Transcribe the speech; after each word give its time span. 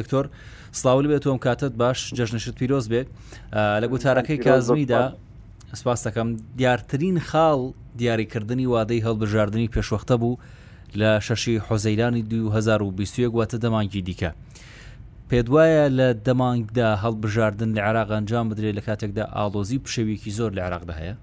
دکتۆر 0.00 0.24
سلااول 0.72 1.06
بێت 1.10 1.22
تۆم 1.24 1.38
کاتت 1.44 1.72
باش 1.72 2.14
جەژنشت 2.14 2.54
پیرۆز 2.58 2.86
بێت 2.92 3.06
لە 3.82 3.86
گوتارەکەی 3.92 4.38
کازمیدا 4.44 5.04
سپاس 5.78 6.06
دەکەم 6.08 6.28
دیارترین 6.56 7.16
خاڵ 7.28 7.60
دیاریکردنی 8.00 8.66
وادەی 8.66 9.00
هەڵبژاردننی 9.06 9.68
پێشوەختە 9.76 10.16
بوو 10.22 10.36
لە 11.00 11.10
شەشی 11.26 11.56
حۆزەیرانی 11.68 12.22
2020 12.22 13.26
گواتە 13.34 13.56
دەمانگی 13.62 14.02
دیکە. 14.08 14.30
پێت 15.30 15.46
وایە 15.54 15.86
لە 15.98 16.08
دەمانگدا 16.26 16.90
هەڵبژاردن 17.04 17.70
لە 17.76 17.80
عراق 17.88 18.10
ئەنجام 18.10 18.48
بدرێت 18.48 18.74
لە 18.78 18.82
کاتێکدا 18.88 19.24
ئالۆزی 19.36 19.78
پشەویکی 19.84 20.30
زۆر 20.38 20.52
لە 20.52 20.60
عراقدا 20.60 20.92
هەیە 21.00 21.14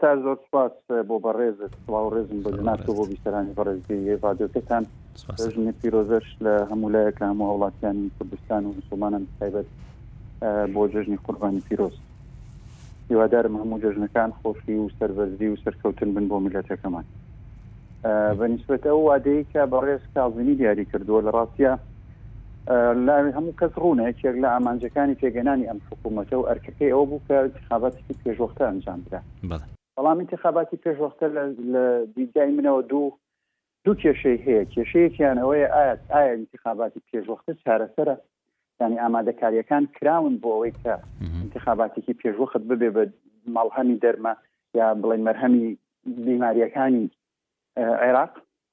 تا 0.00 0.16
زۆر 0.24 0.36
سپاس 0.48 0.72
بۆ 1.08 1.16
بەڕێز 1.24 1.58
ڕێزم 2.12 2.38
بەنات 2.44 2.80
بۆ 2.86 3.06
بیسترانی 3.08 3.52
بەڕێزی 3.56 4.16
ڤادیۆکەتان 4.22 4.84
پیرۆزەش 5.26 6.28
لە 6.44 6.54
هەموو 6.70 6.90
لایەک 6.94 7.16
لە 7.22 7.26
هەموو 7.32 7.50
وڵاتیانی 7.58 8.10
کوردستان 8.18 8.62
و 8.66 8.74
مسلمانان 8.80 9.26
تایبەت 9.40 9.66
بۆ 10.74 10.82
جژنی 10.94 11.16
قوربانی 11.24 11.60
پیرۆز 11.68 11.92
هیوادارم 13.10 13.54
هەموو 13.62 13.80
جژنەکان 13.84 14.30
خۆشی 14.42 14.76
و 14.78 14.88
سەربەرزی 14.98 15.48
و 15.50 15.56
سەرکەوتن 15.64 16.08
بن 16.14 16.26
بۆ 16.30 16.36
میلەتەکەمان 16.46 17.04
بەنسبەت 18.38 18.82
ئەو 18.86 19.00
وادەیە 19.10 19.44
کە 19.52 19.62
بەڕێز 19.74 20.00
کازنی 20.14 20.54
دیاری 20.54 20.84
کردووە 20.90 21.20
لە 21.26 21.30
ڕاستە 21.36 21.72
لاوی 23.06 23.32
هەموو 23.38 23.56
کەس 23.60 23.72
ڕوونە 23.82 24.02
یەکێک 24.10 24.36
لە 24.42 24.48
ئامانجەکانی 24.54 25.18
پێگەنانی 25.22 25.68
ئەم 25.70 25.78
حکوومەتە 25.90 26.34
و 26.38 26.48
ئەرکەکەی 26.48 26.92
ئەو 26.94 27.04
بوو 27.08 27.20
کە 27.28 27.34
انتخاباتی 27.42 28.04
پێشوەختە 28.24 28.64
ئەنجام 28.68 29.00
بدە 29.06 29.20
بەڵام 29.96 30.18
انتخاباتی 30.22 30.76
پێشوەختە 30.84 31.26
لە 31.74 31.82
دیجای 32.16 32.52
منەوە 32.56 32.82
دوو 32.90 33.10
دوو 33.84 33.94
کێشەی 34.02 34.38
هەیە 34.46 34.62
کێشەیەکیان 34.74 35.36
ئەوەیە 35.42 35.68
ئایا 35.76 35.94
ئایا 36.14 36.30
انتخاباتی 36.40 37.02
پێشوەختە 37.10 37.52
چارەسەرە 37.64 38.14
ینی 38.80 38.98
ئامادەکاریەکان 39.02 39.84
کراون 39.96 40.34
بۆ 40.42 40.48
ئەوەی 40.54 40.74
کە 40.82 40.94
انتخاباتێکی 41.44 42.18
پێشوەخت 42.22 42.62
ببێ 42.70 42.88
بە 42.96 43.04
ماڵهەمی 43.56 44.00
دەرمە 44.04 44.32
یا 44.78 44.86
بڵێن 45.00 45.22
مەرهەمی 45.28 45.66
بیماریەکانی 46.26 47.04
عێراق 48.02 48.32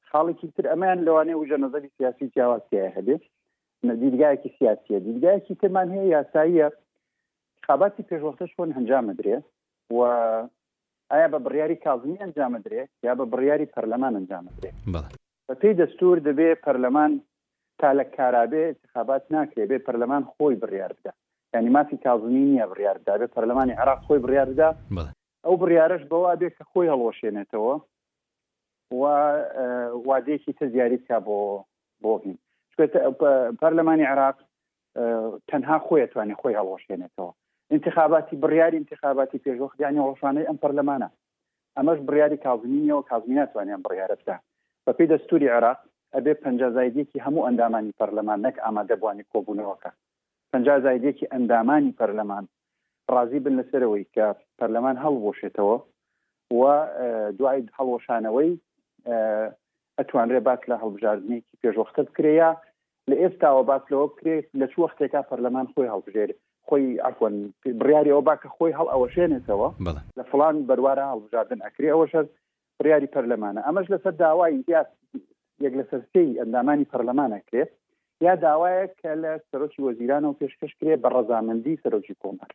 خاڵێکی 0.09 0.47
تر 0.55 0.65
ئەمان 0.71 0.97
لەوانەیە 1.05 1.37
وژە 1.41 1.57
نظری 1.65 1.93
سیاسی 1.97 2.31
جیاوازیە 2.35 2.85
هەبێت 2.97 3.23
دیدگایەکی 4.03 4.49
سیاسیە 4.59 4.97
دیدگایەکی 5.07 5.53
ترمان 5.61 5.87
هەیە 5.93 6.05
یاساییە 6.15 6.67
خاباتی 7.65 8.07
پێشوەختە 8.09 8.45
شۆن 8.53 8.69
هەنجام 8.77 9.05
درێ 9.19 9.37
و 9.97 9.97
ئایا 11.13 11.27
بە 11.33 11.39
بڕیاری 11.45 11.77
کازمی 11.85 12.17
ئەنجامە 12.23 12.59
درێت 12.65 12.89
یا 13.07 13.13
بە 13.19 13.25
بڕیاری 13.33 13.71
پەرلەمان 13.73 14.13
ئەنجامە 14.17 14.51
درێت 14.57 14.75
بە 14.93 15.01
پێی 15.61 15.77
دەستور 15.81 16.17
دەبێ 16.27 16.49
پەرلەمان 16.65 17.11
تا 17.79 17.89
لە 17.99 18.05
کارابێ 18.15 18.63
انتخابات 18.73 19.23
ناکرێ 19.35 19.63
بێ 19.71 19.77
پەرلەمان 19.85 20.23
خۆی 20.33 20.55
بڕیار 20.63 20.91
بدا 20.97 21.13
ینی 21.55 21.69
مافی 21.75 21.97
کازمی 22.05 22.43
نییە 22.51 22.65
بڕیاردا 22.71 23.13
بێ 23.21 23.27
پەرلەمانی 23.35 23.77
عراق 23.81 23.99
خۆی 24.07 24.19
بڕیاردا 24.25 24.69
ئەو 25.45 25.55
بڕیارش 25.61 26.03
بەوا 26.11 26.33
بێت 26.39 26.53
کە 26.57 26.63
خۆی 26.71 26.91
هەڵۆشێنێتەوە 26.93 27.73
و 28.99 29.03
وادێکی 30.07 30.53
تە 30.59 30.65
زیاریکە 30.73 31.17
بۆ 31.27 31.37
بۆهین 32.03 32.37
پەرلەمانی 33.61 34.05
عراق 34.13 34.37
تەنها 35.49 35.77
خۆیتوانێت 35.87 36.39
خۆی 36.41 36.57
هەڵۆشێنێتەوە 36.59 37.31
انتخاباتی 37.71 38.35
بڕیاری 38.43 38.75
انتخاباتی 38.81 39.37
پێشۆخ 39.45 39.71
یانی 39.83 39.99
ڕۆژانەی 40.07 40.47
ئەم 40.49 40.57
پەرلەمانە 40.63 41.09
ئەمەش 41.77 41.99
بڕیاری 42.07 42.37
کازمینیەوە 42.45 43.03
کازمی 43.09 43.35
ناتوانیان 43.39 43.81
بڕیارە 43.85 44.15
بدا 44.21 44.35
بە 44.85 44.91
پێی 44.97 45.09
دەستوری 45.13 45.49
عراق 45.55 45.79
ئەبێ 46.15 46.33
پنجزایدێکی 46.43 47.23
هەموو 47.25 47.45
ئەندامانی 47.47 47.95
پەرلەمان 47.99 48.39
نەک 48.47 48.55
ئامادەبوانی 48.65 49.27
کۆبوونەوەکە 49.33 49.89
پنجزایدێکی 50.53 51.29
ئەندامانی 51.33 51.95
پەرلەمان 51.99 52.45
ڕازی 53.15 53.39
بن 53.45 53.53
لەسەرەوەی 53.59 54.05
کە 54.15 54.27
پەرلەمان 54.59 54.95
هەڵبۆشێتەوە 55.03 55.77
و 56.59 56.61
دوای 57.39 57.59
هەڵۆشانەوەی 57.77 58.51
ئەتوانرێ 59.99 60.39
باس 60.47 60.61
لە 60.69 60.75
هەڵبژاردنێکی 60.83 61.57
پێشوەختە 61.61 62.01
بکرێە 62.09 62.49
لە 63.09 63.15
ئێستاوە 63.21 63.61
باس 63.69 63.83
لەوە 63.91 64.05
بکرێت 64.13 64.45
لە 64.59 64.65
چوەختێکا 64.73 65.21
پەرلەمان 65.29 65.67
خۆی 65.73 65.91
هەڵبژێرێت 65.93 66.39
خۆی 66.71 66.85
ئەکۆن 67.07 67.35
بڕیاری 67.81 68.13
ئەو 68.15 68.21
باکە 68.29 68.51
خۆی 68.57 68.73
هەڵ 68.79 68.87
ئەوە 68.93 69.07
شوێنێتەوە 69.15 69.67
لە 70.19 70.23
فلان 70.33 70.55
بەروارە 70.69 71.05
هەڵبژاردن 71.11 71.61
ئەکری 71.65 71.91
ئەوە 71.93 72.05
شەر 72.13 72.25
بڕیاری 72.81 73.11
پەرلەمانە 73.15 73.61
ئەمەش 73.69 73.87
لەسەر 73.93 74.13
داوای 74.21 74.53
یەک 75.63 75.73
لە 75.79 75.83
سەرسی 75.89 76.27
ئەندامانی 76.43 76.89
پەرلەمانە 76.91 77.39
کرێت 77.49 77.71
یا 78.25 78.33
داوایە 78.45 78.85
کە 79.01 79.11
لە 79.23 79.31
سەرۆکی 79.49 79.83
وەزیرانەوە 79.87 80.37
پێشکەش 80.39 80.73
کرێ 80.79 80.95
بە 81.03 81.09
ڕەزامەندی 81.15 81.79
سەرۆکی 81.83 82.15
کۆمار 82.23 82.51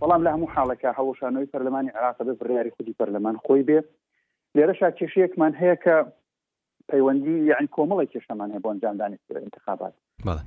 بەڵام 0.00 0.22
لە 0.26 0.30
هەموو 0.34 0.52
حاڵەکە 0.54 0.90
هەوشانەوەی 0.98 1.50
پەرلەمانی 1.52 1.90
عراق 1.96 2.18
بێ 2.26 2.34
بڕیاری 2.40 2.74
خودی 2.76 2.96
پەرلەمان 3.00 3.36
خۆی 3.46 3.62
بێ 3.68 3.78
لێرەشا 4.56 4.88
کێشەیەکمان 4.98 5.52
هەیە 5.60 5.76
کە 5.84 5.96
پەیوەندی 6.92 7.32
یعنی 7.50 7.68
کۆمەڵی 7.76 8.10
کێشەمان 8.12 8.50
هەیە 8.52 8.60
بۆ 8.64 8.68
ئەنجامدانی 8.70 9.18
انتخابات 9.48 9.94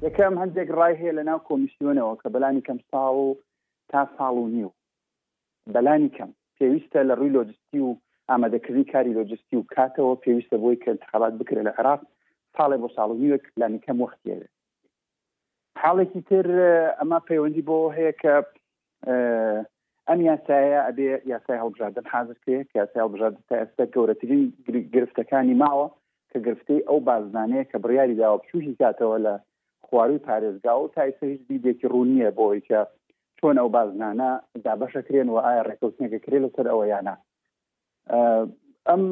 یەکەم 0.08 0.36
هەندێک 0.42 0.70
ڕای 0.80 0.94
هەیە 1.02 1.14
لە 1.20 1.24
ناو 1.30 1.40
کۆمیسیۆنەوە 1.50 2.14
کە 2.22 2.28
بەلانی 2.36 2.62
کەم 2.68 2.80
ساڵ 2.90 3.14
و 3.26 3.30
تا 3.92 4.02
ساڵ 4.18 4.36
و 4.44 4.48
نیو 4.54 4.70
بەلانی 5.74 6.10
کەم 6.18 6.32
پێویستە 6.58 7.00
لە 7.10 7.14
ڕووی 7.20 7.34
لۆجستی 7.38 7.80
و 7.88 7.90
ئامادەکردنی 8.30 8.86
کاری 8.94 9.16
لۆجستی 9.20 9.56
و 9.58 9.64
کاتەوە 9.76 10.16
پێویستە 10.24 10.58
بۆی 10.64 10.78
کە 10.82 10.88
انتخابات 10.94 11.34
بکرێت 11.40 11.66
لە 11.68 11.74
عراق 11.80 12.02
ساڵێ 12.58 12.78
بۆ 12.82 12.88
ساڵ 12.96 13.10
و 13.12 13.18
نیوەک 13.24 13.44
لانی 13.60 13.80
کەم 13.86 13.98
وەختێوێ 14.04 14.48
حاڵێکی 15.82 16.22
تر 16.30 16.46
ئەما 17.00 17.20
پەیوەندی 17.30 17.66
بۆ 17.70 17.78
هەیە 17.98 18.14
کە 18.22 18.34
ئەم 20.10 20.20
یاسایە 20.32 20.80
ئەبێ 20.88 21.08
یاسای 21.34 21.60
هەڵبژاردن 21.62 22.06
حاضر 22.14 22.36
کرێ 22.44 22.60
کە 22.70 22.74
یاسای 22.82 23.02
هەڵبژاردن 23.06 23.42
تا 23.50 23.56
ئێستا 23.62 23.84
گەورەترین 23.96 24.44
گرفتەکانی 24.96 25.56
ماوە 25.64 25.88
کە 26.34 26.40
گرفتی 26.46 26.78
ئەو 26.88 27.00
بازدانەیە 27.08 27.64
کە 27.72 27.78
بڕیاری 27.84 28.16
داوە 28.22 28.38
پشوشی 28.44 28.76
کاتەوە 28.82 29.18
لە 29.26 29.34
خواروی 29.88 30.18
پارێزگا 30.28 30.74
و 30.82 30.90
تایسە 30.98 31.24
هیچ 31.34 31.42
دیدێکی 31.50 31.88
ڕوونیە 31.94 32.30
بۆی 32.40 32.62
کە 32.70 32.80
چۆن 33.40 33.56
ئەو 33.60 33.70
بازنانە 33.76 34.30
دابەشەکرێن 34.66 35.28
و 35.30 35.38
ئایا 35.46 35.64
ڕێکوتنێکە 35.70 36.20
کرێ 36.26 36.38
لەسەر 36.44 36.66
ئەوە 36.72 36.86
یانە 36.94 37.16
ئەم 38.90 39.04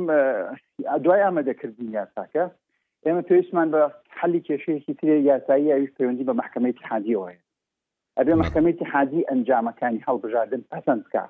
دوای 1.04 1.22
ئامادەکردین 1.26 1.92
یاساکە 2.00 2.46
ئێمە 3.06 3.22
توێشمان 3.28 3.68
بە 3.74 3.82
حلی 4.20 4.42
کێشەیەکی 4.48 4.94
ترێ 5.00 5.16
یاسایی 5.30 5.72
ئاویش 5.74 5.92
پەیوەندی 5.98 6.26
بە 6.30 6.34
محکمەی 6.42 6.76
حادیەوەە 6.92 7.36
ئەبێ 8.18 8.34
محکمەی 8.42 8.84
حادی 8.94 9.28
ئەنجامەکانی 9.30 10.04
هەڵبژاردن 10.08 10.62
پەسەندکە 10.72 11.24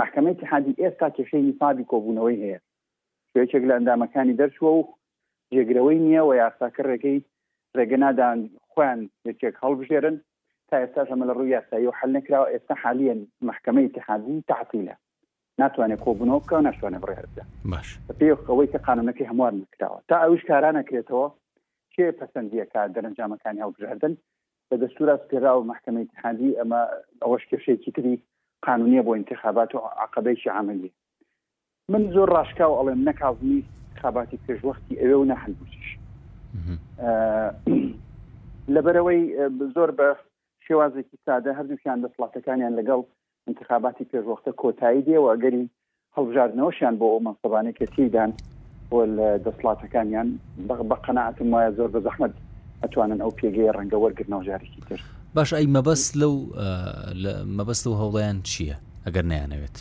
محکمەی 0.00 0.46
حادی 0.50 0.78
ئێستا 0.82 1.08
کێشەی 1.16 1.44
نیفادی 1.48 1.88
کۆبوونەوەی 1.92 2.40
هەیە 2.44 2.58
شوێچێک 3.32 3.62
لە 3.68 3.72
ئەندامەکانی 3.78 4.38
دەرچوە 4.40 4.70
و 4.76 4.82
جێگرەوەی 5.54 6.00
نییە 6.06 6.22
و 6.24 6.30
یاساکەڕێکەکەی 6.42 7.18
ڕێگەنادان 7.76 8.38
خوێن 8.70 8.98
یەکێک 9.28 9.54
هەڵبژێرن 9.62 10.16
تا 10.68 10.74
ئێستا 10.82 11.00
ئەمە 11.10 11.24
لە 11.28 11.34
ڕووی 11.36 11.54
یاسایی 11.56 11.86
و 11.88 11.96
حل 11.98 12.10
نکراوە 12.18 12.48
ئێستا 12.52 12.74
حالیان 12.82 13.20
محکمەی 13.48 13.86
اتحادی 13.88 14.36
تعتیلە 14.50 14.94
ناتوانێت 15.62 16.00
کۆبوونەوە 16.06 16.40
بکە 16.42 16.54
و 16.56 16.60
ناتوانێت 16.68 17.02
بڕێدا 17.04 17.44
باش 17.72 17.88
پێخەوەی 18.20 18.68
کە 18.72 18.78
قانونەکەی 18.86 19.28
هەمووار 19.30 19.52
نکراوە 19.62 19.98
تا 20.08 20.16
ئەوش 20.24 20.42
کاران 20.50 20.74
نکرێتەوە 20.82 21.26
کێ 21.94 22.06
پەسەندیەکە 22.18 22.80
دەرەنجامەکانی 22.94 23.62
هەڵبژاردن 23.64 24.12
بە 24.68 24.76
دەستورا 24.82 25.14
سپێرا 25.22 25.52
و 25.56 25.64
محکمەی 25.70 26.04
اتحادی 26.08 26.56
ئەمە 26.60 26.82
ئەوەش 27.22 27.42
کێشەیەکی 27.50 27.90
تری 27.96 28.14
قانونیە 28.66 29.02
بۆ 29.06 29.12
انتخابات 29.18 29.70
و 29.74 29.78
عقبەیشی 30.04 30.50
عملی 30.60 30.90
من 31.92 32.02
زۆر 32.14 32.28
ڕاشکا 32.36 32.64
و 32.70 32.76
ئەڵێم 32.78 33.00
نەکازمی 33.08 33.62
خاباتی 34.02 34.38
پێشوەختی 34.48 34.94
ئەوێ 35.00 35.16
و 35.16 35.24
نەحلبووش 35.24 35.86
لەبەرەوەی 38.74 39.22
زۆر 39.74 39.90
بە 39.98 40.08
شێوازێکی 40.68 41.16
سادە 41.26 41.50
هەردووکیان 41.58 41.98
دەسڵاتەکانیان 42.04 42.72
لەگەڵ 42.80 43.00
انتخاباتی 43.48 44.06
پێشوەختە 44.12 44.52
کۆتایی 44.62 45.02
دێەوە 45.06 45.28
ئەگەری 45.32 45.70
هەڵبژاردنەوەشیان 46.16 46.94
بۆ 47.00 47.06
ئەو 47.12 47.20
مەسەبانێککە 47.28 47.86
تیدان 47.96 48.30
بۆ 48.90 48.98
دەسڵاتەکانیان 49.46 50.28
بە 50.68 50.96
قەنەعتم 51.04 51.48
وایە 51.54 51.70
زۆر 51.78 51.90
بە 51.94 52.00
زەحمت 52.06 52.32
ئەتوانن 52.82 53.20
ئەو 53.24 53.32
پێگەی 53.38 53.72
ڕەنگە 53.76 53.96
وەرگرنەوە 54.02 54.44
جارێکی 54.48 54.82
تر 54.88 55.00
باش 55.34 55.50
ئەی 55.54 55.66
مەبەست 55.76 56.10
لەو 56.20 56.34
مەبەست 57.58 57.86
و 57.86 57.94
هەوڵیان 58.00 58.38
چییە 58.50 58.76
ئەگەر 59.06 59.24
نیانەوێت 59.32 59.76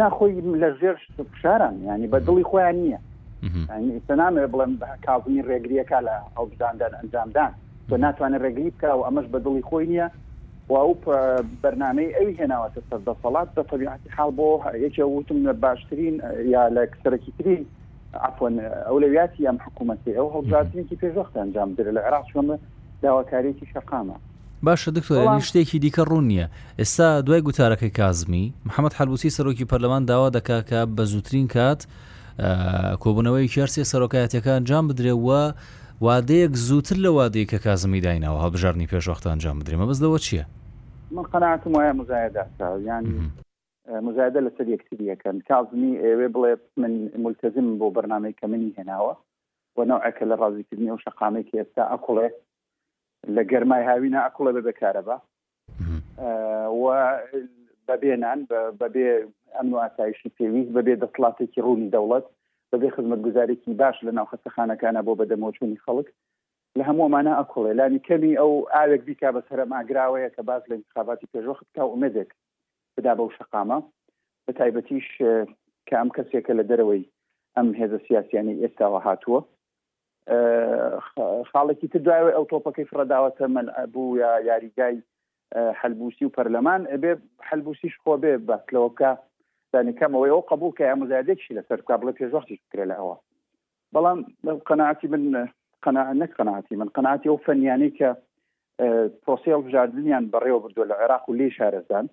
ناخۆی 0.00 0.34
لە 0.62 0.68
ژێر 0.80 0.96
شاران 1.42 1.74
ینی 1.86 2.08
بە 2.12 2.18
دڵی 2.28 2.44
خۆیان 2.50 2.76
نییە 2.82 2.98
ئستا 3.44 4.14
نامێ 4.20 4.44
بڵێم 4.52 4.72
کابوونی 5.06 5.42
ڕێگریەکە 5.48 5.98
لە 6.06 6.16
ئەو 6.36 6.44
بزاندان 6.50 6.92
ئەنجامدان 6.98 7.52
تۆ 7.88 7.94
ناتوانێت 8.04 8.40
ڕێگری 8.44 8.70
بکە 8.76 8.90
و 8.98 9.02
ئەمەش 9.06 9.26
بە 9.32 9.38
دڵی 9.44 9.62
خۆی 9.68 9.86
نییە 9.92 10.06
واو 10.68 10.90
بەرنمەی 11.62 12.14
ئەوی 12.16 12.36
هێناوەتە 12.40 12.80
سەردەسەڵات 12.88 13.48
بە 13.56 13.62
طبیعاتی 13.70 14.08
حال 14.16 14.30
بۆ 14.38 14.48
یەکێ 14.86 15.02
وتم 15.08 15.38
باشترین 15.64 16.14
یا 16.54 16.62
لە 16.76 16.82
کسەرەکی 16.92 17.30
ترین 17.38 17.62
عفۆن 18.28 18.54
ئەولەویاتی 18.88 19.46
ئەم 19.48 19.56
حکوومەتی 19.66 20.16
ئەو 20.18 20.28
هەڵزاتینکی 20.36 20.96
پێشوەخت 21.02 21.34
ئەنجام 21.40 21.70
در 21.78 21.86
لە 21.96 22.00
عراق 22.06 22.26
شمە 22.32 22.56
داواکارێکی 23.02 23.66
شقامە 23.74 24.16
باشە 24.66 24.88
دکتۆر 24.96 25.40
شتێکی 25.48 25.78
دیکە 25.84 26.02
ڕوون 26.10 26.26
نییە 26.30 26.46
ئێستا 26.80 27.20
دوای 27.26 27.42
گوتارەکەی 27.48 27.90
کازمی 27.98 28.52
محەممەد 28.66 28.94
حلبوسی 28.98 29.30
سەرۆکی 29.36 29.68
پەرلەمان 29.70 30.04
داوا 30.10 30.28
دەکا 30.36 30.58
کە 30.70 30.80
بە 30.96 31.02
زووترین 31.02 31.48
کات 31.54 31.86
کۆبوونەوەی 32.38 33.48
کێرسی 33.54 33.84
سەرۆکایەتەکان 33.90 34.60
جام 34.68 34.84
بدرێەوە 34.88 35.42
وادەیەک 36.04 36.52
زووتر 36.68 36.96
لە 37.04 37.10
وادەیە 37.18 37.46
کە 37.50 37.58
کازمی 37.66 38.00
داینەوە 38.04 38.38
هەڵبژارنی 38.44 38.88
پێشوەختان 38.92 39.38
جام 39.44 39.56
بدرێمە 39.60 39.86
بەزەوە 39.90 40.18
چییە؟ 40.26 40.44
من 41.14 41.22
قەناتم 41.32 41.72
وایە 41.76 41.92
مزایدا 42.00 42.44
یان 42.88 43.04
مزایدە 44.06 44.40
لەسەر 44.46 44.66
یەکتریەکەن 44.74 45.36
کازمی 45.48 45.92
ئێوێ 46.04 46.28
بڵێ 46.34 46.52
من 46.80 46.92
ملتەزم 47.24 47.66
بۆ 47.78 47.86
بەرنمەی 47.96 48.34
کە 48.40 48.46
منی 48.50 48.74
هێناوە 48.78 49.14
وەنەوەکە 49.78 50.24
لە 50.30 50.34
ڕازیکردنی 50.42 50.90
و 50.92 51.02
شقامێکی 51.04 51.58
ئێستا 51.60 51.82
ئەکوڵێ 51.92 52.28
لە 53.34 53.42
گەرمای 53.50 53.82
هاوینە 53.90 54.20
ئەکوڵە 54.26 54.50
بە 54.56 54.62
بەکارە 54.68 55.02
بە 55.08 55.16
و 56.80 56.84
بەبێنان 57.88 58.40
بەبێ 58.80 59.08
ئەمن 59.56 59.72
و 59.74 59.78
ئاسایشی 59.84 60.32
پێویست 60.38 60.70
بەبێ 60.76 60.94
دەسڵاتێکی 61.02 61.64
ڕوونی 61.66 61.92
دەوڵەت 61.94 62.26
بەبێ 62.72 62.88
خزمەت 62.96 63.20
گوزارێکی 63.26 63.74
باش 63.80 63.96
لە 64.06 64.12
ناو 64.16 64.26
خستەخانەکانە 64.32 65.00
بۆ 65.06 65.12
بەدەمۆچوونی 65.20 65.82
خەڵک 65.84 66.08
لە 66.78 66.82
هەموومانە 66.88 67.32
ئەکڵێ 67.38 67.72
لانی 67.78 68.00
کەمی 68.08 68.34
ئەو 68.40 68.52
ئاوێک 68.74 69.02
بیکا 69.08 69.30
بە 69.34 69.40
سرە 69.48 69.64
ماگراوەیە 69.74 70.30
کە 70.36 70.42
باز 70.48 70.62
لە 70.70 70.74
انتخاباتی 70.78 71.30
پێژۆ 71.32 71.52
خکا 71.60 71.82
ئومێدێک 71.90 72.30
بدا 72.96 73.12
بەو 73.18 73.28
شقامە 73.36 73.78
بە 74.44 74.52
تایبەتیش 74.58 75.08
کە 75.88 75.94
ئەم 76.00 76.08
کەسێکە 76.16 76.52
لە 76.58 76.64
دەرەوەی 76.70 77.02
ئەم 77.56 77.68
هێزە 77.80 77.98
سیاسیانی 78.06 78.60
ئێستاوە 78.62 79.00
هاتووە 79.06 79.40
خاڵێکی 81.50 81.88
تر 81.92 82.00
دوایەوە 82.06 82.32
ئەو 82.36 82.44
تۆپەکەی 82.52 82.88
فرەداوەتە 82.90 83.44
من 83.56 83.66
بوو 83.92 84.16
یا 84.22 84.30
یاریگای 84.50 84.96
هەلبوسی 85.80 86.24
و 86.26 86.34
پەرلەمان 86.36 86.82
ئەبێ 86.92 87.12
هەلبوسیش 87.48 87.94
خۆ 88.02 88.12
بێ 88.22 88.32
بەسلەوەکە 88.48 89.10
ثاني 89.72 89.92
كم 89.92 90.14
ويو 90.14 90.40
قبول 90.40 90.72
كي 90.72 90.94
مزادات 90.94 91.38
شي 91.38 91.54
لسر 91.54 91.80
قبل 91.80 92.12
في 92.12 92.26
وقت 92.26 92.46
فكرة 92.68 92.84
لهوا 92.84 93.14
بلان 93.92 94.24
قناعتي 94.66 95.06
من 95.08 95.48
قناعة 95.82 96.12
نك 96.12 96.34
قناعتي 96.34 96.76
من 96.76 96.88
قناعتي 96.88 97.28
هو 97.28 97.36
فنياني 97.36 97.90
ك 97.90 98.16
بروسيل 99.26 99.72
جاردنيان 99.72 100.30
بريو 100.30 100.58
بردو 100.58 100.82
العراق 100.82 101.30
واللي 101.30 101.50
شارزان 101.50 102.08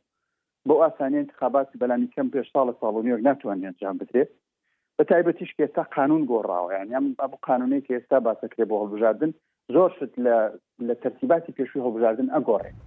بۆ 0.68 0.72
ئاسانی 0.72 1.20
انتخابات 1.20 1.68
بەلانی 1.80 2.08
کەم 2.20 2.26
پێش 2.36 2.46
ساڵە 2.54 2.74
ساڵنیۆک 2.82 3.22
ناتوانانی 3.24 3.68
ئەنجام 3.68 3.96
بدرێت 4.00 4.30
بە 5.02 5.06
تایبەتیش 5.12 5.50
ئێستا 5.60 5.82
قانون 5.96 6.28
گۆڕاوە 6.30 6.72
یان 6.74 7.16
ئەو 7.20 7.30
قانونەیە 7.48 7.82
کە 7.88 7.92
ئێستا 7.98 8.20
باسەکرێ 8.26 8.66
بۆ 8.70 8.76
هەڵبژاردن 8.82 9.32
زۆر 9.76 9.90
شت 9.98 10.14
لە 10.26 10.36
لە 10.88 10.96
تەرتیباتی 11.04 11.56
پێشوی 11.60 11.82
هەڵبژاردن 11.86 12.28
ئەگۆڕێت 12.36 12.78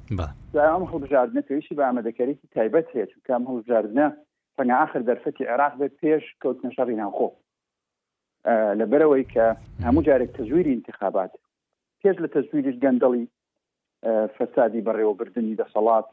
ئەم 0.54 0.82
هەڵبژاردنە 0.92 1.42
پێویشی 1.48 1.76
بە 1.78 1.82
ئامادەکەێکی 1.86 2.46
تایبەت 2.54 2.88
هەیە 2.94 3.06
چکام 3.12 3.42
هەڵبژاردنە 3.50 4.06
فنا 4.58 4.74
آخر 4.84 5.00
دەرفەتی 5.08 5.44
عێراق 5.50 5.74
بێت 5.80 5.94
پێش 6.02 6.24
کەوت 6.42 6.58
نەشەڕی 6.66 6.96
ناوخۆ 7.00 7.28
لەبەرەوەی 8.80 9.24
کە 9.32 9.46
هەموو 9.86 10.04
جارێک 10.06 10.30
تەزویری 10.38 10.72
انتخابات 10.76 11.32
پێش 12.02 12.16
لە 12.24 12.28
تەزویریش 12.34 12.76
گەندەڵی 12.84 13.24
فەسادی 14.36 14.84
بەڕێوەبردننی 14.86 15.58
دەسەڵات 15.60 16.10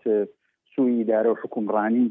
سووی 0.76 1.06
دارە 1.10 1.30
و 1.32 1.40
حکومڕانی 1.42 2.08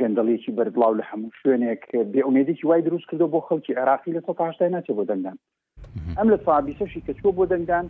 گەندەڵێکی 0.00 0.54
بەربڵاو 0.58 0.98
لە 1.00 1.04
هەموو 1.10 1.36
شوێنێک 1.40 1.82
بێعمێدێکی 2.12 2.66
وای 2.66 2.82
دروست 2.86 3.06
کردو 3.10 3.26
بۆ 3.32 3.40
خەڵکی 3.48 3.78
عراقی 3.80 4.14
لە 4.16 4.20
تۆپاشدا 4.26 4.66
ناچێت 4.74 4.96
بۆ 4.96 5.04
دەنگدان 5.10 5.38
ئەم 6.18 6.28
لە 6.32 6.38
فابیسەشی 6.46 7.04
کەچوە 7.06 7.30
بۆ 7.36 7.44
دەنگدان 7.52 7.86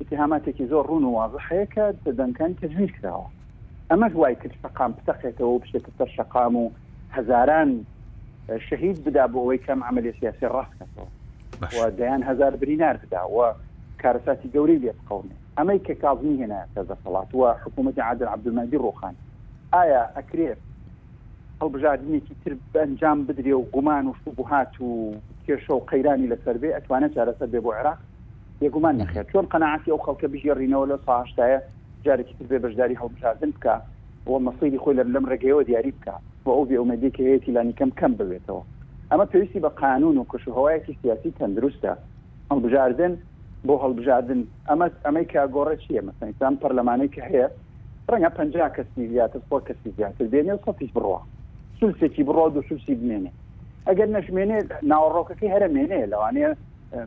اتهاماتێکی 0.00 0.68
زۆر 0.72 0.84
ڕون 0.90 1.04
و 1.04 1.12
واازحەیە 1.16 1.66
کە 1.74 1.84
دەنگکان 2.18 2.52
تەجویر 2.62 2.90
کراوە 2.96 3.28
ئەمە 3.90 4.08
وای 4.14 4.34
کرد 4.42 4.54
شقام 4.62 4.92
پتەخێتەوە 4.98 5.50
و 5.54 5.58
پشتێت 5.62 5.86
سەر 5.98 6.08
شقام 6.18 6.54
و 6.56 6.64
هەزاران 7.16 7.70
شەهید 8.68 8.98
بدا 9.06 9.24
بۆ 9.32 9.36
ئەوەی 9.42 9.60
کەم 9.66 9.80
عملی 9.88 10.12
سیاسی 10.20 10.46
ڕاستکەەوە 10.54 11.88
دەیان 11.98 12.22
هزار 12.30 12.52
برینار 12.62 12.96
بداوە 13.02 13.46
کارەساتی 14.02 14.48
گەوری 14.54 14.78
لێ 14.82 14.92
بقونێ 14.98 15.36
ئەمەی 15.58 15.78
کە 15.86 15.94
کازمی 16.02 16.36
هێنا 16.42 16.62
تەزەسەڵات 16.74 17.30
وە 17.38 17.48
حکوومەتی 17.62 18.04
عادل 18.08 18.28
عبدمەدی 18.34 18.78
ڕۆخان 18.84 19.14
ئایا 19.74 20.02
ئەکرێت 20.16 20.60
هەڵبژاردنێکی 21.60 22.34
تر 22.42 22.52
بەنجام 22.74 23.18
بدرێ 23.28 23.54
و 23.60 23.64
گومان 23.74 24.04
و 24.08 24.12
شوبهات 24.24 24.72
و 24.82 24.88
کێشە 25.46 25.70
و 25.78 25.86
قەیرانی 25.90 26.30
لەسەر 26.32 26.56
بێ 26.62 26.70
ئەتوانێت 26.76 27.12
چارەسەر 27.16 27.48
بێ 27.52 27.60
بۆ 27.64 27.70
عێراق 27.78 27.98
یەگومان 28.66 28.94
نەخێت 29.00 29.26
چۆن 29.32 29.46
قەنەعاتی 29.52 29.90
ئەو 29.92 30.00
خەڵکە 30.06 30.26
بژێڕینەوە 30.32 30.86
لە 30.92 30.96
ساهشتایە 31.06 31.60
جارێکی 32.06 32.34
تر 32.38 32.46
بێ 32.50 32.58
بەشداری 32.64 33.00
هەڵبژاردن 33.02 33.50
بکە 33.56 33.74
بۆ 34.26 34.34
مەسیری 34.46 34.78
خۆی 34.82 34.96
لەم 35.14 35.24
ڕێگەیەوە 35.32 35.62
دیاری 35.68 35.92
بکە 35.96 36.14
بۆ 36.44 36.50
ئەو 36.56 36.64
بێومەدی 36.70 37.10
کەیەتی 37.16 37.50
لانیکەم 37.56 37.90
کەم 37.98 38.12
ببێتەوە 38.18 38.62
ئەمە 39.10 39.26
پێویستی 39.32 39.60
بە 39.64 39.70
قانون 39.82 40.16
و 40.18 40.24
کشوهوایەکی 40.32 40.98
سیاسی 41.02 41.34
تەندروستە 41.38 41.92
هەڵبژاردن 42.50 43.12
بۆ 43.66 43.74
هەڵبژاردن 43.82 44.40
ئەمە 44.68 44.86
ئەمەی 45.06 45.26
کا 45.32 45.42
گۆڕە 45.56 45.74
چیە 45.82 46.00
مەسەنسان 46.08 46.52
پەرلەمانەی 46.62 47.10
کە 47.14 47.22
هەیە 47.28 47.48
ڕەنگە 48.10 48.30
پ 48.36 48.38
کەسی 48.76 49.04
زیاتر 49.12 49.40
بۆ 49.50 49.58
کەسی 49.66 49.90
زیاتر 49.96 50.24
دێنێ 50.32 50.54
سەفیش 50.64 50.90
بڕوە 50.96 51.20
سوسێکی 51.80 52.22
بڕۆ 52.28 52.44
دو 52.54 52.62
سوسی 52.68 52.94
بمێنێ 53.00 53.30
ئەگەر 53.88 54.08
نەشمێنێ 54.16 54.58
ناوەڕۆکەکەی 54.90 55.50
هەرە 55.54 55.68
مێنێ 55.76 56.00
لەوانەیە 56.12 56.50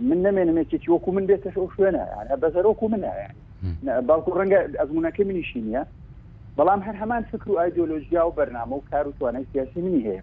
من 0.07 0.17
نمێنمێکێکی 0.25 0.89
وەکو 0.93 1.09
من 1.17 1.25
بێتەش 1.29 1.55
ئەو 1.59 1.67
شوێنە 1.75 2.03
بەزەرۆکو 2.41 2.85
منە 2.93 3.11
باوکو 4.07 4.31
ڕەنگە 4.39 4.59
ئەزمونەکە 4.79 5.23
منیشی 5.29 5.61
نیە 5.67 5.81
بەڵام 6.57 6.79
هەر 6.87 6.95
هەمان 7.01 7.21
فکر 7.31 7.49
و 7.51 7.59
ئایدۆلۆژیا 7.59 8.23
و 8.27 8.31
بەرنامە 8.39 8.73
و 8.79 8.81
کار 8.91 9.07
و 9.07 9.11
توانای 9.19 9.45
سیاسی 9.53 9.81
منی 9.81 10.01
هەیە 10.07 10.21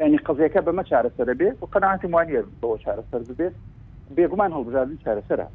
ینی 0.00 0.18
قزیەکە 0.26 0.60
بەمە 0.66 0.84
چارەسەر 0.90 1.28
بێت 1.40 1.56
و 1.62 1.66
قەنعاتی 1.72 2.06
وانە 2.14 2.42
بەوە 2.62 2.78
چارەسەر 2.84 3.22
ببێت 3.30 3.54
بێگومان 4.16 4.50
هەڵبژاردن 4.56 4.98
چارەسەرە 5.04 5.46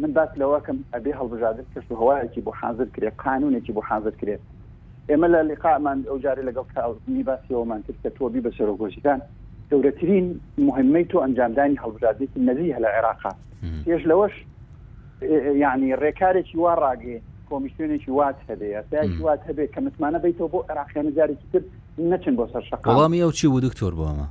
من 0.00 0.10
باس 0.16 0.30
لەوەکەم 0.40 0.78
ئەبێ 0.94 1.12
هەڵبژادر 1.20 1.64
کەشت 1.74 1.90
و 1.92 2.00
هەواەکی 2.00 2.40
بۆ 2.46 2.52
حانزر 2.60 2.88
کرێت 2.96 3.14
قانونێکی 3.24 3.72
بۆ 3.76 3.80
حانزر 3.88 4.14
کرێت 4.20 4.42
ئێمە 5.10 5.28
لە 5.34 5.40
لقامان 5.50 5.98
ئەو 6.08 6.18
جارێ 6.24 6.42
لەگەڵ 6.48 6.66
کامی 6.74 7.22
باسیەوەمان 7.28 7.80
کرد 7.86 7.98
کە 8.04 8.10
تۆبی 8.18 8.40
بە 8.44 8.50
سەرۆگۆشیدان 8.58 9.20
دەورەترین 9.70 10.26
مهمەی 10.66 11.04
تۆ 11.10 11.16
ئەنجامدانی 11.24 11.80
هەڵبژادێکی 11.84 12.40
نەزی 12.46 12.72
هە 12.74 12.78
لە 12.84 12.88
عێراقا 12.94 13.32
پێش 13.86 14.02
لەوەش 14.10 14.34
یعنی 15.58 15.96
ڕێکارێکی 15.96 16.54
وا 16.58 16.74
ڕاگێ 16.76 17.18
کۆمیسیۆنێکی 17.50 18.08
وات 18.10 18.34
هەبێ 18.48 18.70
سایکی 18.90 19.22
وات 19.26 19.40
هەبێ 19.48 19.66
کە 19.76 19.80
متمانە 19.80 20.18
بیتەوە 20.24 20.48
بۆ 20.52 20.60
عراقیانە 20.70 21.10
جارێکی 21.16 21.46
تر 21.52 21.62
نەچن 21.98 22.36
بۆ 22.36 22.46
سەر 22.52 22.62
شق 22.70 22.80
وڵامی 22.86 23.22
ئەو 23.24 23.30
چی 23.32 23.46
و 23.46 23.60
دکتۆر 23.60 23.92
بۆمە 23.98 24.26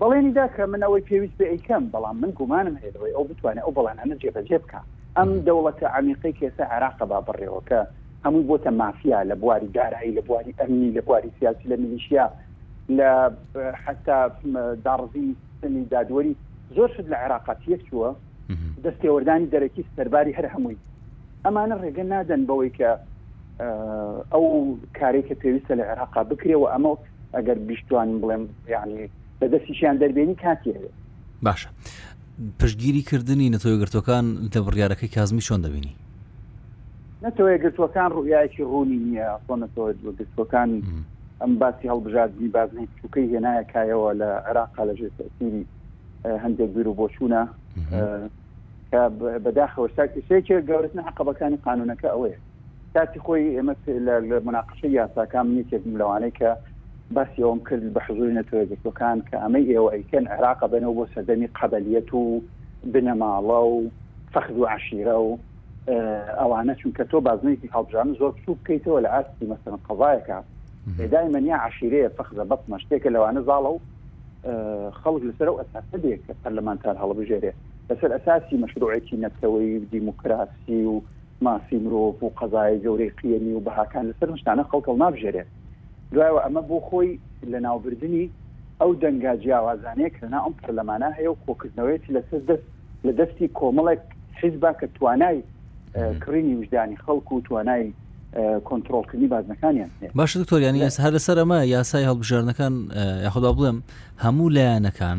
بەڵێنیدا 0.00 0.46
کە 0.56 0.60
من 0.66 0.80
ئەوەی 0.82 1.02
پێویست 1.08 1.32
بە 1.38 1.44
ئەیکەم 1.52 1.84
بەڵام 1.92 2.16
من 2.20 2.30
گومانم 2.30 2.76
هێدەوەی 2.84 3.12
ئەو 3.16 3.24
بتوانێت 3.24 3.64
ئەو 3.64 3.72
بەڵانانە 3.76 4.16
جێبەجێ 4.22 4.58
بکە 4.64 4.80
ئەم 5.16 5.30
دەوڵەتە 5.46 5.86
عمیقی 5.98 6.32
کێسە 6.32 6.64
عراقە 6.74 7.04
با 7.10 7.20
بڕێەوە 7.28 7.60
کە 7.68 7.80
هەمووی 8.24 8.46
بۆتە 8.50 8.70
مافیا 8.80 9.22
لە 9.30 9.34
بواری 9.40 9.68
دارایی 9.78 10.12
لە 10.18 10.22
بواری 10.26 10.54
ئەمنی 10.60 10.90
لە 10.96 11.02
بواری 11.06 11.30
سیاسی 11.40 11.64
لە 11.70 11.76
میلیشیا 11.82 12.26
لە 12.98 13.08
حتا 13.84 14.30
داڕزی 14.86 15.24
سنی 15.60 15.84
دادوەری 15.92 16.34
زۆر 16.76 16.88
شت 16.96 17.06
لە 17.12 17.16
عراقات 17.24 17.58
یەکچووە 17.72 18.10
دەستێوەردانی 18.84 19.46
دەرەکی 19.54 19.82
سەرباری 19.96 20.32
هەر 20.38 20.46
هەمووی 20.54 20.76
ئەمانە 21.44 21.74
ڕێگە 21.82 22.04
نادەن 22.12 22.42
بەوەی 22.48 22.70
کە 22.78 22.90
ئەو 24.32 24.44
کارێککە 24.98 25.34
پێویستە 25.42 25.72
لە 25.80 25.84
عراقا 25.90 26.22
بکرێەوە 26.30 26.68
ئەمە 26.74 26.92
ئەگەر 27.36 27.58
بیشتوان 27.68 28.08
بڵێم 28.22 28.44
یعنی 28.74 28.98
بە 29.40 29.46
دەستیشیان 29.52 29.96
دەربێنی 30.02 30.34
کاتیێ 30.44 30.74
باشە 31.46 31.68
پشتگیری 32.60 33.02
کردنی 33.10 33.52
نەتۆیگرتوەکان 33.56 34.24
لە 34.54 34.60
بڕیارەکەی 34.66 35.10
کازمی 35.16 35.44
چۆن 35.48 35.60
دەبینی 35.66 35.94
نەتەوەی 37.26 37.58
گرتوەکان 37.62 38.10
ڕویایکی 38.16 38.62
ڕوونی 38.70 38.98
نییە 39.06 39.30
گرتوەکان 40.18 40.70
ئەم 41.40 41.52
باسی 41.60 41.86
هەڵبژاردنی 41.92 42.48
بازنەی 42.56 42.88
چووکەی 42.98 43.26
هێنایە 43.32 43.62
کایەوە 43.72 44.10
لە 44.20 44.28
عراقا 44.48 44.82
لە 44.88 44.94
ژێسیری 45.00 45.60
هەندێک 46.42 46.70
بیر 46.74 46.88
و 46.88 46.94
بۆچوونە 47.00 47.42
کە 48.90 49.02
بەداخەوە 49.44 49.88
ساکی 49.96 50.22
سێکێ 50.28 50.58
گەورتن 50.68 50.98
عقبەکانی 51.10 51.58
قانونەکە 51.66 52.08
ئەوەیە 52.12 52.38
تاتی 52.94 53.20
خۆی 53.24 53.52
ئێمە 53.56 53.74
لە 54.30 54.36
مناقشە 54.48 54.86
یاساکان 54.98 55.46
نیکێک 55.56 55.82
لەوانەیە 56.00 56.34
کە 56.38 56.50
باسیەوەم 57.16 57.60
کرد 57.68 57.84
بە 57.94 58.00
حزوری 58.06 58.34
نەتەوەگەکان 58.40 59.18
کە 59.28 59.36
ئەمە 59.42 59.60
ئێوە 59.70 59.90
ئەیکەن 59.94 60.24
عراقا 60.34 60.66
بنەوە 60.72 60.94
بۆ 60.98 61.04
سەردەمی 61.14 61.48
قەبەلیەت 61.58 62.10
و 62.20 62.24
بنەماڵە 62.92 63.60
و 63.72 63.78
فەخد 64.32 64.56
و 64.60 64.64
عشیرە 64.74 65.16
و 65.26 65.30
ئەوانە 66.40 66.74
چونکە 66.80 67.04
تۆ 67.10 67.16
بازنەیەکی 67.26 67.72
هەڵبژان 67.74 68.08
زۆر 68.20 68.32
سووب 68.44 68.58
بکەیتەوە 68.62 69.00
لە 69.04 69.08
ئاستی 69.14 69.48
مەسەن 69.50 69.76
قەزایەکە 69.86 70.38
بێدای 70.98 71.28
منیا 71.34 71.56
عشیرەیە 71.66 72.10
فەخزە 72.16 72.44
بەت 72.50 72.62
مەشتێکە 72.72 73.08
لەوانە 73.14 73.40
زاڵە 73.48 73.70
و 73.74 73.78
خەڵک 75.02 75.22
لەسەر 75.28 75.48
و 75.50 75.58
ئەساسە 75.60 75.96
بێت 76.02 76.20
کە 76.26 76.34
پەرلەمانتار 76.42 76.96
هەڵبژێرێ 77.02 77.52
لەسەر 77.88 78.10
ئەساسی 78.16 78.60
مەشروعێکی 78.62 79.20
نەتەوەی 79.24 79.72
دیموکراسی 79.92 80.80
و 80.92 80.94
ماسی 81.44 81.78
مرۆڤ 81.84 82.14
و 82.22 82.34
قەزای 82.38 82.80
گەورەی 82.84 83.14
قیەنی 83.18 83.52
و 83.56 83.64
بەهاکان 83.66 84.04
لەسەر 84.10 84.28
شتانە 84.42 84.64
خەڵکەڵ 84.70 84.96
نابژێرێ 85.04 85.44
دوایەوە 86.12 86.40
ئەمە 86.44 86.62
بۆ 86.70 86.78
خۆی 86.88 87.10
لە 87.52 87.58
ناوبردننی 87.66 88.26
ئەو 88.80 88.90
دەنگا 89.02 89.32
جیاوازانەیە 89.42 90.10
کەنا 90.16 90.38
ئەم 90.44 90.54
پەرلەمانە 90.60 91.08
هەیە 91.18 91.30
و 91.32 91.40
کۆکردنەوەیەتی 91.44 92.14
لەسەر 92.16 92.40
دەست 92.50 92.66
لە 93.06 93.12
دەستی 93.18 93.48
کۆمەڵێک 93.58 94.02
حیزبا 94.38 94.70
کە 94.78 94.86
توانای 94.96 95.38
کڕینی 96.22 96.54
وجدانی 96.60 96.96
خەڵکو 97.04 97.32
و 97.36 97.44
توانای 97.48 97.84
کۆنتترۆلکردنی 98.64 99.26
بازنەکانیان 99.34 99.90
باش 100.14 100.36
دکتۆریانی 100.42 100.80
ئەس 100.88 100.96
هەر 101.04 101.12
لەسەر 101.16 101.36
ئەمە 101.42 101.58
یاسای 101.74 102.04
هەڵبژارنەکان 102.10 102.74
یاخدا 103.26 103.50
بڵێم 103.56 103.76
هەموو 104.24 104.48
لایەنەکان 104.56 105.18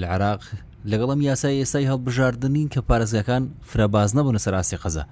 لە 0.00 0.06
عراق 0.14 0.42
لەگەڵم 0.90 1.20
یاسای 1.28 1.54
ئێسای 1.62 1.86
هەڵبژاردنین 1.90 2.68
کە 2.74 2.80
پارێزگەکان 2.88 3.42
فرەباز 3.70 4.10
نەبوون 4.16 4.36
سەراسی 4.44 4.76
قەزە 4.82 5.02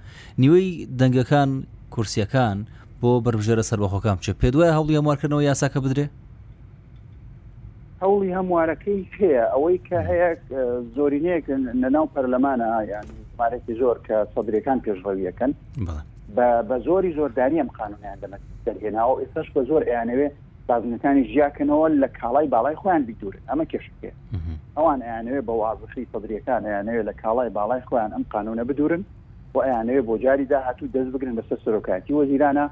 نیوەی 0.42 0.86
دەنگەکان 1.00 1.50
کورسیەکان 1.94 2.56
بۆ 3.00 3.10
بەرژێرە 3.24 3.62
سەربەخۆکان 3.70 4.14
بچێت 4.20 4.36
پێ 4.42 4.48
دوای 4.54 4.72
هەڵی 4.78 4.94
هەموارکردنەوە 5.00 5.42
یاساکە 5.50 5.78
بدرێ 5.84 6.06
هەوڵی 8.02 8.30
هەموارەکەی 8.38 9.00
پێە 9.14 9.44
ئەوەی 9.52 9.78
کە 9.88 9.98
هەیە 10.10 10.30
زۆرینەیەکن 10.96 11.60
لەناو 11.82 12.06
پەرلەمانە 12.14 12.68
یان 12.92 13.06
مارێکی 13.38 13.74
زۆر 13.80 13.96
کە 14.06 14.16
سەدرەکان 14.34 14.78
پێشڕەویەکەن 14.84 15.52
بە 16.36 16.78
زۆری 16.86 17.12
زۆردانی 17.18 17.56
ئەم 17.62 17.70
قانونیان 17.78 18.18
دەمە 18.22 18.38
دەرهێناوە 18.66 19.14
ئێستش 19.20 19.46
بە 19.54 19.60
زۆر 19.68 19.82
ئەیانەوێ 19.90 20.28
سازنەکانی 20.68 21.22
ژیاکەنەوە 21.32 21.86
لە 22.02 22.08
کاڵای 22.18 22.46
باڵای 22.54 22.76
خۆیان 22.80 23.02
بیدور 23.08 23.34
ئەمە 23.48 23.64
کێشکێ 23.72 24.12
ئەوان 24.76 25.00
ئەیانەوێ 25.06 25.40
بە 25.48 25.52
وازخی 25.60 26.06
سەدرەکان 26.12 26.62
ئەیانەوێ 26.68 27.02
لە 27.08 27.12
کاڵای 27.22 27.50
باڵای 27.58 27.82
خۆیان 27.88 28.10
ئەم 28.14 28.24
قانونە 28.34 28.64
بدورن 28.70 29.02
و 29.54 29.58
ئەیانەوێ 29.66 30.02
بۆ 30.08 30.14
جاری 30.22 30.44
داهاتوو 30.52 30.88
دەست 30.94 31.10
بگرن 31.14 31.34
بەسەر 31.40 31.58
سەرۆکاتی 31.64 32.12
وەزیرانە 32.18 32.66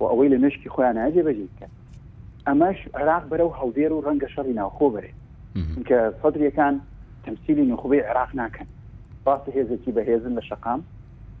و 0.00 0.02
ئەوەی 0.10 0.28
لە 0.34 0.38
مشکی 0.44 0.68
خۆیان 0.74 0.96
ناجێ 1.04 1.22
بەجیکەن 1.28 1.70
ئەمەش 2.48 2.78
عراق 3.00 3.24
بەرەو 3.30 3.50
هەودێر 3.60 3.90
و 3.92 4.04
ڕەنگە 4.06 4.28
شەڕی 4.34 4.54
ناوخۆ 4.60 4.88
بێ 4.94 5.08
کە 5.88 5.98
سەدرەکان 6.22 6.74
تەمسیلی 7.24 7.64
نخوبی 7.72 8.00
عراق 8.10 8.30
ناکەن 8.40 8.68
باسی 9.24 9.50
هێزێکی 9.56 9.90
بەهێزن 9.96 10.32
لە 10.38 10.42
شقام 10.48 10.80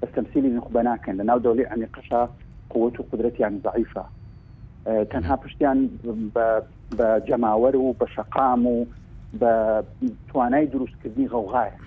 بس 0.02 0.08
تمثيلي 0.16 0.60
کن 0.60 0.98
لە 1.18 1.22
ناو 1.22 1.54
يعني 1.54 1.84
قشا 1.84 2.30
قوته 2.70 3.04
وقدرته 3.12 3.42
يعني 3.42 3.58
ضعيفة 3.64 4.04
آه، 4.86 5.02
تەنها 5.12 5.36
پشتیان 5.36 5.88
بە 6.94 7.06
جەماوەر 7.28 7.74
و 7.74 7.94
بە 8.00 8.06
شەقام 8.14 8.66
آه، 8.66 8.66
و 8.66 8.84
بە 9.40 9.84
توانای 10.32 10.66
دروستکردنی 10.66 11.28
غەوغایە 11.28 11.80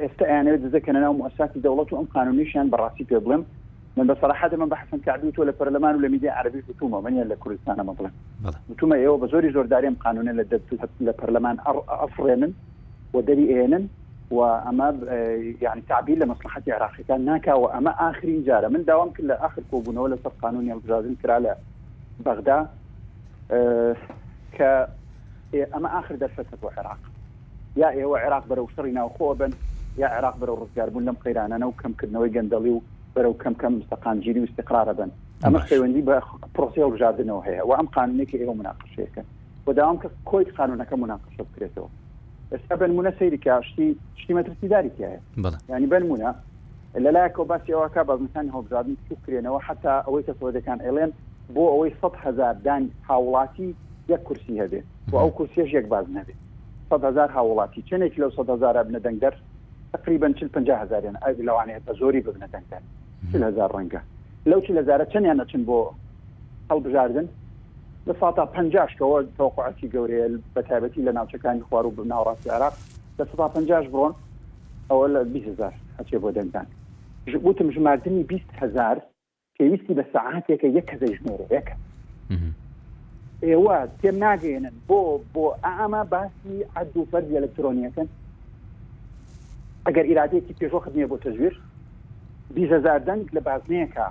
ئێستا 0.00 0.22
يعني 0.26 0.56
دزەکەن 0.58 0.88
ناو 0.88 1.12
أنا 1.26 1.30
دەوڵەت 1.40 1.56
الدولة 1.56 1.86
ئەم 1.92 2.06
قانونیشیان 2.16 2.70
بەڕاستی 2.70 3.04
پێ 3.04 3.18
بڵم 3.24 3.40
من 3.96 4.14
بەسەرحات 4.14 4.54
من 4.54 4.68
بحث 4.68 4.94
کاردوی 5.06 5.32
ولا 5.38 5.52
برلمان 5.60 5.94
ولا 5.94 6.08
ميديا 6.08 6.08
لە 6.08 6.12
میدیا 6.12 6.32
عربی 6.34 6.58
وتومە 6.62 7.04
منە 7.04 7.32
لە 7.32 7.36
کوردستانە 7.40 7.82
مەڵێن 7.82 8.46
وتومە 8.70 8.94
ئێوە 8.96 9.18
بە 9.24 9.30
زۆری 9.30 9.52
زۆرداریم 9.52 9.96
قانونە 10.04 10.42
لە 10.42 10.44
لە 11.00 11.12
پەرلەمان 11.12 11.56
ئەفرێنن 11.88 12.52
واما 14.30 14.86
آه، 15.08 15.52
يعني 15.62 15.82
تعبير 15.88 16.18
لمصلحه 16.18 16.62
عراقی 16.68 17.02
كان 17.02 17.38
ناکاوە 17.40 17.48
واما 17.56 17.90
اخرين 18.10 18.44
جاره 18.44 18.68
من 18.68 18.84
داوام 18.84 19.10
کرد 19.12 19.26
لە 19.26 19.42
آخر 19.44 19.62
کۆبوونەوە 19.72 20.14
لە 20.14 20.16
سەر 20.24 20.30
قانونی 20.42 20.72
ئەمزازن 20.74 21.14
کرا 21.22 21.38
لە 21.40 21.54
بەغدا 22.26 22.58
کە 23.50 23.54
آه، 24.62 24.86
ئەمە 25.52 25.88
إيه، 25.88 25.98
آخر 25.98 26.16
دەرفەت 26.18 26.56
بۆ 26.66 26.70
عێراق 26.78 26.98
یا 27.76 27.88
ئێوە 27.90 28.16
إيه، 28.18 28.24
عێراق 28.24 28.44
بەرەو 28.50 28.72
شڕی 28.76 28.94
ناوخۆ 28.94 29.34
بن 29.36 29.50
یا 29.98 30.08
عێراق 30.08 30.34
بەرەو 30.36 30.62
ڕزگاربوون 30.62 31.08
لەم 31.08 31.16
قەیرانانە 31.26 31.64
و 31.64 31.72
کەمکردنەوەی 31.82 32.32
گەندەڵی 32.34 32.70
و 32.70 32.80
برو 33.16 33.34
كم 33.34 33.52
كم 33.54 33.72
مستقان 33.72 34.20
جيلي 34.20 34.40
واستقرارا 34.40 34.92
بن 34.92 35.10
ئەمە 35.44 35.62
پەیوەندی 35.66 36.04
بە 36.06 36.22
پرۆسی 36.58 36.78
ڕژاردنەوە 36.78 37.46
هەیە 37.46 37.62
و 37.66 37.72
ئەم 37.74 37.86
قانونێکی 37.86 38.38
ئێوە 38.38 38.50
إيه 38.50 38.62
مناقشەکە 38.62 39.22
بەداوام 39.66 39.98
کە 40.02 40.08
کۆی 40.30 40.44
قانونەکە 40.44 40.94
مناقشە 40.94 41.42
بکرێتەوە 41.44 41.88
ئێستا 42.52 42.74
بنمونە 42.82 43.12
سەیری 43.18 43.38
کاشتی 43.46 43.88
شتی 44.20 44.34
مەترسیداری 44.38 44.90
تایە 44.96 45.18
ینی 45.74 45.86
بنمونە 45.94 46.30
لە 47.04 47.10
لای 47.14 47.30
کۆباسی 47.36 47.72
ئەوەکە 47.76 48.02
بە 48.08 48.14
مثان 48.24 48.46
هەبزادن 48.56 48.96
سوکرێنەوە 49.06 49.60
حتا 49.68 49.94
ئەوەی 50.06 50.24
کە 50.26 50.34
سۆدەکان 50.40 50.78
ئەلێن 50.86 51.10
بۆ 51.54 51.62
ئەوەی 51.72 51.90
سە 52.00 52.08
هزار 52.24 52.54
دان 52.66 52.82
هاوڵاتی 53.08 53.68
یەک 54.12 54.20
کورسی 54.28 54.54
هەبێت 54.62 54.86
و 55.12 55.16
ئەو 55.22 55.30
کورسیش 55.38 55.70
یەک 55.78 55.86
باز 55.92 56.06
نەبێت 56.16 56.40
سە 56.90 56.94
هزار 57.08 57.28
هاوڵاتی 57.36 57.80
چنێک 57.90 58.12
لەو 58.22 58.30
سە 58.36 58.42
هزار 58.54 58.74
بنە 58.88 59.00
دەنگدەر 59.06 59.34
تقریبا 59.94 60.28
چ 60.36 60.40
پ 60.54 60.56
هزارێن 60.82 61.16
ئەگ 61.24 61.36
لەوانەیە 61.48 61.80
بە 61.86 61.92
زۆری 62.00 62.20
ببنە 62.26 62.48
دەنگدەر 62.54 62.82
هزار 63.48 63.70
ڕەنگە 63.76 64.00
لەو 64.50 64.60
چ 64.64 64.66
لەزارە 64.78 65.04
چەندیان 65.12 65.36
نەچن 65.42 65.62
بۆ 65.68 65.78
هەڵبژاردن 66.70 67.26
لە 68.08 68.14
ساتا 68.20 68.44
پنجشەوە 68.56 69.18
تۆقعاتی 69.38 69.88
گەورەیە 69.94 70.38
بە 70.54 70.62
تایبەتی 70.68 71.04
لە 71.06 71.12
ناوچەکانی 71.18 71.62
خوار 71.68 71.86
و 71.86 72.04
ناوڕاستی 72.12 72.50
عراق 72.50 72.74
لە 73.18 73.24
ستا 73.32 73.48
پنجش 73.48 73.86
بڕۆن 73.92 74.12
ئەوە 74.90 75.06
لە 75.14 75.20
20هزار 75.34 75.74
هەچێ 75.98 76.16
بۆ 76.22 76.30
دەنگدان 76.36 76.66
وتم 77.46 77.70
ژماردننی 77.70 78.26
20هزار 78.32 78.96
پێویستی 79.56 79.92
بە 79.98 80.04
ساعاتێکە 80.14 80.68
یەک 80.76 80.84
کەزەی 80.90 81.16
ژمێرەیەەکە 81.18 81.74
ئێوە 83.42 83.76
تێم 84.02 84.16
ناگەێنن 84.24 84.74
بۆ 84.88 85.00
بۆ 85.34 85.46
ئامە 85.64 86.02
باسی 86.12 86.56
عد 86.76 86.96
و 86.96 87.04
فەر 87.10 87.22
ئەلکترۆنیەکەن 87.38 88.08
ئەگەر 89.86 90.04
ئیرادێکی 90.10 90.56
پێشۆ 90.60 90.78
خدمێ 90.84 91.06
بۆ 91.10 91.16
تەژویر 91.24 91.54
20هزار 92.56 93.00
دەنگ 93.08 93.24
لە 93.36 93.40
بازنەیەەکە 93.46 94.06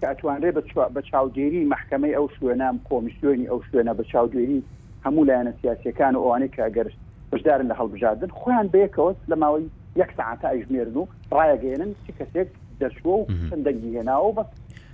کە 0.00 0.06
ئەتوانرێ 0.10 0.50
بە 0.96 1.02
چاودێری 1.10 1.62
محکمەی 1.74 2.16
ئەو 2.18 2.26
شوێنام 2.36 2.76
کۆمیسیۆنی 2.88 3.46
ئەو 3.50 3.60
شوێنە 3.68 3.92
بە 3.98 4.04
چاودێری 4.12 4.60
هەموو 5.04 5.26
لایەنە 5.28 5.52
سیاسەکان 5.60 6.12
و 6.14 6.22
ئەوانەی 6.24 6.54
کاگەر 6.56 6.86
بشدارن 7.32 7.66
لە 7.70 7.74
هەڵبژاردن 7.80 8.30
خۆیان 8.38 8.66
بەیەکەوە 8.74 9.10
لە 9.30 9.36
ماوەی 9.42 9.70
یەک 10.00 10.10
ساعتا 10.18 10.46
ئەژمێرن 10.56 10.96
و 11.00 11.04
ڕایەگەێنن 11.36 11.90
چی 12.04 12.12
کەسێک 12.18 12.48
دەشوە 12.80 13.12
و 13.16 13.22
سندەنگی 13.48 13.92
هێناوە 13.96 14.30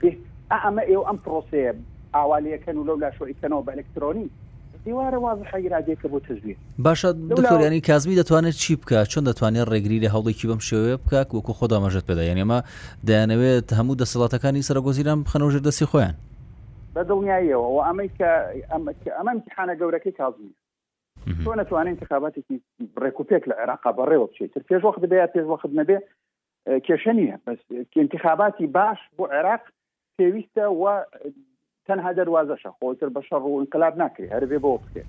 بە 0.00 0.09
ئەمە 0.62 0.82
ئێوە 0.90 1.04
ئەم 1.09 1.18
پرۆسەیە 1.25 1.73
ئاوالیەکەن 2.16 2.76
و 2.76 2.87
لەو 2.88 2.97
لا 3.02 3.11
شۆیکەنەوە 3.18 3.62
بە 3.66 3.71
ئەلکترۆنی 3.75 4.26
دیوارە 4.86 5.14
وازە 5.14 5.46
حیرادێکە 5.52 6.06
بۆ 6.12 6.20
تزبی 6.20 6.56
باشە 6.78 7.06
دکتۆریانی 7.30 7.80
کازمی 7.88 8.16
دەتوانێت 8.22 8.56
چی 8.62 8.74
بکە 8.80 8.98
چۆن 9.12 9.24
دەتوانێت 9.30 9.66
ڕێگری 9.72 9.98
لە 10.04 10.08
هەوڵێکی 10.14 10.46
بەم 10.50 10.60
شێوەیە 10.68 10.96
بکە 11.04 11.20
وەکو 11.36 11.52
خۆدا 11.58 11.78
مەژت 11.84 12.04
پێدا 12.08 12.22
یانێمە 12.30 12.58
دەیانەوێت 13.08 13.68
هەموو 13.78 13.98
دەسەڵاتەکانی 14.02 14.62
سەرگۆزیران 14.68 15.18
بخەنەوە 15.26 15.50
ژر 15.52 15.62
دەسی 15.68 15.86
خۆیان 15.90 16.14
بە 16.94 17.02
دڵنیاییەوە 17.10 17.68
و 17.74 17.78
ئەمەی 17.86 18.10
کە 18.18 18.30
ئەمە 19.18 19.32
امتحانە 19.32 19.74
گەورەکەی 19.80 20.14
کازمی 20.20 20.52
تۆ 21.44 21.50
نتوانین 21.60 21.92
انتخاباتێکی 21.96 22.56
بڕێکوپێک 22.96 23.42
لە 23.50 23.54
عێراقا 23.60 23.90
بەڕێوە 23.98 24.26
بچێت 24.30 24.52
پێش 24.70 24.82
وەخت 24.86 25.00
بێ 25.12 25.18
پێش 25.34 25.46
وەخت 25.52 25.70
نەبێ 25.80 25.96
کێشە 26.86 27.12
نیە 27.18 27.36
بەس 27.46 27.60
انتخاباتی 28.04 28.66
باش 28.76 28.98
بۆ 29.16 29.24
عێراق 29.34 29.62
پێویستە 30.18 30.64
و 30.80 30.82
تەنها 31.90 32.10
دەواازەشە 32.18 32.70
خۆتر 32.80 33.08
بە 33.14 33.20
شەڕ 33.28 33.42
و 33.50 33.58
انقلاب 33.60 33.94
ناکری 34.02 34.32
هەربێ 34.34 34.58
بۆ 34.64 34.72
بکێ 34.82 35.02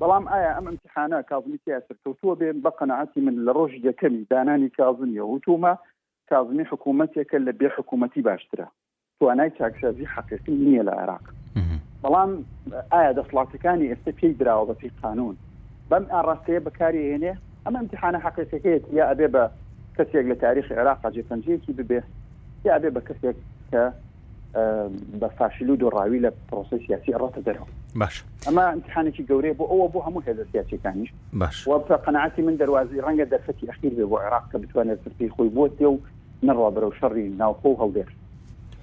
بەڵام 0.00 0.24
ئایا 0.32 0.50
ئەم 0.56 0.66
امتحانە 0.72 1.18
کازمیتی 1.30 1.70
یاسرکەوتووە 1.74 2.34
بێن 2.40 2.56
بە 2.64 2.70
قەنەعاتی 2.78 3.20
من 3.26 3.36
لە 3.46 3.52
ڕۆژی 3.58 3.84
یەکەمی 3.88 4.26
دانانی 4.32 4.70
کازمیە 4.78 5.24
وتومە 5.26 5.72
کازمی 6.30 6.64
حکوومەتێکە 6.70 7.38
لە 7.46 7.52
بێ 7.58 7.68
حکوومەتی 7.76 8.20
باشترە 8.28 8.66
توانای 9.18 9.50
چاکسازی 9.58 10.10
حقیقی 10.14 10.54
نییە 10.66 10.82
لە 10.88 10.92
عێراق 11.00 11.24
بەڵام 12.02 12.30
ئایا 12.92 13.12
دەسڵاتەکانی 13.18 13.88
ئێستا 13.90 14.12
پێی 14.18 14.32
درراوە 14.40 14.64
بە 14.68 14.74
پێی 14.80 14.92
قانون 15.02 15.34
بەم 15.90 16.04
ئاڕاستەیە 16.14 16.60
بەکاری 16.66 17.06
هێنێ 17.12 17.32
ئەمە 17.64 17.78
امتحانە 17.82 18.18
حقیقەکەیت 18.26 18.84
یا 18.98 19.04
ئەبێ 19.10 19.28
بە 19.34 19.44
کەسێک 19.96 20.24
لە 20.32 20.36
تاریخ 20.44 20.66
عێراق 20.78 21.00
جێپەنجەیەکی 21.14 21.72
ببێ 21.78 22.00
یا 22.66 22.70
ئەبێ 22.76 22.90
بە 22.96 23.02
کەسێک 23.08 23.36
کە 23.72 23.82
بە 25.20 25.28
فاشل 25.38 25.70
و 25.70 25.76
دۆڕاوی 25.76 26.20
لە 26.26 26.30
پرۆسی 26.52 26.86
سیاسی 26.86 27.12
ڕاتە 27.12 27.40
دەرەوە 27.46 27.96
باش 27.96 28.24
ئەمە 28.46 28.62
امتحانێکی 28.76 29.22
گەورەیە 29.30 29.54
بۆ 29.58 29.64
ئەوە 29.70 29.88
بۆ 29.92 30.00
هەموو 30.02 30.22
هێز 30.26 30.40
سیاسەکانیش 30.52 31.10
باش 31.32 31.68
وە 31.68 31.76
قەنعاتی 32.06 32.42
من 32.42 32.56
دەواازی 32.56 32.98
ڕەنگە 33.06 33.26
دەرفەتی 33.32 33.66
ئەخیر 33.70 33.92
بێ 33.98 34.06
بۆ 34.10 34.18
عراق 34.26 34.44
کە 34.52 34.56
بتوانێت 34.62 34.98
سرپی 35.04 35.28
خۆی 35.28 35.48
بۆ 35.56 35.68
تێ 35.78 35.86
و 35.86 35.98
نڕوا 36.46 36.70
بەرەو 36.74 36.92
شەڕی 37.00 37.26
ناوخۆ 37.40 37.70
هەڵدێر 37.80 38.10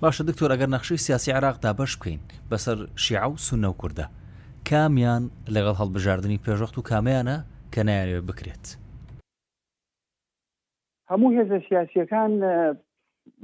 باشە 0.01 0.23
دکتۆر 0.29 0.49
ئەگەر 0.51 0.67
نەخشی 0.75 0.97
سیاسی 0.97 1.31
عراقدا 1.31 1.73
بەش 1.73 1.97
بکەین 1.99 2.19
بەسەر 2.51 2.77
شیع 2.95 3.27
و 3.27 3.35
سونە 3.37 3.65
و 3.71 3.75
کووردە 3.81 4.05
کامیان 4.69 5.23
لەگەڵ 5.55 5.75
هەڵبژاردننی 5.81 6.39
پێشخت 6.45 6.75
و 6.77 6.81
کامیانە 6.89 7.37
کە 7.73 7.79
نایانەوێت 7.87 8.25
بکرێت 8.29 8.65
هەموو 11.11 11.29
هێزە 11.37 11.59
سیاسیەکان 11.69 12.31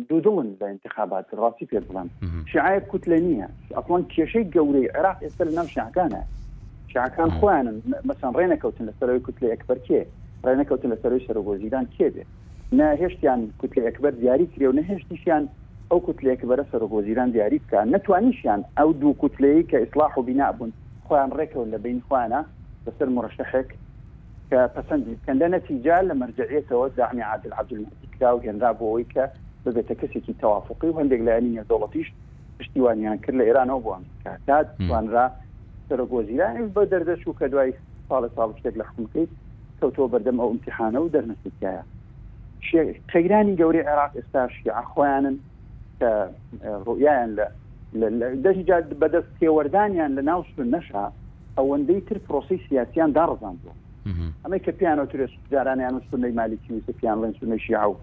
دوودڵن 0.10 0.48
لە 0.62 0.68
انتخابات 0.74 1.26
ڕاستی 1.40 1.66
پێ 1.72 1.80
بڵم 1.88 2.08
شعای 2.54 2.80
کوتلە 2.92 3.18
نییە 3.28 3.48
ئەڵان 3.78 4.02
کێشەی 4.14 4.46
گەورەی 4.56 4.92
عراق 4.98 5.18
ئێستا 5.24 5.44
لە 5.50 5.54
نام 5.60 5.68
شعکانە 5.76 6.22
شعکان 6.94 7.30
خۆیانن 7.40 7.78
مەسان 8.08 8.32
ڕێنەکەوتن 8.40 8.86
لەسەرەوەی 8.90 9.24
کوتلە 9.26 9.48
ئەکبەر 9.54 9.80
کێ 9.88 10.02
ڕێنەکەوتن 10.46 10.90
لەسەرەوەی 10.94 11.26
سەرۆگۆزیدان 11.28 11.86
کێ 11.96 12.08
بێ 12.16 12.24
نهێشتیان 12.78 13.42
کوتلە 13.62 13.82
ئەکبەر 13.88 14.14
دیاری 14.22 14.48
کرێ 14.54 14.66
و 14.70 14.76
نەهێشتیشیان 14.80 15.44
ئەو 15.92 16.00
کوتلەیەکە 16.08 16.46
بەرە 16.52 16.66
سەرۆگۆزیران 16.72 17.30
دیاری 17.36 17.60
بکە 17.64 17.80
نتوانیشیان 17.96 18.60
ئەو 18.80 18.90
دوو 19.02 19.14
کوتلەیە 19.22 19.64
کە 19.70 19.78
ئیسلاح 19.84 20.14
و 20.18 20.24
بینابوون 20.30 20.72
خۆیان 21.08 21.32
ڕێکەوە 21.38 21.66
لە 21.74 21.78
بین 21.86 22.00
خوانە 22.08 22.42
لەسەر 22.86 23.10
مرشحێک 23.18 23.70
کە 24.50 24.60
پسند 24.76 25.04
کەندە 25.26 25.48
نەتیجا 25.56 25.98
لە 26.10 26.14
مەرجعێتەوە 26.22 26.86
زانی 26.98 27.24
عادل 27.32 27.52
عبدولکرا 27.60 28.32
و 28.36 28.40
هێنرا 28.46 28.72
بۆەوەی 28.80 29.08
کە 29.14 29.24
ببێتە 29.66 29.96
کەسێکی 30.02 30.34
تەوافقی 30.42 30.90
و 30.94 30.98
هەندێک 31.02 31.22
لە 31.28 31.32
ئەنیە 31.36 31.64
دەوڵەتیش 31.70 32.08
پشتیوانیان 32.60 33.18
کرد 33.24 33.36
لە 33.40 33.44
ئێرانەوە 33.48 33.82
بووان 33.86 34.04
کاتات 34.24 34.68
توانرا 34.88 35.26
سەرۆگۆزیران 35.90 36.58
بە 36.76 36.82
دەردەچوو 36.92 37.38
کە 37.40 37.46
دوای 37.54 37.72
ساڵە 38.10 38.30
ساڵ 38.36 38.50
شتێک 38.60 38.76
لە 38.82 38.86
حکومکەیت 38.90 39.30
کەوتۆ 39.80 40.04
بەردەم 40.14 40.38
ئەو 40.42 40.50
امتحانە 40.54 41.00
و 41.02 41.12
دەرنەسیایە 41.16 41.84
قەیرانی 43.12 43.56
گەوری 43.60 43.82
عێراق 43.90 44.12
ئێستا 44.20 44.42
شیعخۆیانن 44.58 45.38
کە 46.00 46.10
ڕویان 46.88 47.30
لە 47.40 47.46
دەژجا 48.46 48.78
بەدەست 49.02 49.32
تێوەدانیان 49.40 50.12
لە 50.18 50.22
ناو 50.30 50.42
نەشا 50.76 51.06
ئەوەندەی 51.58 52.00
تر 52.08 52.18
پرۆسی 52.28 52.58
سیاسیان 52.68 53.10
داڕزان 53.18 53.56
بوو 53.62 53.78
ئەمە 54.44 54.58
کە 54.66 54.72
پیانەوە 54.80 55.08
ترێ 55.12 55.26
سوجارانیان 55.34 55.96
سنەی 56.12 56.34
مالیکی 56.40 56.72
وسە 56.78 56.92
پیان 57.00 57.18
لەن 57.24 57.34
سنەشی 57.40 57.76
و 57.92 57.96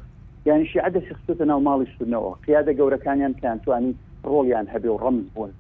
یان 0.46 0.64
شیعدە 0.66 1.00
شخصتە 1.08 1.44
ناو 1.50 1.60
ماڵی 1.68 1.86
سنەوە 1.96 2.30
قیادە 2.46 2.72
گەورەکانیان 2.78 3.32
کانتوانی 3.42 3.94
ڕۆڵیان 4.32 4.66
هەبێ 4.72 4.88
و 4.92 4.96
ڕەمز 5.04 5.26
بوون 5.34 5.50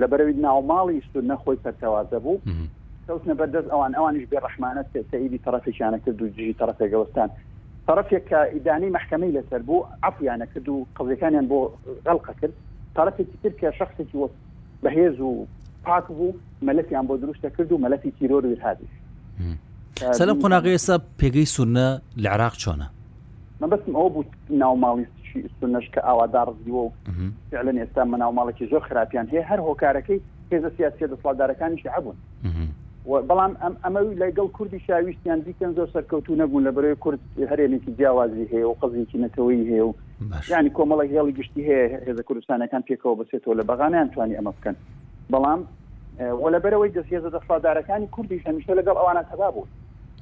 لەبەروی 0.00 0.32
ناوماڵی 0.44 1.00
سنە 1.12 1.36
خۆی 1.42 1.56
پەرتەوازە 1.64 2.18
بوو 2.24 2.40
کەوتنە 3.06 3.34
بەردەست 3.40 3.68
ئەوان 3.70 3.94
ئەوانش 3.94 4.24
بێ 4.30 4.38
ڕحمانە 4.46 4.82
سعیدی 5.12 5.38
طرفێکیانە 5.46 5.98
کرد 6.04 6.22
و 6.22 6.28
جژی 6.28 6.52
طرفێکگەوەستان 6.60 7.28
طرفێک 7.88 8.22
کە 8.30 8.38
ئیدانی 8.54 8.90
محکمەی 8.96 9.32
لەسەر 9.38 9.62
بوو 9.68 9.86
عفیانە 10.02 10.46
کرد 10.54 10.68
و 10.68 10.86
قزەکانیان 10.96 11.46
بۆ 11.50 11.58
غەڵقە 12.06 12.32
کرد 12.40 12.52
طرفێکی 12.96 13.36
تر 13.42 13.52
کە 13.60 13.74
شخصێکی 13.78 14.16
وە 14.18 14.28
بەهێز 14.84 15.20
و 15.20 15.44
پاک 15.84 16.06
بوو 16.06 16.34
مەلەتیان 16.66 17.04
بۆ 17.08 17.14
دروستە 17.22 17.48
کرد 17.56 17.72
و 17.72 17.78
مەلەتی 17.84 18.10
تیرۆر 18.18 18.46
ویرهادیش 18.46 18.94
سەلم 19.98 20.38
قۆناغی 20.42 20.72
ئێستا 20.76 20.96
پێگەی 21.20 21.46
سونە 21.54 21.86
لە 22.22 22.28
عراق 22.34 22.54
چۆنە 22.62 22.86
من 23.60 23.70
بەستم 23.70 23.94
ئەو 23.96 24.08
بوو 24.12 24.24
ناوماڵی 24.50 25.04
سونەش 25.60 25.86
کە 25.94 26.00
ئاوادار 26.06 26.48
زیوە 26.64 26.80
و 26.82 26.92
لەن 27.52 27.76
ئێستا 27.82 28.04
من 28.04 28.18
ناوماڵێکی 28.24 28.66
زۆر 28.72 28.80
خراپیان 28.88 29.26
هەیە 29.32 29.44
هەر 29.50 29.60
هۆکارەکەی 29.68 30.20
هێزە 30.52 30.70
سیاسی 30.76 31.04
دەسڵدارەکانیش 31.12 31.86
عبوون 31.96 32.16
بەڵام 33.28 33.52
ئەم 33.62 33.74
ئەمەوی 33.84 34.16
لەگەڵ 34.22 34.48
کوردی 34.56 34.80
شاویشتیان 34.86 35.40
دیکەن 35.46 35.72
زۆر 35.78 35.88
سەرکەوتو 35.94 36.34
نەبوون 36.42 36.62
لە 36.68 36.72
بەرەوەی 36.74 36.96
کورد 37.04 37.20
هەرێنێکی 37.50 37.92
جیاوازی 37.98 38.46
هەیە 38.52 38.66
و 38.70 38.74
قزیکی 38.80 39.18
نەتەوەی 39.24 39.64
هەیە 39.70 39.84
و 39.86 39.92
ینی 40.50 40.70
کۆمەڵی 40.76 41.12
هێڵی 41.14 41.36
گشتی 41.38 41.62
هەیە 41.68 41.84
هێزە 42.06 42.22
کوردستانەکان 42.28 42.82
پێکەوە 42.88 43.14
بسێتەوە 43.20 43.54
لە 43.60 43.64
بەغانیان 43.70 44.08
توانانی 44.12 44.38
ئەمە 44.38 44.52
بکەن 44.58 44.76
بەڵام 45.32 45.60
وە 46.42 46.48
لە 46.54 46.58
بەرەوەی 46.64 46.94
دەسێزە 46.96 47.30
دەسڵدارەکانی 47.36 48.08
کوردی 48.14 48.42
هەمیشە 48.46 48.72
لەگەڵ 48.78 48.96
ئەوانە 49.00 49.22
تەبا 49.30 49.48
بوون 49.54 49.68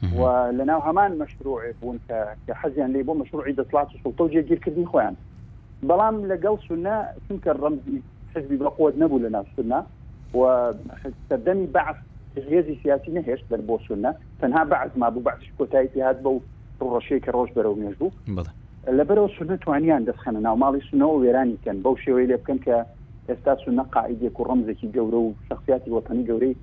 ولەناو 0.03 0.81
هەمان 0.87 1.11
مەشروع 1.23 1.61
بوون 1.81 1.99
کە 2.47 2.55
حەزیان 2.61 2.91
لێ 2.93 3.01
بۆ 3.09 3.13
مەشروعی 3.23 3.55
دەسلات 3.61 3.89
و 3.93 4.01
سڵتە 4.03 4.21
و 4.23 4.33
جێگیرکردنی 4.35 4.89
خۆیان 4.93 5.17
بەڵام 5.89 6.17
لەگەڵ 6.31 6.57
سونا 6.69 6.97
چونکە 7.27 7.51
ڕەمزی 7.63 7.99
حزبی 8.35 8.57
بەقوت 8.61 8.95
نەبوو 9.03 9.23
لە 9.25 9.29
ناو 9.35 9.45
سونا 9.57 9.81
و 10.39 10.41
سەردەمی 11.29 11.67
بەعث 11.77 11.97
هێزی 12.51 12.77
سیاسی 12.83 13.11
نەهێشت 13.19 13.45
لەر 13.53 13.61
بۆ 13.69 13.77
سونا 13.89 14.15
تەنها 14.41 14.63
بەعز 14.71 14.91
ما 14.97 15.11
بوو 15.13 15.25
بەعش 15.29 15.45
کۆتایی 15.59 16.01
هاات 16.07 16.19
بە 16.25 16.29
و 16.35 16.39
ڕۆژەیە 16.93 17.21
کە 17.25 17.31
ڕۆژ 17.37 17.51
بەرەو 17.57 17.75
مێژ 17.81 17.95
بوو 18.01 18.45
لەبەرەوە 18.99 19.29
سونە 19.37 19.57
توانیان 19.65 20.03
دەستخەنە 20.09 20.41
ناو 20.47 20.57
ماڵی 20.63 20.83
سونەوە 20.89 21.17
وێرانی 21.23 21.59
کەن 21.65 21.77
بەو 21.85 21.95
شێوەی 22.05 22.27
لێ 22.31 22.37
بکەن 22.43 22.59
کە 22.67 22.77
ئێستا 23.29 23.53
سونە 23.65 23.83
قاعدێک 23.95 24.35
و 24.41 24.45
ڕەمزێکی 24.49 24.89
گەورە 24.95 25.19
و 25.27 25.35
شخصیاتی 25.49 25.91
وەتەنی 25.97 26.25
گەورەی 26.29 26.55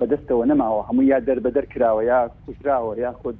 بەدەستەوە 0.00 0.44
نەماوە 0.50 0.80
هەموو 0.88 1.08
یا 1.12 1.18
دەربەدەر 1.28 1.64
کراوە 1.74 2.02
یا 2.10 2.20
کوشراوە 2.44 2.94
یا 3.04 3.12
خود 3.20 3.38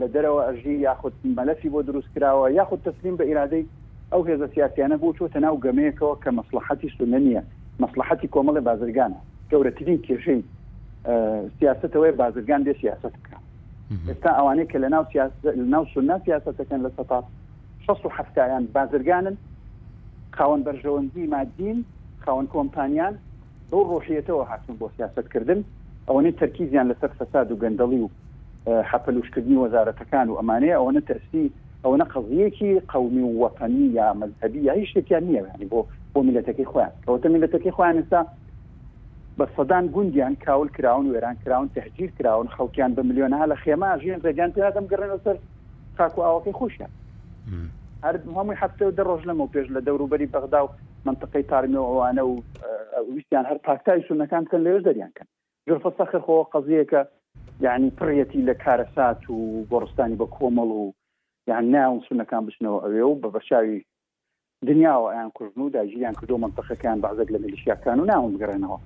لە 0.00 0.06
دەرەوە 0.14 0.40
ئەژی 0.48 0.76
یاخود 0.86 1.12
مەلەفی 1.38 1.68
بۆ 1.74 1.80
دروست 1.88 2.08
کراوە 2.14 2.46
یاخود 2.60 2.80
تەسلیم 2.86 3.14
بە 3.18 3.24
ئیرادەی 3.28 3.64
ئەو 4.12 4.22
هێزە 4.28 4.46
سیاسیانە 4.54 4.96
بۆ 5.02 5.08
چۆتە 5.18 5.38
ناو 5.44 5.56
گەمەیەکەوە 5.64 6.14
کە 6.22 6.30
مەسلحەتی 6.38 6.90
سونە 6.98 7.18
نیە 7.26 7.42
مەسلحەتی 7.82 8.28
کۆمەڵی 8.34 8.62
بازرگانە 8.68 9.18
گەورەترین 9.50 9.98
کێشەی 10.06 10.40
سیاستەوەی 11.58 12.12
بازرگان 12.20 12.60
دێ 12.66 12.72
سیاست 12.82 13.12
بکە 13.16 13.36
ئێستا 14.10 14.30
ئەوانەیە 14.38 14.66
کە 14.72 14.78
لە 14.82 14.88
ناو 14.94 15.04
ناو 15.74 15.84
سنا 15.94 16.16
سیاستەکەن 16.26 16.80
لە 16.86 16.90
سەتا 16.96 17.20
هفتیان 18.18 18.64
بازرگانن 18.76 19.36
خاوەن 20.36 20.60
بەرژەوەندی 20.66 21.24
مادین 21.34 21.78
خاوەن 22.24 22.46
کۆمپانیان 22.54 23.14
بۆ 23.72 23.80
ڕۆژیەتەوە 23.90 24.44
هاتن 24.50 24.74
بۆ 24.80 24.86
سیاستکردن 24.96 25.60
ئەوەنە 26.08 26.30
تەرکیزیان 26.40 26.86
لەسەر 26.90 27.10
فەساد 27.18 27.48
و 27.52 27.60
گەندەڵی 27.62 28.00
و 28.04 28.08
حەپەلوشکردنی 28.90 29.56
وەزارەتەکان 29.62 30.26
و 30.30 30.34
ئەمانەیە 30.40 30.76
ئەوەنە 30.78 31.00
تەرسی 31.08 31.46
ئەوە 31.84 31.96
نەقەزیەکی 32.02 32.70
قومی 32.92 33.24
و 33.28 33.32
وەپەنی 33.42 33.86
یا 33.98 34.06
مەذهبی 34.20 34.60
یا 34.68 34.72
هیچ 34.78 34.88
شتێکیان 34.94 35.22
نییە 35.28 35.42
ینی 35.54 35.66
بۆ 35.72 35.78
بۆ 36.14 36.20
میلەتەکەی 36.28 36.66
خۆیان 36.72 36.92
ئەوتە 37.08 37.28
میلەتەکەی 37.34 37.72
خۆیان 37.76 37.96
ئستا 38.02 38.20
بە 39.38 39.44
سەدان 39.56 39.86
گوندیان 39.94 40.34
کاول 40.46 40.68
کراون 40.76 41.06
وێران 41.12 41.36
کراون 41.44 41.68
تهجیر 41.74 42.10
کراون 42.18 42.48
خەڵکیان 42.56 42.92
بە 42.96 43.02
میلیۆنها 43.08 43.44
لە 43.52 43.56
خێما 43.62 43.90
ژیان 44.02 44.20
ڕێگان 44.24 44.50
پێدەم 44.56 44.86
گەڕێنەوە 44.92 45.20
سەر 45.24 45.36
خاکو 45.96 46.20
ئاوەکەی 46.22 46.52
خوشە 46.60 46.88
هەر 48.04 48.16
هەمووی 48.26 48.56
هەفتە 48.62 48.82
و 48.86 48.90
دە 48.98 49.02
ڕۆژ 49.08 49.22
لەمە 49.28 49.46
پێش 49.54 49.66
لە 49.74 49.80
دەوروبەری 49.86 50.26
بەغدا 50.34 50.60
و 50.64 50.68
منطقەی 51.04 51.42
تارمیەوەوانە 51.42 52.18
و 52.22 52.42
ویستیان 53.14 53.46
هەر 53.50 53.58
پاکتای 53.64 54.02
سونەکان 54.08 54.44
بکەن 54.46 54.62
لەێژ 54.66 54.80
دەریانکەن 54.88 55.26
جۆرفە 55.68 55.90
سەخرخەوە 55.98 56.44
قەزیەکە 56.52 57.02
یعنی 57.66 57.88
پڕەتی 57.98 58.44
لە 58.48 58.54
کارەسات 58.64 59.20
و 59.30 59.36
گۆڕستانی 59.70 60.16
بە 60.20 60.26
کۆمەڵ 60.36 60.70
و 60.80 60.92
یان 61.50 61.64
ناون 61.74 62.00
سونەکان 62.08 62.42
بچنەوە 62.46 62.78
ئەوێ 62.84 63.02
و 63.06 63.20
بە 63.22 63.28
بەشاوی 63.36 63.78
دنیاوە 64.66 65.08
ئەیان 65.12 65.30
کوژن 65.36 65.60
و 65.60 65.70
داژیان 65.70 66.12
کردو 66.20 66.36
منطقەکان 66.38 66.98
بەعزەك 67.04 67.28
لە 67.34 67.38
ملیشیاکان 67.44 68.00
و 68.00 68.04
ناون 68.04 68.30
بگرنەوە 68.34 68.78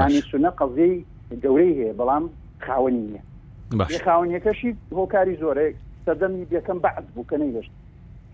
ینی 0.00 0.20
سونە 0.30 0.50
قەزیی 0.60 0.94
گەورەی 1.42 1.76
هەیە 1.78 1.92
بەڵام 1.98 2.24
خاوەنی 2.66 3.04
نیە 3.06 3.20
خاونیەکەشی 4.06 4.70
هۆکاری 4.98 5.40
زۆرە 5.42 5.66
سەدەمی 6.06 6.42
یەکەم 6.56 6.78
بەعد 6.84 7.04
بووکە 7.14 7.36
نەیگەشت 7.42 7.72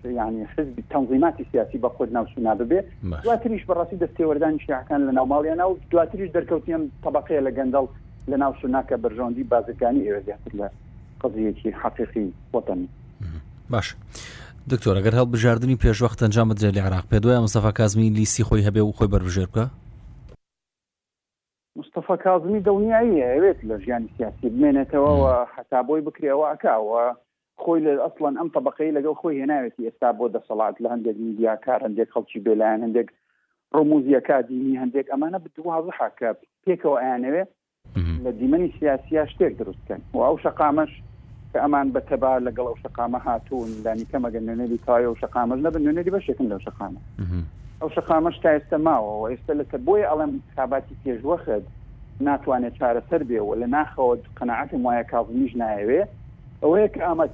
يعني 0.04 0.46
حزب 0.58 0.80
تنظیمات 0.90 1.34
سیاسی 1.52 1.78
بە 1.78 1.88
خۆت 1.98 2.12
ناوسونا 2.12 2.54
ببێ 2.54 2.82
دواتریش 3.24 3.64
بەڕاستی 3.66 3.96
دەستێوەردانی 3.96 4.58
شیعەکان 4.66 5.06
لە 5.10 5.14
ناوماڵیان 5.14 5.60
و 5.60 5.76
دواتریش 5.90 6.30
دەرکەوتیم 6.30 6.82
طبقەیە 7.02 7.40
لە 7.40 7.50
گەندەڵ 7.58 7.88
لە 8.30 8.36
ناوسوناکە 8.36 8.96
بەرژۆندی 9.02 9.42
بازرگانی 9.50 10.04
ئێوە 10.06 10.20
زیاتر 10.24 10.50
لە 10.60 10.68
قزیەکی 11.22 11.70
حقیقی 11.70 12.32
وەتەنی 12.54 12.88
باش. 13.70 13.96
دکتۆر 14.70 14.96
ئەگەر 15.02 15.14
هەڵ 15.18 15.26
بژاردننی 15.34 15.76
پێشوەخت 15.82 16.22
ئەنجام 16.22 16.48
بدرێت 16.50 16.74
لە 16.76 16.80
عراق 16.86 17.04
پێ 17.10 17.18
دوای 17.20 17.38
مستەفا 17.44 17.72
کازمی 17.72 18.10
لیسی 18.10 18.42
خۆی 18.44 18.64
هەبێ 18.68 18.78
و 18.80 18.92
خۆی 18.92 19.08
بەرژێر 19.14 19.48
بکە 19.50 19.64
مستەفا 21.78 22.16
کازمی 22.16 22.60
دڵنیایی 22.60 23.22
هەوێت 23.34 23.60
لە 23.68 23.74
ژیانی 23.84 24.08
سیاسی 24.16 24.48
بمێنێتەوە 24.54 25.48
حتا 25.56 25.82
بۆی 25.82 26.00
بکرێەوە 26.06 26.46
ئەکاوە 26.52 27.16
خۆی 27.62 27.80
لە 27.86 27.92
ئەسڵەن 28.04 28.34
ئەم 28.38 28.48
طبقەی 28.56 28.94
لەگەڵ 28.96 29.14
خۆی 29.20 29.38
هێناوێتی 29.42 29.84
ئێستا 29.88 30.10
بۆ 30.18 30.24
دەسەڵات 30.34 30.74
لە 30.82 30.88
هەندێک 30.94 31.16
میدیا 31.26 31.52
کار 31.66 31.80
هەندێک 31.86 32.08
خەڵکی 32.14 32.40
بێلایەن 32.46 32.84
هەندێک 32.86 33.08
ڕموزیەکە 33.76 34.36
دینی 34.50 34.80
هەندێک 34.82 35.06
ئەمانە 35.12 35.38
بدوواضحا 35.44 36.08
کە 36.18 36.28
پێکەوە 36.64 36.96
ئایانەوێ 37.02 37.44
لە 38.24 38.30
دیمەنی 38.38 38.68
سیاسیا 38.78 39.22
شتێک 39.32 39.52
دروستکەن 39.60 40.00
و 40.14 40.18
ئەو 40.26 40.34
شقامەش 40.44 40.92
کە 41.52 41.58
ئەمان 41.64 41.86
بەتەبا 41.94 42.32
لەگەڵ 42.46 42.66
ئەو 42.68 42.76
شقامە 42.84 43.18
هاتوون 43.26 43.70
لانیکە 43.84 44.18
مەگەن 44.24 44.42
نوێنێری 44.48 44.80
تایە 44.86 45.08
و 45.12 45.18
شقامەش 45.22 45.58
نەبن 45.66 45.82
نوێنێری 45.84 46.14
بەشێکن 46.16 46.46
لەو 46.52 46.60
شقامە 46.66 47.00
ئەو 47.80 47.88
شقامەش 47.96 48.36
تا 48.44 48.48
ئێستا 48.56 48.78
ماوەەوە 48.86 49.26
ئێستا 49.32 49.52
لەسەر 49.60 49.80
بۆی 49.86 50.06
ئەڵم 50.10 50.32
کاباتی 50.56 50.94
پێشوەخت 51.02 51.64
ناتوانێت 52.26 52.74
چارەسەر 52.80 53.22
بێەوە 53.28 53.54
لە 53.62 53.66
ناخەوە 53.76 54.12
قەنەعاتی 54.38 54.78
وایە 54.84 55.04
کاڵنیش 55.12 55.52
نایەوێ 55.62 56.00
ئەوەیە 56.62 56.88
کە 56.94 57.00
ئامە 57.06 57.26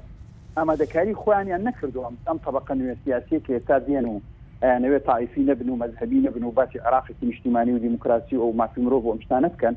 ئامادەکاری 0.57 1.15
خۆیانیان 1.15 1.63
نەکردوم 1.69 2.15
ئەم 2.29 2.39
طبقە 2.47 2.71
نوێ 2.81 2.95
سیاسی 3.05 3.39
کە 3.47 3.53
تا 3.69 3.79
دێن 3.87 4.07
و 4.13 4.21
نوێت 4.85 5.05
تاعیفی 5.11 5.47
نەبن 5.49 5.69
و 5.71 5.79
مەذهبی 5.83 6.25
نەبن 6.27 6.43
و 6.45 6.51
باسی 6.51 6.79
عراقی 6.79 7.15
نیشتیمانی 7.23 7.73
و 7.73 7.79
دیموکراسی 7.79 8.37
و 8.37 8.53
مافی 8.53 8.81
مرۆڤ 8.87 9.01
بۆ 9.05 9.21
شتانە 9.25 9.49
بکەن 9.55 9.77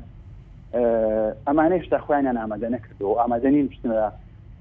ئەمانە 1.46 1.74
هێشتا 1.78 1.98
خۆیانیان 2.04 2.36
ئامادە 2.42 2.68
نەکردو 2.76 3.18
ئامادەنین 3.20 3.66
شتە 3.76 3.88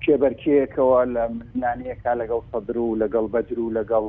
کێبەرکێکەوە 0.03 0.99
لە 1.13 1.23
مزانانیەکە 1.37 2.11
لەگەڵ 2.21 2.41
سەدر 2.51 2.77
و 2.77 2.95
لەگەڵ 3.01 3.25
بەجر 3.33 3.59
و 3.59 3.73
لەگەڵ 3.77 4.05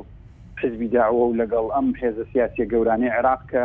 حزبی 0.61 0.89
داوە 0.95 1.23
و 1.25 1.35
لەگەڵ 1.41 1.65
ئەم 1.75 1.87
هێزە 2.01 2.23
سیاسی 2.33 2.65
گەورانی 2.71 3.09
عێراق 3.17 3.41
کە 3.51 3.63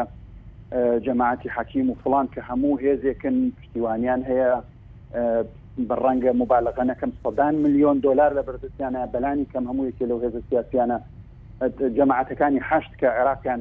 جەماعتی 1.06 1.50
حەکیم 1.56 1.86
و 1.90 1.94
فلان 2.02 2.26
کە 2.34 2.40
هەموو 2.50 2.78
هێزێکن 2.82 3.36
پشتیوانیان 3.58 4.22
هەیە 4.30 4.52
بەڕەنگە 5.76 6.32
مبالغەنەکەم 6.42 7.12
سەدان 7.22 7.54
میلیۆن 7.64 7.98
دلار 8.06 8.30
لە 8.38 8.42
بەردەستیانە 8.46 9.00
بەلانی 9.14 9.50
کەم 9.52 9.64
هەمووویەکی 9.70 10.08
لەو 10.10 10.22
هێز 10.24 10.34
سیاسیانە 10.48 10.98
جەماعەتەکانی 11.96 12.60
حشت 12.68 12.92
کە 13.00 13.08
عێراقیان 13.18 13.60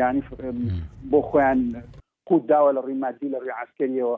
یعنی 0.00 0.20
بۆ 1.10 1.18
خۆیان 1.28 1.58
قوت 2.28 2.42
داوە 2.50 2.70
لە 2.76 2.80
ڕیمادی 2.88 3.28
لە 3.34 3.38
ڕێعسکەریەوە 3.46 4.16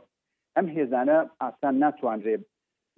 ئەم 0.57 0.66
هێزانە 0.77 1.18
ئاسان 1.42 1.75
ناتوانرێ 1.85 2.37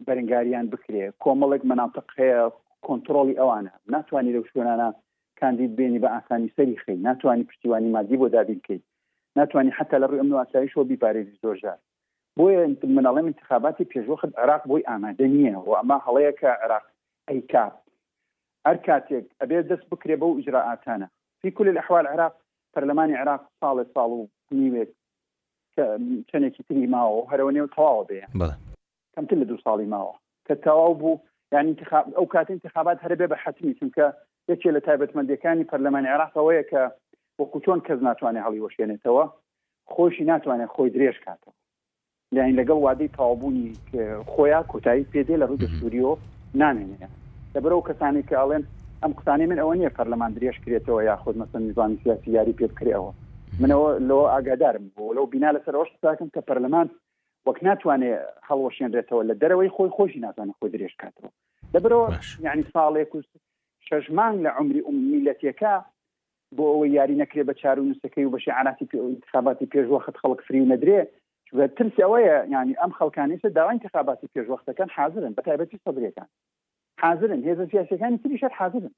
بەرەنگاریان 0.06 0.66
بکرێ 0.72 1.04
کۆمەڵێک 1.22 1.62
مناتق 1.70 2.06
هەیە 2.20 2.40
کۆنتترۆلی 2.86 3.38
ئەوانە 3.40 3.72
ناتوانانی 3.94 4.34
لەو 4.36 4.44
شوێنانە 4.50 4.88
کاندید 5.40 5.72
بێنی 5.78 6.00
بە 6.04 6.08
ئاسانی 6.14 6.52
سەری 6.56 6.76
خی 6.82 6.96
ناتوانانی 7.08 7.48
پشتیوانی 7.50 7.92
مادی 7.96 8.16
بۆ 8.20 8.26
دابین 8.34 8.60
بکەیت 8.62 8.82
ناتوانانی 9.38 9.74
حتا 9.78 9.96
لە 10.02 10.06
ڕێ 10.10 10.16
ئەم 10.20 10.28
و 10.32 10.40
ئاساییشەوە 10.42 10.84
بیپارێزی 10.90 11.38
زۆرجار 11.44 11.78
بۆیە 12.38 12.60
مناڵێم 12.96 13.26
انتخاباتی 13.30 13.88
پێشوەخت 13.92 14.32
عراق 14.42 14.62
بۆی 14.70 14.86
ئامادە 14.88 15.26
نییە 15.34 15.56
و 15.66 15.76
ئەما 15.78 15.96
هەڵەیە 16.06 16.32
کە 16.40 16.50
عراق 16.64 16.84
ئەیکا 17.28 17.64
هەر 18.66 18.76
کاتێک 18.86 19.26
ئەبێ 19.40 19.56
دەست 19.70 19.86
بکرێ 19.92 20.16
بە 20.20 20.26
و 20.28 20.38
ئجرراعاتانە 20.38 21.08
في 21.40 21.48
كل 21.56 21.66
الاحوال 21.72 22.04
عراق 22.12 22.34
پەرلەمانی 22.74 23.16
عراق 23.22 23.42
ساڵێ 23.60 23.84
ساڵ 23.94 24.10
و 24.18 24.22
نیوێت 24.58 24.90
چەندێکی 26.30 26.62
تری 26.68 26.86
ماوە 26.94 27.20
هەرەوە 27.32 27.52
نێو 27.56 27.72
تەواوە 27.74 28.04
بێ 28.08 28.18
کەمتر 29.14 29.36
لە 29.42 29.46
دو 29.50 29.56
ساڵی 29.66 29.86
ماوە 29.94 30.14
کە 30.46 30.54
تەواو 30.64 30.94
بوو 31.00 31.14
یعنی 31.54 31.72
ئەو 32.18 32.26
کات 32.34 32.48
انتخابات 32.50 32.98
هەربێ 33.04 33.26
بە 33.32 33.36
حتمی 33.44 33.74
چونکە 33.78 34.06
یەکێ 34.50 34.70
لە 34.76 34.80
تایبەتمەندەکانی 34.86 35.68
پەرلەمانی 35.70 36.10
عراقەوەیە 36.14 36.64
کە 36.70 36.82
وەکو 37.38 37.58
چۆن 37.64 37.78
کەس 37.86 37.98
ناتوانێت 38.08 38.44
هەڵی 38.46 38.64
وەشێنێتەوە 38.64 39.24
خۆشی 39.92 40.24
ناتوانێت 40.30 40.70
خۆی 40.74 40.92
درێژ 40.96 41.18
کاتەوە 41.26 41.52
لاین 42.32 42.54
لەگەڵ 42.60 42.78
وادەی 42.82 43.08
تاوابوونی 43.08 43.72
خۆیان 44.34 44.64
کۆتایی 44.72 45.06
پێدێ 45.12 45.34
لە 45.42 45.46
ڕووی 45.50 45.68
سووریۆ 45.80 46.12
نانێنێ 46.62 47.06
لەبەرەو 47.54 47.86
کەسانی 47.88 48.22
کە 48.28 48.34
ئاڵێن 48.40 48.62
ئەم 49.02 49.12
قسانی 49.18 49.46
من 49.50 49.58
ئەوە 49.62 49.74
نییە 49.80 49.94
پەرلەمان 49.96 50.32
درێژ 50.36 50.56
کرێتەوە 50.64 51.00
یاخود 51.10 51.36
مەسن 51.40 51.62
نظامی 51.68 51.98
سیاسی 52.04 52.30
یاری 52.36 52.52
پێ 52.58 52.66
بکرێەوە 52.72 53.10
منەوە 53.60 53.88
لەوە 54.08 54.24
ئاگادارم 54.32 54.84
بۆ 54.96 55.04
لەو 55.16 55.26
بینا 55.34 55.50
لەسەرەوەش 55.56 55.90
ساکەم 56.02 56.28
کە 56.34 56.40
پەرلەمان 56.48 56.88
وەک 57.46 57.58
ناتوانێت 57.66 58.20
هەڵەشێنرێتەوە 58.48 59.22
لە 59.28 59.34
دەرەوەی 59.42 59.74
خۆی 59.76 59.90
خۆشی 59.96 60.22
ناتوانە 60.26 60.52
خۆی 60.58 60.72
درێژ 60.74 60.92
کاتەوە 61.02 61.30
لەبەرەوە 61.74 62.06
یعنی 62.46 62.62
ساڵێک 62.72 63.10
و 63.14 63.22
شەژمان 63.88 64.34
لە 64.44 64.50
عمری 64.58 64.86
عمیلەتەکە 64.88 65.74
بۆ 66.56 66.64
ئەوەی 66.72 66.90
یاری 66.98 67.20
نەکرێ 67.22 67.42
بە 67.48 67.54
چار 67.60 67.76
و 67.78 67.86
نووسەکەی 67.88 68.24
و 68.26 68.32
بەشی 68.34 68.52
عراتی 68.58 68.84
انتخاباتی 69.10 69.66
پێشوەخت 69.74 70.14
خەڵک 70.22 70.40
فری 70.46 70.60
و 70.62 70.70
نەدرێ 70.72 71.00
ترس 71.52 71.96
ئەوەیە 72.02 72.36
ینی 72.52 72.74
ئەم 72.80 72.92
خەڵکانیشە 72.98 73.48
داوای 73.56 73.72
انتخاباتی 73.78 74.28
پێشوەختەکان 74.36 74.88
حاضرن 74.96 75.34
بە 75.38 75.42
تایبەتی 75.48 75.80
سەدرەکان 75.86 76.26
حاضرن 77.02 77.40
هێزە 77.46 77.66
سیاسەکانی 77.72 78.18
تریشت 78.22 78.54
حاضرن 78.58 78.90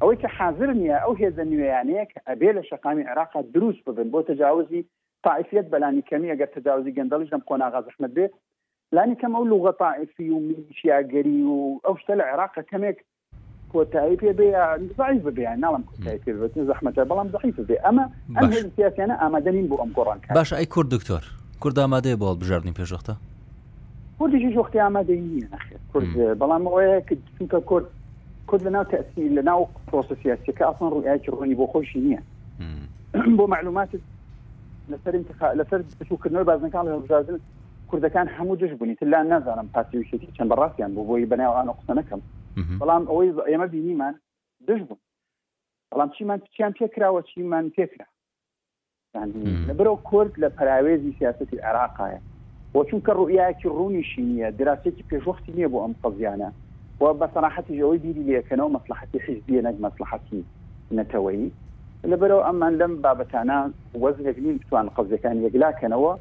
ئەوەی 0.00 0.18
کە 0.22 0.28
حاضر 0.38 0.70
نییە 0.74 0.98
ئەو 1.04 1.14
هێزە 1.22 1.44
نوێیانەیە 1.52 2.04
کە 2.12 2.18
ئەبێ 2.28 2.50
لە 2.58 2.62
شقامی 2.70 3.08
عێراقا 3.10 3.42
دروست 3.54 3.84
ببن 3.84 4.08
بۆ 4.10 4.20
تەجاوزی 4.28 4.82
طائفیت 5.24 5.66
بەلانی 5.72 6.02
کەمی 6.10 6.28
ئەگەر 6.32 6.50
تەجاوزی 6.54 6.96
گەندەڵیش 6.96 7.30
لەم 7.32 7.42
کۆناغا 7.48 7.80
احمد 7.90 8.12
بێ 8.16 8.26
لانی 8.92 9.14
کەم 9.20 9.32
ئەو 9.36 9.44
لغه 9.52 9.70
طائفی 9.82 10.30
و 10.30 10.38
میشیاگەری 10.48 11.42
و 11.42 11.80
ئەو 11.86 11.94
شتە 12.02 12.14
لە 12.20 12.24
عێراقا 12.30 12.62
ضعيف 12.72 12.96
کۆتایی 13.72 14.16
پێ 14.20 14.32
بێ 14.38 14.48
زعیف 14.98 15.24
بێ 15.36 15.48
ناڵم 15.64 15.82
کۆتایی 15.90 16.20
پێ 16.24 16.32
زەحمەتە 16.70 17.02
بەڵام 17.10 17.28
زعیف 17.36 17.56
بێ 17.68 17.76
ام 17.90 17.98
ئەم 18.36 18.50
هێزە 18.54 18.70
سیاسیانە 18.76 19.14
ئامادەنین 19.22 19.66
بو 19.70 19.76
ام 19.82 19.90
گۆڕانکە 19.96 20.34
باش 20.34 20.52
ئەی 20.54 20.66
کورد 20.74 20.88
دکتۆر 20.96 21.24
کورد 21.62 21.76
ئامادەیە 21.82 22.16
بۆڵ 22.22 22.36
بژاردننی 22.42 22.74
پێشختە 22.80 23.12
کوردیش 24.18 24.56
وختی 24.56 24.78
ئامادەی 24.78 25.20
نیە 25.28 25.48
کورد 25.92 26.10
بەڵام 26.40 26.62
ئەوەیە 26.70 26.98
کە 27.08 27.14
چونکە 27.38 27.58
کورد 27.70 27.86
کورد 28.46 28.62
لە 28.66 28.70
ناو 28.76 28.84
تەسی 28.92 29.28
لە 29.36 29.42
ناو 29.50 29.68
پرۆسسیاسەکە 29.90 30.62
ئاسان 30.66 30.90
ڕوئایکی 30.94 31.30
ڕۆنی 31.34 31.56
بۆ 31.60 31.66
خۆشی 31.72 32.00
نییە 32.06 32.20
بۆ 33.36 33.44
معلومات 33.54 33.90
لەسەر 34.90 35.14
لەسەر 35.58 35.80
بچووکردنەوە 36.00 36.46
بازنەکان 36.50 36.84
لە 36.90 36.98
بژاردن 37.06 37.38
کوردەکان 37.90 38.26
هەموو 38.36 38.56
جش 38.60 38.72
بوونی 38.78 38.94
تلا 39.00 39.22
نازانم 39.22 39.68
پاسیوشێتی 39.74 40.32
چەند 40.38 40.50
بەڕاستیان 40.52 40.90
بۆ 40.94 41.00
بۆی 41.08 41.26
بەناوانە 41.32 41.72
قسە 41.80 41.92
نەکەم 41.98 42.20
بەڵام 42.80 43.02
ئەوەی 43.10 43.30
ئێمە 43.50 43.66
بینیمان 43.74 44.14
دش 44.68 44.80
بوون 44.88 45.00
بەڵام 45.92 46.08
چیمان 46.18 46.38
چیان 46.56 46.72
پێکراوە 46.78 47.20
چیمان 47.28 47.64
پێکرا 47.76 48.06
يعني 49.14 49.66
نبرو 49.68 49.96
كورد 49.96 50.30
لبراويزي 50.38 51.12
سياسة 51.18 51.46
العراق 51.52 52.20
وشوك 52.74 53.10
الرؤية 53.10 53.50
كروني 53.50 54.02
شينية 54.02 54.50
دراسية 54.50 54.90
في 55.08 55.20
وقت 55.26 55.42
نيبو 55.56 55.84
أم 55.84 55.94
قضيانا 56.02 56.52
وبصراحة 57.00 57.64
جوي 57.70 57.98
لي 57.98 58.42
كانوا 58.42 58.68
مصلحة 58.68 59.06
حزبية 59.20 59.60
نجم 59.60 59.84
مصلحة 59.84 60.20
نتوي 60.92 61.50
لبرو 62.04 62.40
أما 62.40 62.70
لم 62.70 62.96
بابتانا 62.96 63.70
وزن 63.94 64.32
جنين 64.32 64.56
بتوان 64.56 64.88
قضي 64.88 65.16
كان 65.16 65.42
يقلا 65.44 65.70
كانوا 65.70 66.16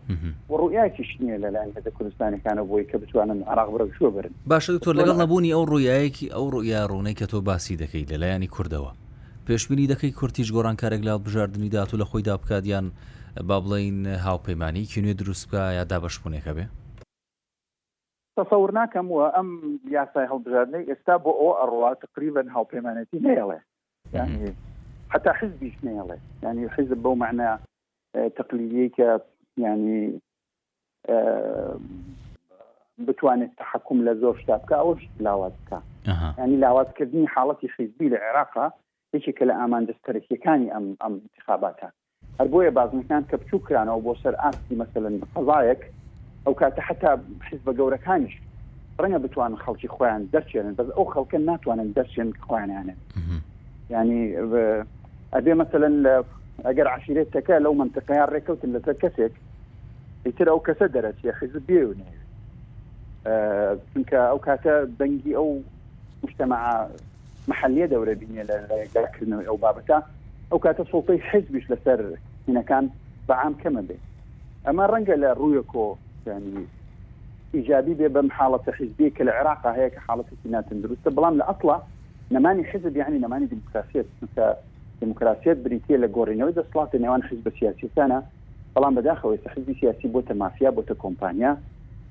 ورؤية 0.50 0.88
كشنية 0.88 1.38
للعنة 1.38 1.72
دا 1.86 1.92
كردستان 2.00 2.38
كانوا 2.38 2.66
بوي 2.66 2.84
كبتوان 2.84 3.32
العراق 3.32 3.70
برق 3.70 3.90
شو 4.00 4.10
برن 4.10 4.30
باشا 4.46 4.74
دكتور 4.74 4.96
لقل 4.96 5.18
نبوني 5.22 5.54
أو 5.54 5.64
رؤياك 5.64 6.24
أو 6.34 6.50
رؤيا 6.50 6.86
رونيك 6.86 7.26
توباسي 7.26 7.76
دكي 7.76 8.06
للعنة 8.12 8.46
كردوا 8.46 8.88
پێشبینی 9.48 9.88
دەکەی 9.92 10.12
کورتیش 10.20 10.50
گۆڕانکارێک 10.56 11.02
لە 11.08 11.12
بژاردننی 11.26 11.70
داات 11.76 11.90
و 11.94 11.98
لە 12.02 12.06
خۆی 12.10 12.24
دابکاتیان 12.30 12.86
با 13.50 13.58
بڵین 13.66 14.00
هاوپەیمانی 14.26 14.84
کینوێ 14.92 15.14
دروستکە 15.22 15.62
یا 15.78 15.84
دابشبوونێکەکە 15.92 16.52
بێ 16.58 16.66
تەسەور 18.40 18.72
ناکەم 18.80 19.08
وە 19.18 19.26
ئەم 19.36 19.50
یاسای 19.98 20.28
هەڵبژاردنەی 20.32 20.88
ئێستا 20.90 21.16
بۆ 21.24 21.32
ئەو 21.40 21.52
ئەڕوا 21.60 21.92
تقریبن 22.04 22.48
هاوپەیمانەتی 22.56 23.20
نێڵێ 23.26 23.60
ینی 24.14 24.54
حتا 25.14 25.32
حزبیش 25.40 25.76
نێڵێ 25.88 26.18
ینی 26.44 26.66
حیزب 26.78 27.00
بەو 27.04 27.16
معنا 27.24 27.52
تقلیدی 28.40 28.90
کە 28.98 29.08
ینی 29.58 30.20
بتوانێت 33.08 33.52
تحکم 33.62 33.98
لە 34.08 34.14
زۆر 34.22 34.36
شتا 34.42 34.56
بکە 34.64 34.76
ئەوش 34.84 35.02
لاوات 35.26 35.54
بکە 35.62 35.80
ینی 36.42 36.56
لاواتکردنی 36.64 37.28
حاڵەتی 37.36 37.68
خیزبی 37.76 38.08
لە 38.14 38.20
عێراقا 38.26 38.68
یەکێکە 39.16 39.44
لە 39.50 39.54
ئامانجەستەرەکیەکانی 39.60 40.72
ئەم 40.74 40.86
ئەم 41.04 41.14
انتخاباتە 41.26 41.88
هەر 42.40 42.48
بۆیە 42.54 42.72
بازنەکان 42.78 43.24
کە 43.30 43.36
بچوو 43.42 43.66
کرانەوە 43.68 44.00
بۆ 44.06 44.14
سەر 44.24 44.36
ئاستی 44.44 44.80
مەسەن 44.82 45.16
فەزایەک 45.34 45.82
ئەو 46.46 46.54
کاتە 46.62 46.82
حتا 46.88 47.12
حیز 47.48 47.62
بە 47.68 47.74
گەورەکانیش 47.80 48.36
ڕەنگە 49.02 49.20
بتوان 49.26 49.52
خەڵکی 49.64 49.90
خۆیان 49.96 50.22
دەرچێنن 50.34 50.74
بەس 50.80 50.90
ئەو 50.98 51.06
خەڵکە 51.14 51.38
ناتوانن 51.50 51.90
دەرچێن 51.98 52.30
خۆیانیانن 52.48 52.98
ینی 53.96 54.22
ئەبێ 55.36 55.54
مەسەن 55.62 55.94
لە 56.06 56.14
ئەگەر 56.68 56.88
عشیرێتەکە 56.96 57.56
لەو 57.66 57.74
منتقیان 57.82 58.30
ڕێککەوتن 58.34 58.70
لەسەر 58.76 58.96
کەسێک 59.04 59.34
ئیتر 60.26 60.48
ئەو 60.52 60.60
کەسە 60.68 60.86
دەرەچیە 60.96 61.32
خیزب 61.40 61.64
بێونێ 61.70 62.10
اه، 62.16 63.76
چونکە 63.92 64.18
ئەو 64.32 64.40
کاتە 64.48 64.76
دەنگی 65.00 65.34
ئەو 65.38 65.50
مشتتەمە 66.24 66.58
محلية 67.48 67.86
دورة 67.86 68.14
بيني 68.14 68.44
لذاك 68.44 69.20
أو 69.48 69.56
بابتا 69.56 70.04
أو 70.54 70.60
كانت 70.60 70.82
سلطة 70.92 71.18
حزبش 71.18 71.72
لسر 71.72 72.12
هنا 72.48 72.62
كان 72.62 72.90
بعام 73.30 73.54
كما 73.54 73.82
بي 73.82 73.96
أما 74.68 74.86
رنجة 74.86 75.16
لرويكو 75.16 75.96
يعني 76.28 76.54
إيجابي 77.56 77.94
بي 77.94 78.08
بمحالة 78.08 78.60
حزبية 78.74 79.10
كالعراق 79.10 79.68
هيك 79.68 79.98
حالة 79.98 80.24
سينات 80.44 80.66
دروس 80.74 80.98
بلام 81.06 81.38
لأطلع 81.38 81.82
نماني 82.32 82.64
حزب 82.64 82.98
يعني 82.98 83.18
نماني 83.18 83.46
ديمقراطية 83.46 84.06
ديمقراطية 85.00 85.54
بريتية 85.54 85.96
لغورينا 85.98 86.46
وإذا 86.46 86.64
صلات 86.74 86.96
نيوان 86.96 87.24
حزب 87.24 87.52
سياسي 87.60 87.90
سانا 87.96 88.24
بلام 88.76 88.96
بداخل 88.96 89.28
ويسا 89.30 89.50
حزب 89.50 89.76
سياسي 89.80 90.08
بوتا 90.08 90.34
مافيا 90.34 90.70
بوتا 90.70 90.94
كومبانيا 90.94 91.58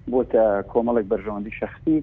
بوتا 0.09 0.61
كومالك 0.61 1.05
برجواندي 1.05 1.51
شخصي 1.51 2.03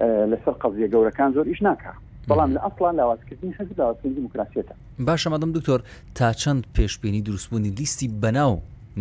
لسرقة 0.00 0.22
آه، 0.22 0.26
لسر 0.26 0.52
قضية 0.52 0.90
قورة 0.96 1.30
زور 1.34 1.50
إشناكها 1.50 1.94
بەڵام 2.30 2.50
لە 2.56 2.60
ئەسڵان 2.66 2.94
لاوازکردنی 3.00 3.52
حەز 3.58 3.68
لاوازکردنی 3.78 4.14
دموکراسیەتە 4.20 4.74
باشە 5.08 5.28
مەدەم 5.34 5.50
دکتۆر 5.56 5.80
تا 6.18 6.32
چەند 6.40 6.62
پێشبینی 6.76 7.22
دروستبوونی 7.28 7.70
لیستی 7.78 8.08
بەناو 8.22 8.52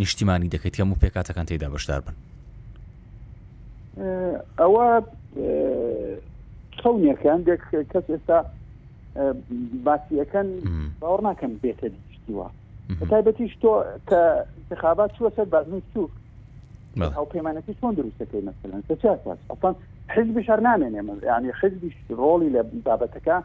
نیشتیمانی 0.01 0.49
دەکەیت 0.53 0.75
هەموو 0.79 0.99
پێکاتەکان 1.03 1.45
تێدا 1.49 1.67
بەشدار 1.75 2.01
بن 2.05 2.15
ئەوە 4.61 4.87
خەونیەکان 6.81 7.39
دێک 7.47 7.61
کەس 7.91 8.05
ئێستا 8.13 8.39
باسیەکەن 9.87 10.47
باوەڕ 11.01 11.21
ناکەم 11.27 11.51
بێتە 11.63 11.87
شتیوە 12.15 12.47
تایبەتیش 13.11 13.53
تۆ 13.61 13.71
کە 14.09 14.19
انتخابات 14.59 15.09
چوە 15.17 15.29
سەر 15.35 15.45
بازن 15.53 15.81
چوو 15.93 16.09
هەو 17.17 17.25
پەیمانەتی 17.33 17.73
چۆن 17.81 17.93
دروستەکەی 17.99 18.43
مەسەلەن 18.49 18.81
سە 18.87 18.95
چاس 19.03 19.19
ئەفان 19.51 19.75
حزب 20.15 20.41
شەر 20.47 20.59
نامێنێ 20.67 21.01
ینی 21.31 21.51
خزبی 21.59 21.91
ڕۆڵی 22.19 22.53
لە 22.55 22.61
بابەتەکە 22.85 23.37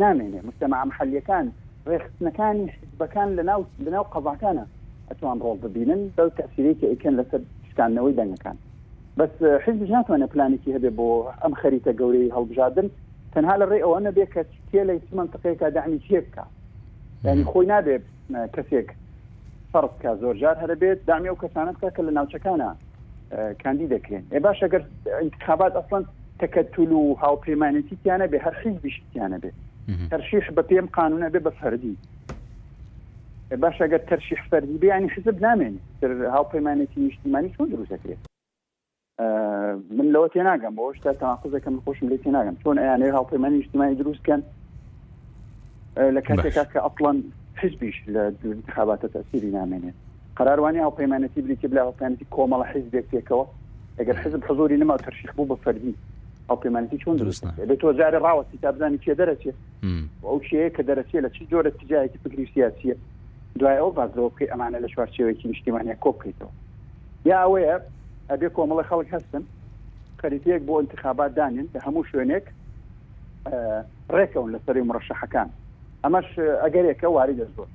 نامێنێ 0.00 0.40
مستەما 0.48 0.80
محلەکان 0.90 1.46
ڕێختنەکانی 1.90 2.64
حزبەکان 2.78 3.28
لەناو 3.38 3.62
لەناو 3.84 4.04
قەزاکانە 4.14 4.64
ئەتوان 5.10 5.38
ڕۆڵ 5.44 5.58
ببینن 5.64 6.00
بەو 6.16 6.28
تەسیرێکی 6.38 6.88
ئەیکەن 6.90 7.14
لەسەر 7.20 7.40
شتانەوەی 7.70 8.16
دەنگەکان 8.18 8.56
بەس 9.18 9.34
حزب 9.64 9.88
ناتوانە 9.94 10.26
پلانێکی 10.32 10.74
هەبێ 10.76 10.90
بۆ 10.98 11.08
ئەم 11.42 11.52
خەریتە 11.60 11.92
گەورەی 12.00 12.34
هەڵبژادن 12.36 12.86
تەنها 13.34 13.54
لە 13.60 13.64
ڕێ 13.70 13.78
ئەوەنە 13.84 14.10
بێ 14.16 14.26
کە 14.32 14.42
کێ 14.70 14.82
لە 14.88 14.94
منتقەیەکە 15.18 15.66
دامی 15.76 16.00
چێککە 16.06 16.44
ینی 17.24 17.44
خۆی 17.50 17.66
نابێت 17.72 18.04
کەسێک 18.54 18.88
فەرکە 19.72 20.10
زۆرجار 20.22 20.56
هەرە 20.62 20.76
بێت 20.82 20.98
دامی 21.08 21.30
و 21.32 21.36
کەسانەکە 21.42 21.88
کە 21.96 22.00
لە 22.06 22.12
ناوچەکانە 22.16 22.70
کاندی 23.64 23.88
دەکرێن 23.96 24.22
ێ 24.32 24.38
باش 24.44 24.58
ئەگەر 24.64 24.82
انتخابات 25.22 25.72
ئەسڵەن 25.76 26.04
تەکەتول 26.40 26.90
و 26.98 27.02
هاوپەیمانەتییانە 27.22 28.26
بێ 28.32 28.38
هەر 28.44 28.54
خیز 28.60 28.76
بشتیانە 28.84 29.38
بێت 29.42 29.56
تەرشیش 30.10 30.46
بە 30.56 30.62
پێم 30.70 30.86
قانونە 30.96 31.28
بێ 31.32 31.40
بە 31.46 31.52
فەردی 31.60 31.94
باش 33.62 33.76
ئەگەر 33.82 34.00
تەرشیح 34.10 34.40
فەردی 34.50 34.78
بێ 34.82 34.86
ینی 34.96 35.08
حزب 35.14 35.36
نامێن 35.46 35.74
هاوپەیمانەتی 36.36 36.98
نیشتیمانی 37.06 37.54
چۆن 37.54 37.68
دروستەکرێت 37.74 38.22
من 39.96 40.06
لەوە 40.14 40.28
تێ 40.32 40.42
ناگەم 40.48 40.74
بۆ 40.78 40.84
شتا 40.96 41.12
تەناقزەکەم 41.20 41.74
خۆشم 41.84 42.06
لێ 42.12 42.18
تێ 42.24 42.30
ناگەم 42.36 42.56
چۆن 42.62 42.76
ئەیانێ 42.82 43.08
هاوپەیمانی 43.18 43.56
نیشتیمانی 43.60 43.94
دروستکەن 44.02 44.40
لە 46.16 46.20
کاتێکا 46.28 46.64
کە 46.72 46.78
ئەپڵان 46.86 47.16
حزبیش 47.60 47.96
لە 48.14 48.20
انتخاباتە 48.54 49.06
تەسیری 49.14 49.50
نامێنێت 49.58 49.98
قراروانی 50.36 50.78
ئەو 50.78 50.90
پەیمانەتی 51.00 51.40
بریتی 51.40 51.68
بلاوەکانتی 51.68 52.24
کۆمەڵە 52.32 52.66
حیزبێک 52.74 53.06
تێکەوە 53.12 53.46
ئەگەر 53.98 54.16
حزب 54.22 54.44
حزوری 54.48 54.76
نما 54.76 54.96
تەرشیخ 54.96 55.32
بوو 55.36 55.56
بە 55.56 55.60
فەردی 55.64 55.94
ئەو 56.50 56.56
پەیمانەتی 56.56 56.98
چۆن 56.98 57.16
درست 57.18 57.44
لە 57.70 57.74
تۆ 57.80 57.92
جارە 57.98 58.18
ڕاوەستی 58.24 58.58
تابزانانی 58.62 58.98
چێ 58.98 59.14
دەرەچێت 59.20 59.56
ئەو 60.28 60.40
شەیە 60.48 60.68
کە 60.76 60.82
دەرەچێت 60.88 61.22
لە 61.24 61.28
چی 61.34 61.46
جۆرە 61.52 61.70
تجایەتی 61.80 62.18
فکری 62.24 62.46
سیاسیە 62.54 62.94
دوای 63.58 63.78
ئەو 63.82 63.90
بازەوە 63.98 64.30
بکەی 64.32 64.50
ئەمانە 64.52 64.78
لە 64.84 64.88
شوارچێوەیەکی 64.92 65.46
نیشتیمانیا 65.52 65.94
کۆ 66.04 66.10
بکەیتەوە 66.16 66.52
یا 67.30 67.38
ئەوەیە 67.44 67.76
ئەبێ 68.30 68.48
کۆمەڵە 68.56 68.84
خەڵک 68.90 69.08
هەستن 69.16 69.42
خەریتەیەک 70.22 70.62
بۆ 70.68 70.74
انتخابات 70.82 71.30
دانین 71.38 71.68
لە 71.74 71.78
هەموو 71.86 72.08
شوێنێک 72.10 72.46
ڕێکەون 74.16 74.48
لەسەری 74.54 74.82
مڕەشەحەکان 74.88 75.48
ئەمەش 76.04 76.28
ئەگەرێکە 76.64 77.08
واری 77.16 77.36
دەستۆن 77.40 77.68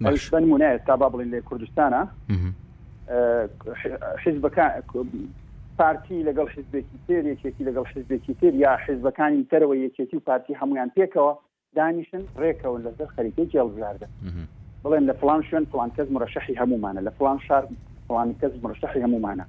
بنمونە 0.00 0.66
ئێستا 0.72 0.96
با 0.96 1.08
بڵین 1.12 1.30
لێ 1.34 1.40
کوردستانە 1.48 2.00
حیزبەکان 4.22 4.70
پارتی 5.78 6.22
لەگەڵ 6.28 6.48
حزبێکی 6.56 6.98
تێر 7.06 7.24
یەکێتی 7.32 7.62
لەگەڵ 7.68 7.84
حزبێکی 7.94 8.34
تێر 8.40 8.54
یا 8.54 8.76
حیزبەکانی 8.86 9.46
تەرەوە 9.52 9.74
یەکێتی 9.86 10.16
و 10.16 10.20
پارتی 10.28 10.52
هەمویان 10.60 10.88
پێکەوە 10.96 11.32
دانیشن 11.76 12.22
ڕێکەون 12.42 12.80
لەسەر 12.86 13.08
خەریکی 13.16 13.44
جێڵزاردە 13.52 14.08
بڵێن 14.84 15.04
لە 15.10 15.14
فلان 15.20 15.42
شوێن 15.48 15.64
فلان 15.72 15.90
کەس 15.96 16.08
مرەشەحی 16.14 16.54
هەمومانە 16.60 17.00
لە 17.08 17.12
فلان 17.18 17.38
شار 17.46 17.64
فلان 18.08 18.28
کەس 18.42 18.52
مرەشەحی 18.62 19.00
هەمومانە 19.06 19.44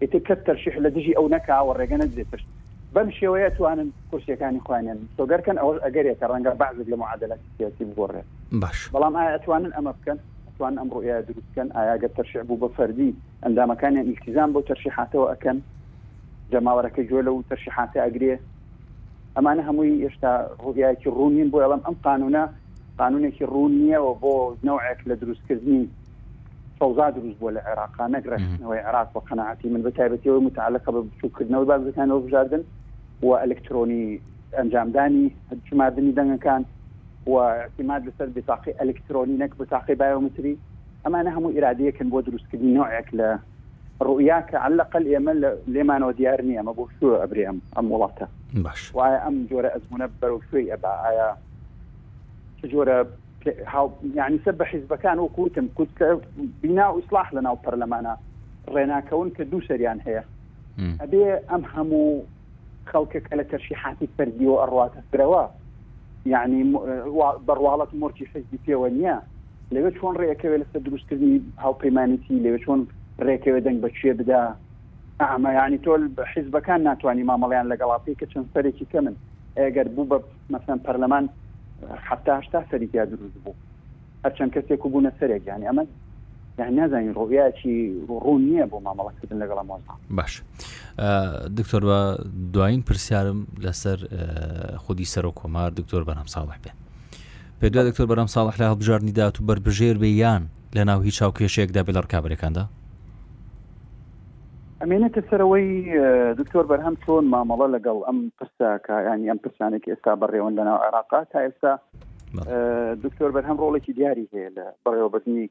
ئێتی 0.00 0.20
کەس 0.28 0.38
تەرشح 0.48 0.74
لە 0.84 0.90
دژی 0.96 1.12
ئەو 1.18 1.26
نەکاوە 1.34 1.72
ڕێگەنە 1.80 2.06
دێتشت 2.16 2.48
بەم 2.96 3.10
شێوەیە 3.18 3.50
توانن 3.58 3.88
کورسیەکانی 4.10 4.60
خوێنن 4.66 4.98
تۆگەرکەن 5.18 5.56
ئەوە 5.62 5.72
ئەگەرێکە 5.84 6.24
ڕەنگە 6.32 6.52
بعضێک 6.62 6.88
لە 6.92 6.96
معادلات 7.02 7.40
سیاسی 7.56 7.84
بگۆڕێت 7.88 8.26
باش 8.62 8.78
بەڵام 8.94 9.14
ئایا 9.18 9.30
ئەتوانن 9.34 9.72
ئەمە 9.76 9.92
بکەن 9.98 10.18
ئەتوان 10.48 10.74
ئەم 10.80 10.88
ڕۆیا 10.94 11.18
دروستکەن 11.28 11.68
ئاگە 11.76 12.08
تەرشع 12.16 12.42
بوو 12.48 12.58
بە 12.62 12.68
فەردی 12.76 13.10
ئەندامەکانیان 13.44 14.04
ئیلتیزان 14.08 14.50
بۆ 14.54 14.60
تەرشیحاتەوە 14.70 15.26
ئەەکەن 15.32 15.58
جەماوەەکە 16.52 17.02
جوێ 17.08 17.22
لە 17.26 17.30
و 17.36 17.40
تەرشیحاتە 17.50 17.98
ئەگرێ 18.04 18.34
ئەمانە 19.36 19.62
هەمووی 19.68 20.00
هێشتا 20.06 20.32
ڕوویایکی 20.64 21.08
ڕوونین 21.18 21.48
بۆ 21.52 21.58
ئەڵم 21.64 21.80
ئەم 21.86 21.96
قانونە 22.06 22.44
قانونێکی 23.00 23.44
ڕوونیەوە 23.52 24.12
بۆ 24.22 24.32
نەوەک 24.66 25.00
لە 25.08 25.14
دروستکردنی 25.20 25.82
فوزا 26.78 27.06
دروست 27.16 27.38
بۆ 27.40 27.48
لە 27.56 27.60
عێراقا 27.68 28.04
نەگرێتەوەی 28.16 28.82
عراق 28.88 29.08
بە 29.14 29.20
قەنعاتی 29.28 29.68
من 29.74 29.82
بەتیبەتەوەی 29.86 30.42
متعلقە 30.48 30.90
بە 30.96 31.00
بچووکردنەوە 31.06 31.64
بازەکانەوە 31.70 32.20
بژاردن 32.24 32.62
و 33.22 33.30
ئەلکترۆنی 33.38 34.20
ئەنجامدانی 34.58 35.26
هەچمادنی 35.50 36.12
دەنگەکان 36.18 36.62
وسیماد 37.32 38.02
لەسەر 38.06 38.28
بتاقی 38.36 38.72
ئەلکترۆنی 38.82 39.36
نەک 39.42 39.52
بتاقی 39.60 39.94
بایۆمتری 40.02 40.54
ئەمانە 41.06 41.30
هەموو 41.36 41.54
ئیرادەیەکن 41.56 42.08
بۆ 42.12 42.18
دروستکردنی 42.26 42.72
نوعێک 42.78 43.08
لە 43.18 43.28
ڕویاکە 44.06 44.56
علقل 44.66 45.04
ئێمە 45.12 45.32
لێمانەوە 45.74 46.12
دیار 46.18 46.40
نیە 46.42 46.58
ئەمە 46.60 46.72
بۆ 46.78 46.84
شو 47.00 47.06
ئەبرێم 47.22 47.58
ئەم 47.76 47.86
وڵاتە 47.92 48.26
باش 48.64 48.80
وایە 48.96 49.18
ئەم 49.24 49.36
جۆرە 49.50 49.70
ئەزمونە 49.74 50.06
بەرەو 50.20 50.38
شوێی 50.50 50.70
ئەبا 50.72 50.92
ئایا 51.04 51.30
جۆرە 52.72 52.98
یعنی 54.18 54.38
سەر 54.44 54.54
بە 54.60 54.64
حیزبەکان 54.72 55.18
و 55.18 55.28
کوتم 55.36 55.66
کوت 55.76 55.90
کە 55.98 56.06
بینا 56.62 56.86
و 56.92 56.96
ئیسلاح 56.98 57.28
لە 57.36 57.40
ناو 57.46 57.56
پەرلەمانە 57.64 58.14
ڕێناکەون 58.74 59.28
کە 59.36 59.42
دوو 59.50 59.60
شەریان 59.68 59.98
هەیە 60.06 60.22
ئەبێ 61.02 61.24
ئەم 61.50 61.62
هەموو 61.74 62.22
خەڵکەکە 62.90 63.34
لە 63.40 63.44
تەرشیحاتی 63.52 64.08
فەردیەوە 64.16 64.56
ئەڕواتەرەوە 64.60 65.42
یعنی 66.34 66.60
بڕواڵەت 67.46 67.90
مۆرتی 68.00 68.28
حزبی 68.32 68.58
پێوە 68.66 68.88
نییە 68.98 69.16
لەوێ 69.74 69.90
چۆن 69.98 70.14
ڕێەکەوێت 70.20 70.60
لەسەر 70.62 70.80
دروستکردنی 70.86 71.38
هاوپەیمانیتی 71.64 72.42
لەوێ 72.44 72.58
چۆن 72.64 72.80
ڕێکەوێ 73.26 73.60
دەنگ 73.66 73.78
بەکوێ 73.84 74.12
بدا 74.20 74.42
ئامە 75.20 75.50
ینی 75.58 75.78
تۆل 75.86 76.02
حیزبەکان 76.32 76.80
ناتوانانی 76.88 77.28
مامەڵیان 77.30 77.70
لەگەڵاپی 77.72 78.18
کە 78.20 78.26
چەند 78.32 78.46
سەرێکی 78.54 78.86
کەمن 78.92 79.14
ئەگەر 79.60 79.86
بوو 79.94 80.08
بە 80.10 80.18
مەسەن 80.52 80.78
پەرلەمان 80.86 81.24
حتا 82.08 82.32
هشتا 82.38 82.60
سەریکیا 82.70 83.04
دروست 83.12 83.36
بوو 83.44 83.54
هەرچەند 84.24 84.50
کەسێک 84.54 84.80
و 84.84 84.90
بوونە 84.92 85.10
سەرێک 85.20 85.42
یانی 85.50 85.66
ئەمە 85.70 85.84
نازانین 86.58 87.12
ڕۆڤیاکی 87.16 87.74
ڕوون 88.08 88.42
نییە 88.46 88.66
بۆ 88.72 88.80
مامەڵەکردن 88.86 89.38
لەگەڵ 89.42 89.66
مۆزنا 89.66 89.96
باش 90.20 90.36
دکتۆر 91.60 91.84
بە 91.90 91.98
دوایین 92.56 92.82
پرسیارم 92.92 93.38
لەسەر 93.66 94.04
خودی 94.84 95.04
سەر 95.12 95.24
و 95.26 95.32
کۆمار 95.40 95.70
دکتۆر 95.78 96.04
بەنام 96.10 96.26
ساڵح 96.34 96.58
بێ 96.64 96.74
پێ 97.60 97.68
دوای 97.74 97.90
دکتۆر 97.90 98.06
بەرام 98.12 98.26
ساڵح 98.34 98.56
لە 98.62 98.68
هەڵبژارنی 98.72 99.12
دات 99.20 99.40
و 99.40 99.44
بربژێر 99.44 99.98
بێ 100.02 100.06
یان 100.06 100.48
لە 100.76 100.84
ناو 100.90 101.00
هیچ 101.00 101.18
چاو 101.18 101.32
کێشەیەکدا 101.38 101.82
بێ 101.86 101.92
لە 101.92 102.00
ڕکابەکاندا 102.06 102.66
ئەمێنێتە 104.80 105.20
سەرەوەی 105.30 106.36
دکتۆر 106.40 106.64
بەرهەم 106.70 106.94
چۆن 107.04 107.24
مامەڵە 107.32 107.66
لەگەڵ 107.74 107.98
ئەم 108.06 108.18
پرساکە 108.38 108.96
ینی 109.10 109.28
ئەم 109.32 109.38
پرسانێکی 109.44 109.90
ئێستا 109.92 110.12
بەڕێوەن 110.22 110.54
لەناو 110.58 110.78
عێراقا 110.84 111.24
تا 111.24 111.38
ئێستا 111.46 111.72
دکتۆر 113.04 113.30
بەرهەم 113.36 113.56
ڕۆڵێکی 113.62 113.92
دیاری 113.98 114.28
هەیە 114.32 114.50
لە 114.56 114.64
بەڕێوەبەرنی 114.84 115.48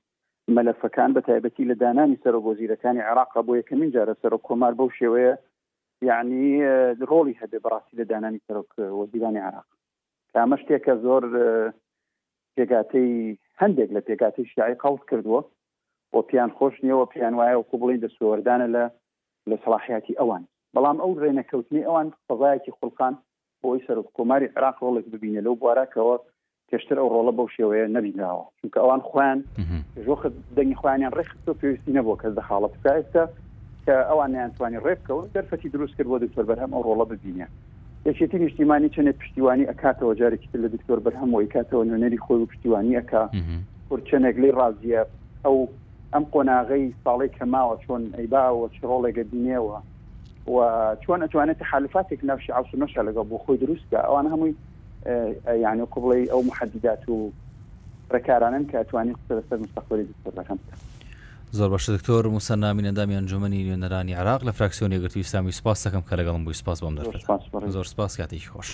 مەلەفەکان 0.58 1.10
بە 1.16 1.22
تایبەتی 1.30 1.68
لە 1.72 1.76
دانانی 1.84 2.22
سەرۆگۆزیرەکانی 2.24 3.06
عێراقا 3.10 3.42
بۆ 3.48 3.54
یەکەمین 3.62 3.92
جارە 3.96 4.16
سەر 4.22 4.34
کۆمار 4.48 4.74
بەو 4.80 4.90
شێوەیە 5.00 5.34
یعنی 6.10 6.44
ڕۆڵی 7.12 7.40
هەبێ 7.42 7.60
بەڕاستی 7.64 7.98
لە 8.00 8.06
دانانی 8.12 8.44
سەرۆک 8.48 8.72
وەزیرانی 9.00 9.42
عراق 9.48 9.68
کامە 10.34 10.56
شتێکە 10.62 10.94
زۆر 11.06 11.24
پێگاتەی 12.56 13.12
هەندێک 13.62 13.90
لە 13.96 14.02
پێگاتی 14.08 14.50
شیعی 14.52 14.76
قوت 14.84 15.02
کردووە 15.10 15.42
بۆ 16.14 16.20
پیان 16.30 16.50
خۆش 16.58 16.76
نیەوە 16.86 17.06
پیان 17.14 17.34
وایە 17.40 17.56
و 17.58 17.68
قوبڵی 17.70 18.02
دەسوەردانە 18.04 18.68
لە 18.76 18.84
لە 19.50 19.56
سلاحیاتی 19.64 20.18
ئەوان 20.20 20.44
بەڵام 20.76 20.98
ئەو 21.02 21.12
ڕێنەکەوتنی 21.24 21.86
ئەوان 21.88 22.08
فەزایەکی 22.28 22.76
خولقان 22.78 23.14
بۆی 23.62 23.84
سەر 23.86 23.98
کۆماری 24.18 24.52
عراق 24.58 24.76
ڕۆڵێک 24.84 25.08
ببینە 25.14 25.42
لەو 25.46 25.54
بوارەکەەوە 25.62 26.16
پێشتر 26.72 26.98
ئەو 27.02 27.10
ڕۆڵە 27.16 27.34
بەو 27.38 27.50
شێوەیە 27.56 27.88
نەبیناوە 27.96 28.44
چونکە 28.60 28.78
ئەوان 28.84 29.02
خوان 29.10 29.38
ژۆخ 30.06 30.22
دەنگی 30.58 30.76
خوانیان 30.82 31.12
ڕێخ 31.18 31.30
تۆ 31.46 31.52
پێویستی 31.60 31.96
نەبوو 31.98 32.20
کەس 32.22 32.34
دە 32.38 32.42
حاڵەت 32.50 32.76
کاێستا 32.84 33.24
کە 33.86 33.96
ئەوان 34.10 34.30
نیانتوانی 34.36 34.80
ڕێبکەون 34.86 35.26
دەرفەتی 35.36 35.70
دروست 35.76 35.96
کرد 35.98 36.08
بۆ 36.12 36.18
دکتۆر 36.26 36.46
بەرهەم 36.50 36.72
ئەو 36.76 36.84
ڕۆڵە 36.88 37.06
ببینە 37.12 37.48
یەکێتی 38.10 38.38
نیشتیمانی 38.44 38.90
چنێت 38.96 39.18
پشتیوانی 39.22 39.70
ئەکاتەوە 39.72 40.14
جارێکی 40.20 40.48
لە 40.64 40.70
دکتۆر 40.76 41.00
بەرهەم 41.06 41.30
و 41.34 41.40
کاتەوە 41.56 41.84
نوێنەری 41.90 42.20
خۆی 42.26 42.40
و 42.42 42.48
پشتیوانی 42.52 42.98
ئەکا 43.00 43.24
کورچەنێک 43.90 44.36
لی 44.44 44.50
ڕازە 44.58 45.02
ئەو 45.46 45.58
ئەم 46.14 46.24
قۆناغی 46.34 46.84
ساڵی 47.04 47.30
کەماوە 47.38 47.76
چۆن 47.84 48.04
ئەیباوە 48.18 48.66
چ 48.74 48.78
ڕۆڵێگە 48.90 49.24
بینێەوە 49.32 49.78
و 50.54 50.56
چۆن 51.04 51.20
ئەتوانێت 51.24 51.60
حالفاتێک 51.72 52.22
ناوشی 52.30 52.52
عوسنەشە 52.60 53.02
لەگەڵ 53.08 53.26
بۆ 53.32 53.38
خۆی 53.44 53.58
دروستکە 53.64 54.00
ئەوان 54.08 54.28
هەمووی 54.32 54.54
یعنی 55.62 55.84
کوبڵی 55.96 56.26
ئەو 56.30 56.42
محەدیدات 56.50 57.10
و 57.10 57.32
ڕێکارانن 58.12 58.66
کە 58.72 58.84
توانین 58.92 59.16
قسەسەر 59.16 59.58
مستەخۆری 59.58 60.06
دەکەم. 60.38 60.60
زۆر 61.52 61.70
باش 61.70 61.90
دکتۆر 61.90 62.40
موسە 62.40 62.52
نامی 62.52 62.84
ئەندامیان 62.84 63.26
جومنی 63.26 63.64
نوێنەرانی 63.66 64.14
عراق 64.20 64.42
لە 64.44 64.52
فراکسیۆنی 64.54 65.00
گرتووی 65.00 65.22
ئسلامی 65.24 65.52
سپاس 65.52 65.88
دەکەم 65.88 66.02
کە 66.10 66.14
لەگەڵم 66.14 66.44
بووی 66.46 66.54
سپاس 66.54 66.84
بۆم 66.84 66.94
دەر 66.98 67.06
زۆر 67.70 67.86
سپاس 67.88 68.18
کاتێکی 68.22 68.48
خۆش. 68.48 68.70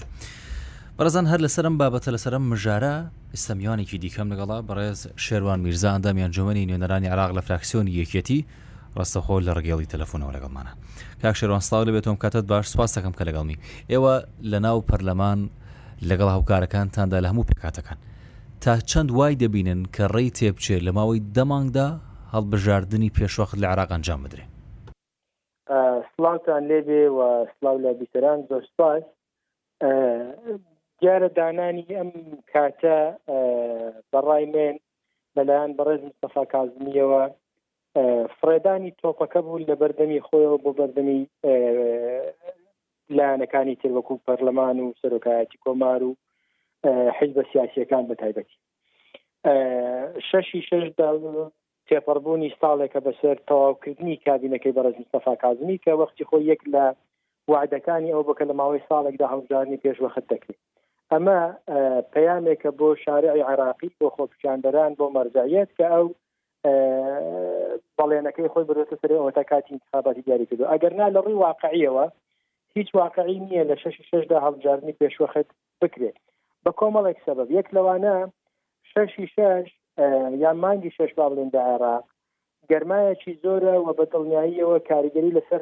بەرەزان 1.00 1.28
هەر 1.32 1.40
لەسرم 1.46 1.78
بابەتە 1.78 2.08
لەسرم 2.12 2.42
مژارە 2.52 2.94
ئستەمیانێکی 3.36 3.98
دیکەم 3.98 4.28
لەگەڵا 4.34 4.58
بەڕێز 4.68 5.08
شێوان 5.18 5.60
میرزا 5.60 5.90
ئەندامیان 5.96 6.32
جومنی 6.32 6.66
نوێنەرانی 6.70 7.08
عراق 7.14 7.32
لە 7.38 7.42
فراکسیۆنی 7.42 8.04
یەکەتی 8.04 8.44
ڕستەخۆ 9.00 9.38
لە 9.48 9.52
ڕگەڵی 9.58 9.86
تەلەفۆنەوە 9.94 10.32
لەگەڵمانە 10.36 10.72
کاک 11.22 11.36
شێوان 11.36 11.60
سلااو 11.60 11.86
لە 11.86 11.92
بێتۆم 11.96 12.18
کاتت 12.18 12.44
باش 12.52 12.68
سپاس 12.68 12.98
دەکەم 13.00 13.14
کە 13.18 13.24
لەگەڵمی 13.28 13.58
ئێوە 13.92 14.26
لە 14.42 14.58
ناو 14.66 14.82
پەرلەمان 14.92 15.50
لەگەڵ 16.10 16.30
هاوکارەکانتاندا 16.30 17.20
لە 17.24 17.28
هەموو 17.32 17.48
پێکاتەکان 17.50 17.98
تا 18.64 18.74
چەند 18.92 19.10
وای 19.12 19.36
دەبینن 19.44 19.82
کە 19.96 20.04
ڕێی 20.16 20.32
تێبچێت 20.38 20.82
لە 20.88 20.92
ماوەی 20.98 21.22
دەمانگدا 21.36 21.88
هەڵبژاردننی 22.34 23.10
پێشوەخت 23.18 23.58
لە 23.62 23.66
عراق 23.72 23.90
ئەنجام 23.96 24.20
بدرێ 24.24 24.46
سلااوان 26.18 26.64
لێبێ 26.72 27.04
و 27.18 27.46
سلااو 27.58 27.78
لە 27.86 27.92
بییسران 28.00 28.38
زۆر 28.50 28.64
سپاس 28.72 29.04
جارە 31.04 31.30
دانانی 31.38 31.86
ئەم 32.00 32.10
کاتە 32.52 33.00
بەڕای 34.12 34.44
من 34.54 34.76
بەلایەن 35.36 35.72
بەڕێز 35.78 36.02
مستەفا 36.08 36.44
کازمیەوە 36.54 37.24
فرێدانی 38.40 38.92
تۆپەکە 39.02 39.40
بوو 39.46 39.66
لە 39.70 39.76
بەردەمی 39.82 40.24
خۆیەوە 40.28 40.58
بۆ 40.64 40.72
بەردەمی 40.80 41.22
لایەنەکانی 43.16 43.78
تێوەکو 43.82 44.20
پەرلەمان 44.28 44.78
و 44.80 44.94
سەرۆکایەتی 45.02 45.62
کۆمار 45.66 46.02
و 46.04 46.12
حیزبە 47.20 47.44
سیاسیەکان 47.52 48.04
بە 48.10 48.16
تایبەتی 48.22 48.58
شەشی 50.30 50.62
شش 50.70 50.86
تێپەڕبوونی 51.88 52.56
ساڵێکە 52.62 53.00
بەسەر 53.08 53.38
تەواوکردنی 53.48 54.22
کابینەکەی 54.26 54.76
بەڕز 54.78 54.96
مستەفا 55.00 55.34
کازمی 55.44 55.80
کە 55.84 55.92
وەختی 56.02 56.26
خۆی 56.30 56.50
یەک 56.52 56.62
لە 56.74 56.86
وعدەکانی 57.54 58.14
ئەو 58.14 58.24
بکە 58.30 58.44
لە 58.50 58.54
ماوەی 58.60 58.86
ساڵێکدا 58.90 59.28
هەڵجارانی 59.34 59.82
پێشوەخت 59.84 60.26
دەکرێت 60.32 60.60
ئەمە 61.12 61.40
پەیامێکە 62.14 62.70
بۆ 62.80 62.88
شارعی 63.06 63.46
عراقی 63.52 63.90
بۆ 64.00 64.08
خۆپچاندەران 64.16 64.92
بۆ 65.00 65.06
مەرجایەت 65.16 65.70
کە 65.78 65.86
ئەو 65.94 66.06
بەڵێنەکەی 67.98 68.52
خۆی 68.54 68.68
برێتە 68.70 68.96
سەر 69.02 69.12
ئەوەتا 69.18 69.44
کاتی 69.52 69.72
انتخاباتی 69.76 70.22
دیاری 70.26 70.46
کردو 70.50 70.70
ئەگەرنا 70.74 71.08
لە 71.16 71.20
ڕووی 71.26 71.38
واقعیەوە 71.46 72.06
هیچ 72.78 72.96
واقعی 72.96 73.40
نییە 73.46 73.64
لە 73.70 73.76
شش 73.82 73.96
ششدا 74.10 74.38
هەڵجارنی 74.46 74.94
پێشوەخت 75.02 75.48
بکرێت 75.82 76.18
بە 76.64 76.72
کۆمەڵێک 76.80 77.18
سبب 77.28 77.48
یەک 77.60 77.68
لەوانە 77.76 78.16
ششی 78.92 79.28
شش 79.36 79.68
یان 80.44 80.58
مانگی 80.64 80.92
شش 80.98 81.12
با 81.18 81.26
بڵێن 81.30 81.50
لە 81.56 81.62
عێراق 81.70 82.04
گەرمایەکی 82.72 83.34
زۆرە 83.44 83.76
و 83.86 83.90
بە 83.98 84.06
دڵنیاییەوە 84.14 84.78
کاریگەری 84.90 85.36
لەسەر 85.38 85.62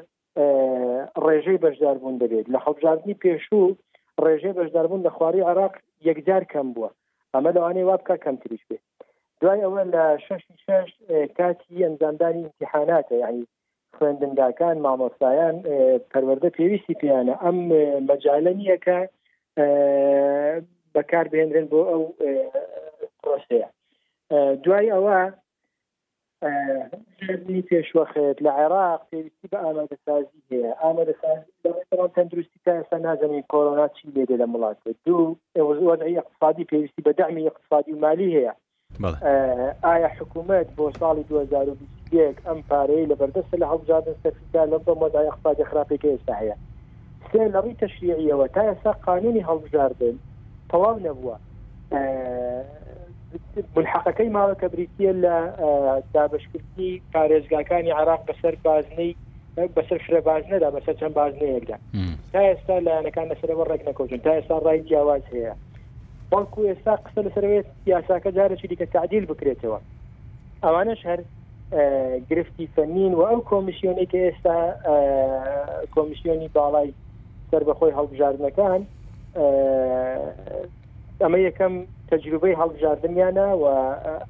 ڕێژەی 1.25 1.61
بەشداربوون 1.63 2.15
دەبێت 2.21 2.47
لە 2.53 2.59
حەبژاردننی 2.65 3.19
پێشوو 3.23 3.75
ڕێژەی 4.23 4.55
بەشداربوون 4.59 5.01
لە 5.07 5.11
خواری 5.15 5.45
عراق 5.49 5.73
یەکجار 6.07 6.43
کەم 6.53 6.67
بووە 6.75 6.89
ئەمە 7.33 7.49
لەوانەیە 7.55 7.87
وابکە 7.89 8.15
کەم 8.23 8.35
تریش 8.43 8.63
بێت 8.69 8.83
دوای 9.41 9.59
ئەوە 9.65 9.81
لە 9.93 10.03
شش 10.25 10.41
شش 10.65 10.89
کاتی 11.37 11.83
ئەنجامدانی 11.85 12.43
امتحاناتە 12.47 13.15
یعنی 13.23 13.43
خوێندنگاکان 13.97 14.75
مامۆستایان 14.85 15.55
پەروەەردە 16.11 16.49
پێویستی 16.57 16.95
پیانە 17.01 17.35
ئەم 17.43 17.57
مەجاالە 18.09 18.51
نیەکە 18.59 18.99
بەکار 20.95 21.25
بێنرێن 21.33 21.65
بۆ 21.71 21.79
ئەو 21.91 22.01
پرۆسەیە 23.21 23.67
دوای 24.63 24.91
ئەوە 24.95 25.19
پێشوەخێت 27.69 28.37
لە 28.45 28.51
عێراق 28.59 29.01
پێویستی 29.09 29.47
بە 29.51 29.57
ئامادەسازی 29.65 30.41
هەیە 30.49 30.71
ئامادەسازی 30.81 31.53
تەندروستی 32.15 32.59
تا 32.65 32.71
ئێستا 32.79 32.97
نازانین 33.07 33.43
کۆرۆنا 33.51 33.85
چی 33.95 34.03
لێدە 34.15 34.35
لە 34.41 34.45
مڵاتێت 34.53 34.97
دوو 35.05 35.79
وەزعی 35.89 36.17
اقتصادی 36.21 36.69
پێویستی 36.71 37.01
بە 37.07 37.11
دەعمی 37.19 37.45
اقتصادی 37.51 37.91
و 37.93 37.99
مالی 38.05 38.29
هەیە 38.37 38.53
ئایا 39.03 40.07
حکوومەت 40.19 40.71
بۆ 40.77 40.87
ساڵی 40.99 41.23
2020 41.29 42.47
ئەم 42.47 42.59
پارەی 42.69 43.05
لە 43.09 43.15
بەردەستە 43.21 43.57
لە 43.61 43.65
هەڵبجادن 43.71 44.15
سەرفیدا 44.23 44.63
لە 44.71 44.77
بە 44.85 44.93
مۆدای 45.01 45.27
اقتصادی 45.27 45.63
خراپێکی 45.69 46.07
ئێستا 46.11 46.33
هەیە 46.41 46.55
سێ 47.31 47.43
لەڕی 47.55 47.75
تەشریعیەوە 47.83 48.47
تا 48.55 48.61
ئێستا 48.69 48.91
قانونی 49.07 49.45
هەڵبژاردن 49.49 50.15
تەواو 50.69 50.95
نەبووە 51.05 51.35
ملحقەکەی 53.75 54.29
ماوەکە 54.35 54.67
بریتە 54.73 55.11
لە 55.23 55.35
دابشکردنی 56.13 56.91
پارێزگاکانی 57.13 57.95
عراق 57.99 58.21
بەسەر 58.29 58.55
بازنەی 58.65 59.11
بەسەر 59.77 59.99
فرەبازنەدا 60.05 60.69
بەسەر 60.75 60.95
چەند 60.99 61.15
بازنەیەکدا 61.19 61.77
تا 62.31 62.39
ئێستا 62.49 62.77
لایەنەکان 62.85 63.27
لەسەرەوە 63.31 63.65
ڕێک 63.69 63.81
نەکۆچن 63.89 64.19
تا 64.25 64.31
ئێستا 64.39 64.55
ڕای 64.65 64.79
جیاواز 64.87 65.23
هەیە 65.33 65.53
بەڵکو 66.35 66.59
ئێستا 66.69 66.93
قسە 67.05 67.21
لەسەرێت 67.25 67.67
یاساکە 67.91 68.29
جارێکی 68.37 68.67
دیکە 68.71 68.87
تعدیل 68.95 69.23
بکرێتەوە 69.31 69.79
ئەوانش 70.63 71.01
هەر 71.09 71.19
گرفتی 72.29 72.67
فەنین 72.75 73.13
و 73.15 73.21
ئەو 73.29 73.39
کۆمیسیۆنی 73.49 74.07
کە 74.11 74.17
ئێستا 74.27 74.57
کۆمیسیۆنی 75.95 76.49
باڵای 76.55 76.89
سەر 77.49 77.61
بەخۆی 77.67 77.95
هەڵبژاردنەکان 77.97 78.81
ئەمە 81.21 81.39
یەکەم 81.47 81.73
تجربەی 82.11 82.57
هەڵبژاردنیانە 82.61 83.47
و 83.61 83.65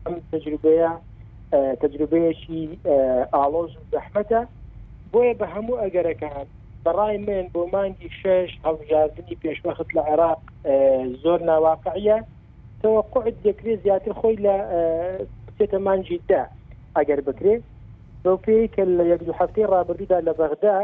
ئەم 0.04 0.16
تجربەیە 0.32 0.92
تجربەیەکی 1.84 2.62
ئالۆژ 3.36 3.72
زەحمەتە 3.94 4.42
بۆیە 5.14 5.34
بە 5.40 5.46
هەموو 5.54 5.82
ئەگەرەکان 5.84 6.48
بەڕای 6.86 7.18
من 7.28 7.46
بۆ 7.54 7.62
مانگی 7.74 8.10
شش 8.22 8.50
هەڵژاردننی 8.66 9.38
پێشمەخت 9.44 9.90
لە 9.96 10.02
عێراق 10.10 10.42
زۆر 11.24 11.40
ناواقعە 11.50 12.18
تەوە 12.82 13.02
قعد 13.14 13.36
دەکرێت 13.48 13.80
زیاتر 13.86 14.12
خۆی 14.20 14.38
لە 14.46 14.56
بچێتە 15.46 15.78
مانجی 15.88 16.20
دا 16.30 16.44
ئەگەر 16.98 17.20
بکرێت 17.28 17.64
بەو 18.24 18.38
پێی 18.46 18.68
کە 18.74 18.82
لە 19.00 19.04
یەک 19.12 19.22
هەفتەی 19.40 19.70
ڕابردیدا 19.74 20.20
لە 20.28 20.34
بەغدا 20.40 20.78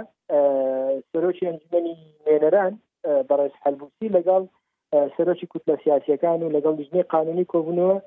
سەرۆکی 1.11 1.47
ئەنجمەنی 1.49 1.95
نێنەران 2.27 2.73
بەڕێز 3.29 3.53
حەلبوسی 3.63 4.07
لەگەڵ 4.15 4.43
سەرۆکی 5.15 5.47
کوتلە 5.51 5.75
سیاسیەکان 5.83 6.39
و 6.43 6.53
لەگەڵ 6.55 6.73
دژنی 6.79 7.03
قانونی 7.13 7.49
کۆبوونەوە 7.51 7.97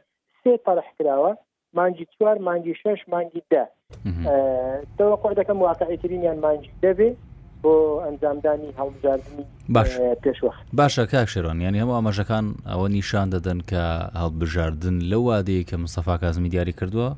سێ 0.42 0.52
پەرح 0.66 0.88
کراوە 0.98 1.33
مانجی 1.78 2.07
چوار 2.18 2.37
مانگی 2.48 2.74
شش 2.83 2.98
مانگی 3.12 3.42
ده 3.50 3.62
تەوە 4.98 5.16
قعدەکەم 5.22 5.59
واقعیترینیان 5.68 6.38
مانجی 6.46 6.72
دەبێت 6.85 7.16
بۆ 7.64 7.72
ئەنجامدانی 8.07 8.70
هەڵبژاردننی 8.79 9.44
باش 9.77 9.92
پێشوەخت 10.24 10.62
باشە 10.81 11.05
کاکشێران 11.12 11.59
یعنی 11.64 11.79
هەموو 11.83 11.96
ئاماژەکان 11.98 12.44
ئەوە 12.70 12.87
نیشان 12.96 13.29
دەدەن 13.35 13.59
کە 13.70 13.83
هەڵبژاردن 14.22 14.96
لەو 15.11 15.22
وادەیە 15.31 15.64
کە 15.68 15.77
مسەفا 15.85 16.14
کازمی 16.24 16.48
دیاری 16.53 16.72
کردووە 16.81 17.11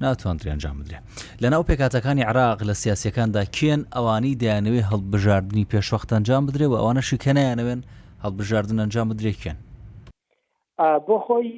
ناتوانتر 0.00 0.46
ئەنجام 0.52 0.76
بدرێ 0.80 0.98
لە 1.42 1.48
ناو 1.52 1.62
پێکاتەکانی 1.68 2.22
عراق 2.30 2.58
لە 2.68 2.74
سیاسەکاندا 2.82 3.42
کێن 3.58 3.80
ئەوانی 3.96 4.38
دەیانەوێ 4.42 4.82
هەڵبژاردننی 4.90 5.64
پێشوەخت 5.72 6.08
ئەنجام 6.12 6.42
بدرێ 6.46 6.66
و 6.72 6.74
ئەوانە 6.80 7.02
شکەنیانەوێن 7.10 7.80
هەڵبژاردن 8.24 8.78
ئەنجام 8.82 9.06
بدرێکێن 9.12 9.56
بۆ 11.06 11.16
خۆی 11.26 11.50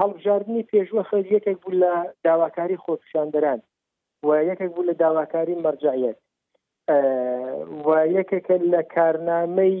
هەڵبژاردننی 0.00 0.62
پێشوەخە 0.72 1.18
یەکێک 1.34 1.56
بوو 1.62 1.74
لە 1.82 1.92
داواکاری 2.24 2.76
خۆپشاندەران 2.84 3.60
و 4.26 4.28
یەکێک 4.50 4.70
بوو 4.74 4.86
لە 4.90 4.94
داواکاری 5.02 5.54
مەرجعەت 5.64 6.18
و 7.86 7.88
یەکێکە 8.16 8.54
لە 8.72 8.82
کارنامەی 8.94 9.76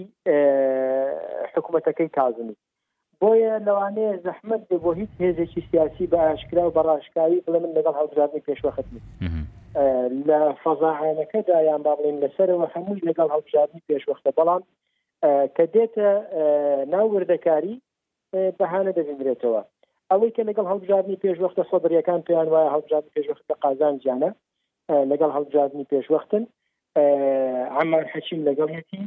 حکوومەتەکەی 1.52 2.08
کازمی 2.18 2.56
بۆیە 3.20 3.54
لەوانەیە 3.66 4.14
زەحمت 4.26 4.62
دێ 4.70 4.76
بۆ 4.84 4.90
هیچ 5.00 5.10
هێزێکی 5.22 5.62
سیاسی 5.70 6.06
بە 6.12 6.18
ئاشکرا 6.26 6.62
و 6.66 6.74
بەڕاشکاوی 6.76 7.44
بڵێ 7.46 7.58
من 7.62 7.72
لەگەڵ 7.78 7.94
هەڵبژاردنی 8.00 8.44
پێشوەختنی 8.48 9.02
لە 10.28 10.38
فەزاهانەکەدا 10.62 11.58
یان 11.68 11.82
با 11.86 11.92
بڵێن 11.98 12.16
لەسەرەوە 12.24 12.66
هەمووی 12.74 13.04
لەگەڵ 13.08 13.28
هەڵبژاردنی 13.34 13.84
پێشوەختە 13.90 14.30
بەڵام 14.38 14.62
کە 15.56 15.64
دێتە 15.74 16.08
ناوردەکاری 16.92 17.74
بەهانە 18.58 18.92
دەبیندرێتەوە 18.98 19.62
ئەوەی 20.10 20.32
کە 20.36 20.42
لەگەڵ 20.48 20.66
هەڵبژاردننی 20.72 21.20
پێشوەختە 21.24 21.62
سەدرریەکان 21.70 22.20
پێیان 22.26 22.48
وایە 22.52 22.70
هەڵبژاردننی 22.74 23.14
پێشوەختە 23.16 23.52
قازان 23.62 23.94
جیانە 24.02 24.30
لەگەڵ 25.10 25.30
هەڵبژاردننی 25.36 25.86
پێشوەختن 25.92 26.44
عمان 27.80 28.04
حەچیم 28.12 28.40
لەگەڵەتی 28.48 29.02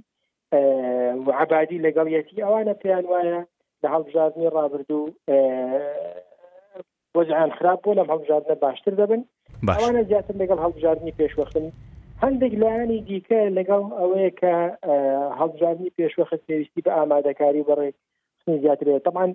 عبادی 1.43 1.83
لەگەڵەتی 1.85 2.43
ئەوانە 2.43 2.73
پێیان 2.81 3.05
وایە 3.11 3.39
لە 3.83 3.87
هەڵبژاردننی 3.95 4.53
ڕابردوو 4.57 5.13
وەزعان 7.17 7.51
خراپ 7.57 7.79
بۆ 7.83 7.91
لەم 7.97 8.07
هەڵبژاردنە 8.13 8.55
باشتر 8.65 8.93
دەبن 9.01 9.21
ئەوانە 9.79 10.03
زیاتر 10.09 10.35
لەگەڵ 10.41 10.59
هەڵبژاردننی 10.65 11.15
پێشوەختن 11.19 11.65
هەندێک 12.23 12.53
لایانی 12.61 13.03
دیکە 13.07 13.41
لەگەڵ 13.57 13.83
ئەوەیە 13.99 14.31
کە 14.39 14.53
هەڵبژاردننی 15.39 15.95
پێشوەخت 15.97 16.41
پێویستی 16.47 16.83
بە 16.85 16.91
ئامادەکاری 16.97 17.67
بەڕێ 17.69 17.89
زیاترێت 18.63 19.03
تەمان 19.07 19.29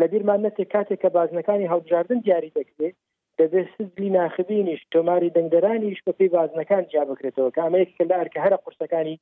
لەبییرمان 0.00 0.40
نەتێک 0.46 0.68
کاتێک 0.74 0.98
کە 1.02 1.08
بازنەکانی 1.16 1.70
هەڵبژاردن 1.72 2.18
دیاری 2.24 2.52
دەکرێت 2.58 2.96
دەبێت 3.42 3.66
سزلی 3.78 4.10
ناخبینیش 4.16 4.80
تۆماری 4.94 5.30
دەنگدەرانیش 5.36 5.98
بە 6.06 6.12
پێی 6.18 6.30
بازنەکان 6.34 6.82
جیا 6.90 7.04
بکرێتەوە 7.08 7.50
کامەیەک 7.58 7.90
کە 7.98 8.04
لار 8.10 8.26
کە 8.34 8.38
هەرە 8.44 8.56
قورسەکانی 8.62 9.16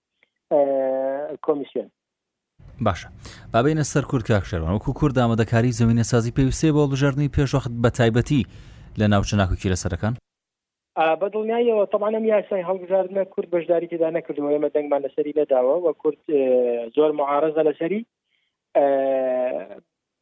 کۆمیسیۆن 1.46 1.88
باشە 2.86 3.08
بابینە 3.52 3.84
سەر 3.92 4.04
کورد 4.10 4.24
کاکشەرەوە 4.30 4.70
وەکو 4.76 4.92
کورد 5.00 5.16
ئامادەکاری 5.18 5.76
زمینە 5.80 6.04
سازی 6.12 6.32
پێویستێ 6.36 6.68
بۆ 6.76 6.82
بژارنی 6.92 7.30
پێشوەخت 7.36 7.72
بە 7.82 7.90
تایبەتی 7.98 8.42
لە 9.00 9.06
ناوچەناک 9.12 9.50
و 9.52 9.56
کیرەسەرەکان 9.62 10.14
بەدڵنیایەوە 11.20 11.84
تەمانم 11.92 12.24
یاسای 12.24 12.64
هەڵگزارنە 12.68 13.22
کورد 13.32 13.48
بەشداری 13.54 13.88
تێدا 13.92 14.10
نەکردەوە 14.16 14.50
ئێمە 14.54 14.68
دەنگمان 14.74 15.00
لەسەری 15.06 15.36
نەداوە 15.40 15.74
وە 15.84 15.92
کورد 16.02 16.20
زۆر 16.96 17.10
معارزە 17.18 17.62
لەسەری 17.68 18.00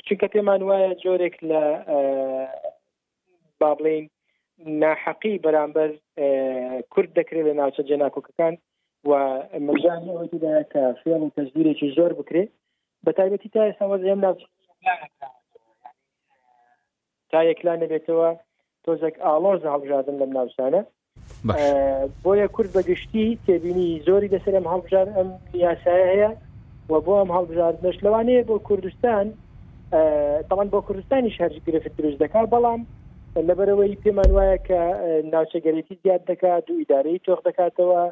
چونکە 0.07 0.27
پێمان 0.35 0.61
وایە 0.69 0.91
جۆرێک 1.05 1.35
لە 1.51 1.63
با 3.61 3.75
بڵین 3.75 4.09
ناحقی 4.83 5.33
بەرامبەر 5.45 5.91
کورد 6.93 7.11
دەکرێت 7.19 7.45
لە 7.49 7.55
ناوچە 7.61 7.83
جێناکۆکەکان 7.89 8.55
و 9.05 9.11
مژانی 9.69 10.17
ئەوتیدا 10.17 10.55
کە 10.73 10.83
فێڵ 11.01 11.21
و 11.23 11.33
تەجدیرێکی 11.37 11.95
زۆر 11.97 12.13
بکرێت 12.19 12.49
بە 13.07 13.11
تایبەتی 13.19 13.51
تا 13.55 13.61
ئێستا 13.67 13.87
وەزم 13.91 14.19
ناو 14.27 14.35
تا 17.31 17.39
یەکلا 17.51 17.75
نەبێتەوە 17.83 18.29
تۆزێک 18.85 19.15
ئالۆز 19.25 19.63
هەڵژادن 19.75 20.17
لەم 20.21 20.33
ناوسانە 20.39 20.83
بۆیە 22.25 22.47
کورد 22.55 22.71
بەگشتی 22.77 23.39
تێبینی 23.47 23.91
زۆری 24.07 24.33
دەسەر 24.35 24.55
ئەم 24.59 24.67
هەڵبژار 24.73 25.07
ئەم 25.17 25.29
یاسایە 25.65 26.07
هەیە 26.13 26.31
و 26.91 26.95
بۆ 27.05 27.13
ئەم 27.21 27.31
هەڵبژاردنش 27.37 27.97
لەوانەیە 28.05 28.47
بۆ 28.49 28.55
کوردستان 28.69 29.27
تاوان 30.49 30.69
بۆ 30.73 30.79
کوردستانی 30.87 31.31
شارژ 31.37 31.55
گرفت 31.67 31.91
دروست 31.97 32.19
دەکات 32.23 32.47
بەڵام 32.53 32.81
لەبەرەوەی 33.49 33.99
پێمان 34.05 34.31
وایە 34.37 34.59
کە 34.69 34.81
ناوچەگەریتی 35.33 35.97
زیاد 36.03 36.23
دەکات 36.31 36.65
و 36.71 36.79
ئیدارەی 36.81 37.21
تۆخ 37.27 37.41
دەکاتەوە 37.49 38.03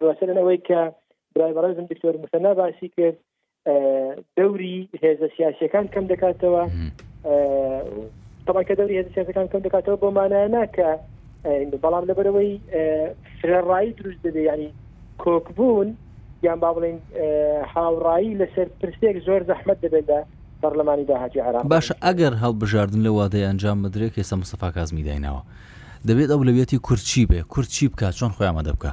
بەسەرەوەی 0.00 0.58
کە 0.68 0.80
برای 1.34 1.54
بەڕزم 1.56 1.86
دکتۆر 1.92 2.14
مستەنا 2.22 2.52
باسی 2.58 2.88
کرد 2.96 3.18
دەوری 4.36 4.88
هێزە 5.02 5.28
سیاسەکان 5.36 5.86
کەم 5.94 6.04
دەکاتەوە 6.12 6.62
تەماکە 8.46 8.74
دەوری 8.78 8.98
هێزە 8.98 9.12
سیاسەکان 9.14 9.46
کەم 9.52 9.60
دەکاتەوە 9.66 9.96
بۆ 10.02 10.08
مانایەنا 10.18 10.64
کە 10.76 10.88
بەڵام 11.84 12.04
لەبەرەوەی 12.10 12.50
فرڕایی 13.38 13.96
دروست 14.00 14.20
دەبێ 14.26 14.42
ینی 14.48 14.68
کۆکبوون 15.22 15.88
یان 16.46 16.58
با 16.62 16.70
بڵین 16.76 16.98
هاوڕایی 17.74 18.38
لەسەر 18.40 18.68
پرسێک 18.80 19.16
زۆر 19.26 19.40
زەحمت 19.50 19.78
دەبێتدا 19.86 20.20
پەرلەمانی 20.62 21.04
داهاتی 21.08 21.40
عراق 21.40 21.62
باشە 21.74 21.92
ئەگەر 22.06 22.32
هەڵبژاردن 22.42 23.00
لە 23.06 23.10
وادەی 23.18 23.44
ئەنجام 23.48 23.78
بدرێت 23.82 24.12
کێسە 24.16 24.34
مستەفا 24.42 24.68
کازمی 24.76 25.02
دایناوە 25.08 25.42
دەبێت 26.08 26.30
ئەو 26.32 26.42
لەوێتی 26.48 26.78
کورچی 26.86 27.26
بێ 27.30 27.40
کورچی 27.52 27.86
بکات 27.92 28.14
چۆن 28.18 28.32
خۆی 28.36 28.46
ئامادە 28.50 28.72
بکە 28.76 28.92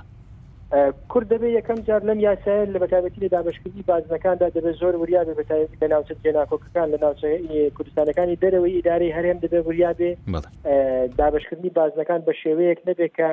کورد 1.11 1.27
دەبێت 1.33 1.53
یەکەم 1.59 1.79
جار 1.87 2.01
لەم 2.09 2.19
یاسای 2.27 2.65
لە 2.73 2.79
بەتابەتی 2.83 3.19
لە 3.25 3.27
دابشکردی 3.35 3.83
بازنەکاندا 3.89 4.47
دەبێت 4.55 4.75
زۆر 4.81 4.93
وریاب 5.01 5.27
بەتابەت 5.39 5.71
لە 5.81 5.87
ناوچە 5.93 6.13
جێناکۆکەکان 6.23 6.87
لە 6.93 6.97
ناوچە 7.03 7.29
کوردستانەکانی 7.75 8.39
دەرەوەی 8.43 8.75
ئیداری 8.77 9.13
هەرێم 9.17 9.37
دەبێت 9.43 9.63
وریابێ 9.67 10.11
دابشکردنی 11.19 11.71
بازنەکان 11.79 12.19
بە 12.27 12.33
شێوەیەک 12.41 12.79
نەبێت 12.89 13.11
کە 13.19 13.29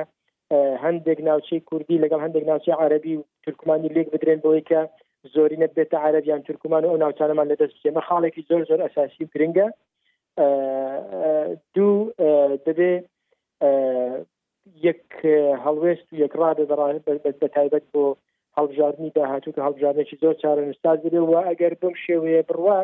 هەندێک 0.85 1.19
ناوچەی 1.27 1.61
کوردی 1.69 2.01
لەگەڵ 2.03 2.19
هەندێک 2.25 2.43
ناوچی 2.49 2.71
عربی 2.83 3.15
و 3.17 3.23
ترکمانی 3.43 3.89
لێک 3.95 4.07
بدرێن 4.13 4.39
بەوەی 4.43 4.63
کە 4.69 4.81
زۆرینە 5.33 5.67
بێتە 5.77 5.97
عربیان 6.07 6.41
ترکمان 6.47 6.83
و 6.85 6.89
ئەو 6.91 7.01
ناوچانەمان 7.03 7.47
لەدەست 7.51 7.73
بچێمە 7.75 8.01
خاڵێکی 8.07 8.45
زۆر 8.49 8.61
زۆر 8.69 8.79
ئەساسی 8.85 9.29
گرنگە 9.33 9.67
دوو 11.75 11.99
دەبێ 12.65 12.93
یەک 14.87 15.05
هەڵوێست 15.63 16.07
و 16.09 16.19
یەکڕادە 16.23 16.63
بە 17.41 17.47
تایبەت 17.55 17.85
بۆ 17.93 18.03
هەڵبژاردننی 18.57 19.11
داهاتوو 19.17 19.55
کە 19.55 19.61
هەڵبژارنێکی 19.67 20.19
زۆر 20.23 20.35
چارەنوستاز 20.41 20.97
بێ 21.13 21.19
و 21.21 21.33
ئەگەر 21.47 21.73
بم 21.81 21.93
شێوەیە 22.05 22.41
بڕوا 22.49 22.79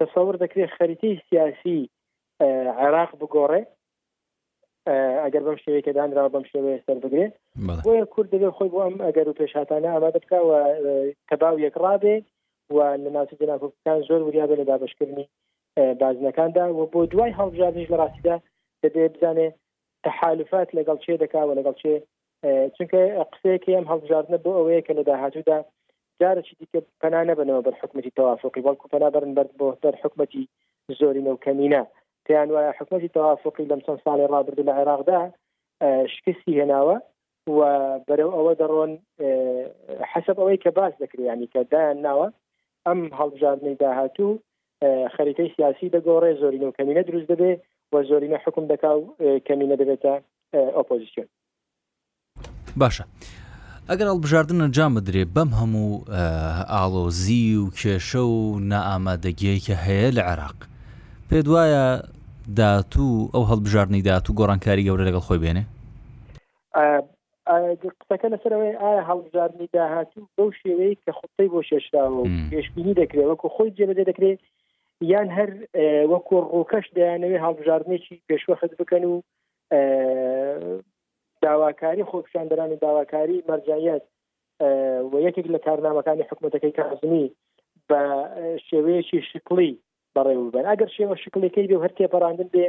تەسەور 0.00 0.34
دەکرێت 0.42 0.70
خەریتی 0.78 1.12
سیاسی 1.28 1.80
عێراق 2.80 3.10
بگۆڕێ 3.20 3.60
ئەگەر 5.24 5.42
بەم 5.46 5.58
شێوەیە 5.62 5.84
کە 5.86 5.92
دانرا 5.96 6.24
بەم 6.34 6.44
شێوەیە 6.52 6.84
سەر 6.86 6.98
بگرێت 7.04 7.34
بۆیە 7.84 8.04
کورد 8.12 8.28
دەبێت 8.34 8.54
خۆی 8.56 8.70
بۆ 8.72 8.78
ئەم 8.84 8.96
ئەگەر 9.06 9.26
و 9.28 9.36
پێشاتانە 9.40 9.88
ئامادە 9.92 10.20
بکەوە 10.22 10.58
کەباو 11.28 11.56
یەکڕابێ 11.66 12.16
و 12.74 12.78
لە 13.02 13.10
ناوچە 13.14 13.34
جناکۆکان 13.40 13.98
زۆر 14.08 14.20
وریابێت 14.24 14.58
لە 14.60 14.64
دابشکردنی 14.70 15.26
بازنەکاندا 16.00 16.64
و 16.78 16.80
بۆ 16.92 17.00
دوای 17.12 17.36
هەڵبژاردنیش 17.38 17.88
لە 17.92 17.96
ڕاستیدا 18.02 18.36
دەبێت 18.82 19.12
بزانێ 19.14 19.46
تحالفات 20.06 20.68
لەگەڵ 20.78 20.98
چێ 21.04 21.14
دەکا 21.22 21.40
و 21.46 21.56
لەگەڵ 21.58 21.74
چێ 21.82 21.92
چونکە 22.76 23.00
قسەیەکی 23.32 23.76
ئەم 23.76 23.86
هەڵبژاردنە 23.90 24.38
بۆ 24.44 24.50
ئەوەیە 24.56 24.80
کە 24.86 24.92
لە 24.98 25.02
داهاتوودا 25.08 25.58
جارێکی 26.20 26.54
دیکە 26.60 26.78
پەنا 27.02 27.20
نەبنەوە 27.30 27.62
بەر 27.66 27.74
حکومەتی 27.80 28.14
تەوافقی 28.16 28.64
بەڵکو 28.66 28.90
پەنا 28.92 29.08
بەرن 29.14 29.32
بەر 29.36 29.48
بۆ 29.58 29.66
دەر 29.84 29.94
حکومەتی 30.04 30.44
زۆری 31.00 31.26
نەوکەمینە 31.28 31.82
تیان 32.26 32.48
وایە 32.54 32.70
حکومەتی 32.78 33.08
تەوافقی 33.14 33.66
لەم 33.70 33.80
چەند 33.86 34.00
ساڵی 34.04 34.28
ڕابرد 34.34 34.60
لە 34.68 34.72
عێراقدا 34.78 35.20
شکستی 36.14 36.52
هێناوە 36.60 36.96
و 37.56 37.60
بەرەو 38.08 38.30
ئەوە 38.36 38.52
دەڕۆن 38.60 38.92
حەسب 40.12 40.36
ئەوەی 40.40 40.58
کە 40.64 40.70
باز 40.78 40.92
دەکریانی 41.02 41.48
کە 41.52 41.60
دایان 41.72 41.98
ناوە 42.06 42.28
ئەم 42.86 43.00
هەڵبژاردنەی 43.20 43.76
داهاتوو 43.82 44.38
خەریتەی 45.16 45.52
سیاسی 45.56 45.88
دەگۆڕێ 45.94 46.30
زۆرینە 46.40 46.66
و 46.68 46.74
کەمینە 46.78 47.02
دروست 47.08 47.28
دەبێ 47.32 47.52
و 47.92 47.96
زۆرینە 48.08 48.38
حکم 48.44 48.64
دەکا 48.72 48.90
و 48.98 49.04
کەمینە 49.48 49.76
دەبێتە 49.82 50.14
ئۆپۆزیسیۆن 50.76 51.28
باشە. 52.80 53.04
ئەگەر 53.90 54.06
هەڵبژاردن 54.12 54.58
ئەنجام 54.64 54.92
بدرێ 54.98 55.22
بەم 55.34 55.50
هەموو 55.60 55.92
ئالۆزی 56.72 57.44
و 57.62 57.66
کێشە 57.78 58.22
و 58.36 58.40
نائامادەگیەی 58.72 59.60
کە 59.66 59.74
هەیە 59.86 60.10
لە 60.16 60.22
عراق 60.32 60.58
پێ 61.30 61.38
دوایە 61.46 62.02
داتوو 62.58 63.28
ئەو 63.34 63.44
هەڵبژارنی 63.50 64.02
داتوو 64.10 64.36
گۆڕانکاری 64.38 64.86
گەورە 64.86 65.04
لەگەڵ 65.08 65.22
خۆی 65.26 65.40
بێنێ 65.44 65.62
قسەکە 68.00 68.28
لەسەرەوەی 68.34 68.78
ئایا 68.82 69.02
هەڵبژارنی 69.10 69.68
داهاتی 69.74 70.22
بەو 70.36 70.50
شێوەیە 70.60 70.96
کە 71.04 71.12
خۆتەی 71.18 71.48
بۆ 71.52 71.60
شێشراوە 71.70 72.22
پێشبینی 72.50 72.94
دەکرێت 73.00 73.26
وەکو 73.32 73.48
خۆی 73.56 73.70
جێبدە 73.76 74.04
دەکرێت 74.10 74.40
یان 75.12 75.28
هەر 75.36 75.50
وەکو 76.12 76.36
ڕووکەش 76.54 76.86
دەیانەوێت 76.96 77.44
هەڵبژارنێکی 77.46 78.14
پێشوەخت 78.28 78.72
بکەن 78.80 79.04
و 79.12 79.16
داواکاری 81.44 82.08
خۆپشاندەران 82.10 82.70
و 82.72 82.80
داواکاری 82.84 83.44
مەرجایەت 83.48 84.02
و 85.10 85.14
یەکێک 85.26 85.46
لە 85.54 85.58
کارنامەکانی 85.66 86.28
حکوومەتەکەی 86.28 86.76
کازمی 86.80 87.26
بە 87.88 88.00
شێوەیەکی 88.68 89.20
شکلی 89.30 89.72
بەڕێوبەن 90.16 90.64
ئەگەر 90.70 90.90
شێوە 90.96 91.14
شکلەکەی 91.24 91.68
بێ 91.70 91.76
هەرتێ 91.84 92.06
پەراندن 92.14 92.48
بێ 92.54 92.64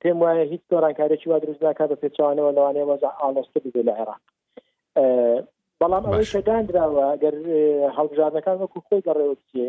پێم 0.00 0.18
وایە 0.22 0.44
هیچ 0.52 0.62
دۆرانکارێکی 0.70 1.28
وا 1.28 1.38
دروستناکە 1.42 1.84
بە 1.90 1.96
پێچوانەوە 2.02 2.50
لەوانەیە 2.56 2.86
وەزە 2.90 3.10
ئالۆستە 3.20 3.58
بێ 3.74 3.82
لە 3.88 3.92
عێراق 3.98 4.22
بەڵام 5.80 6.04
ئەوەی 6.06 6.30
شەدان 6.32 6.62
درراوە 6.68 7.08
گەر 7.22 7.34
هەڵبژاردنەکان 7.96 8.56
وەکو 8.58 8.78
خۆی 8.86 9.04
گەڕێوە 9.06 9.34
بچێ 9.40 9.66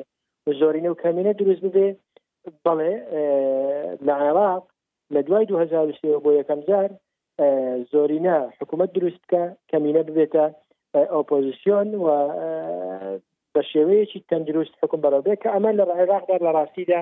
زۆرینە 0.60 0.90
و 0.92 1.00
کەمینە 1.04 1.34
دروست 1.40 1.62
ببێ 1.66 1.88
بەڵێ 2.66 2.94
لە 4.08 4.14
عێراق 4.24 4.64
لە 5.14 5.20
دوای 5.28 5.46
2023 5.48 6.24
بۆ 6.24 6.30
یەکەم 6.40 6.60
جار 6.68 6.90
زۆرینە 7.92 8.36
حکوومەت 8.58 8.90
دروستکە 8.98 9.44
کەمینە 9.72 10.02
ببێتە 10.08 10.46
ئۆپۆزیسیۆن 11.12 11.90
و 12.06 12.08
بە 13.56 13.62
شێوەیەکی 13.72 14.24
تەندروست 14.30 14.74
حکم 14.82 15.00
بەڕێ 15.04 15.36
کە 15.42 15.50
ئەمە 15.54 15.72
لە 15.80 15.84
عێراقدا 16.00 16.38
لە 16.46 16.50
ڕاستیدا 16.58 17.02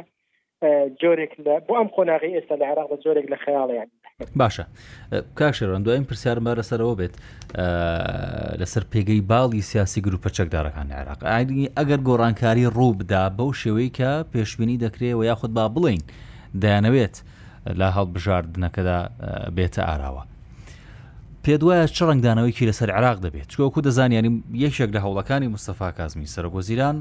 جۆرێک 1.01 1.33
لە 1.45 1.55
بۆ 1.67 1.73
ئەم 1.79 1.89
خۆناغی 1.95 2.31
ئێستا 2.37 2.55
لە 2.61 2.65
عێراقدا 2.69 2.97
جۆرێک 3.05 3.25
لە 3.33 3.37
خەیاڵیان 3.43 3.89
باشە 4.41 4.65
کاشێڕەن 5.39 5.81
دوایین 5.85 6.05
پرسیارم 6.09 6.45
بەرە 6.47 6.63
سەرەوە 6.69 6.95
بێت 6.99 7.15
لەسەر 8.61 8.83
پێگەی 8.91 9.21
باڵی 9.31 9.61
سیاسی 9.71 9.99
گروپە 10.05 10.29
چەکدارەکان 10.37 10.87
عێراق 10.97 11.19
ئاینی 11.29 11.65
ئەگەر 11.77 11.99
گۆڕانکاری 12.07 12.65
ڕوو 12.77 12.97
بدا 12.99 13.23
بەو 13.37 13.49
شێوەی 13.61 13.89
کە 13.97 14.11
پێشبینی 14.33 14.81
دەکرێت 14.85 15.15
و 15.15 15.23
یاخود 15.29 15.51
با 15.57 15.65
بڵین 15.75 16.01
دەیانەوێت 16.61 17.15
لا 17.79 17.89
هەڵبژاردنەکەدا 17.97 18.99
بێتە 19.55 19.83
ئاراوە 19.89 20.23
پێدوایە 21.45 21.85
چ 21.95 21.99
ڕنگدانەوەیکی 22.09 22.67
لەسەر 22.69 22.89
عراق 22.97 23.17
دەبێت 23.25 23.47
چکۆکو 23.51 23.81
دەزانیانیم 23.87 24.35
یەکێک 24.65 24.89
لە 24.95 24.99
هەوڵەکانی 25.05 25.49
مستەفا 25.55 25.89
کازمی 25.99 26.27
سەرۆگۆزیران 26.35 26.97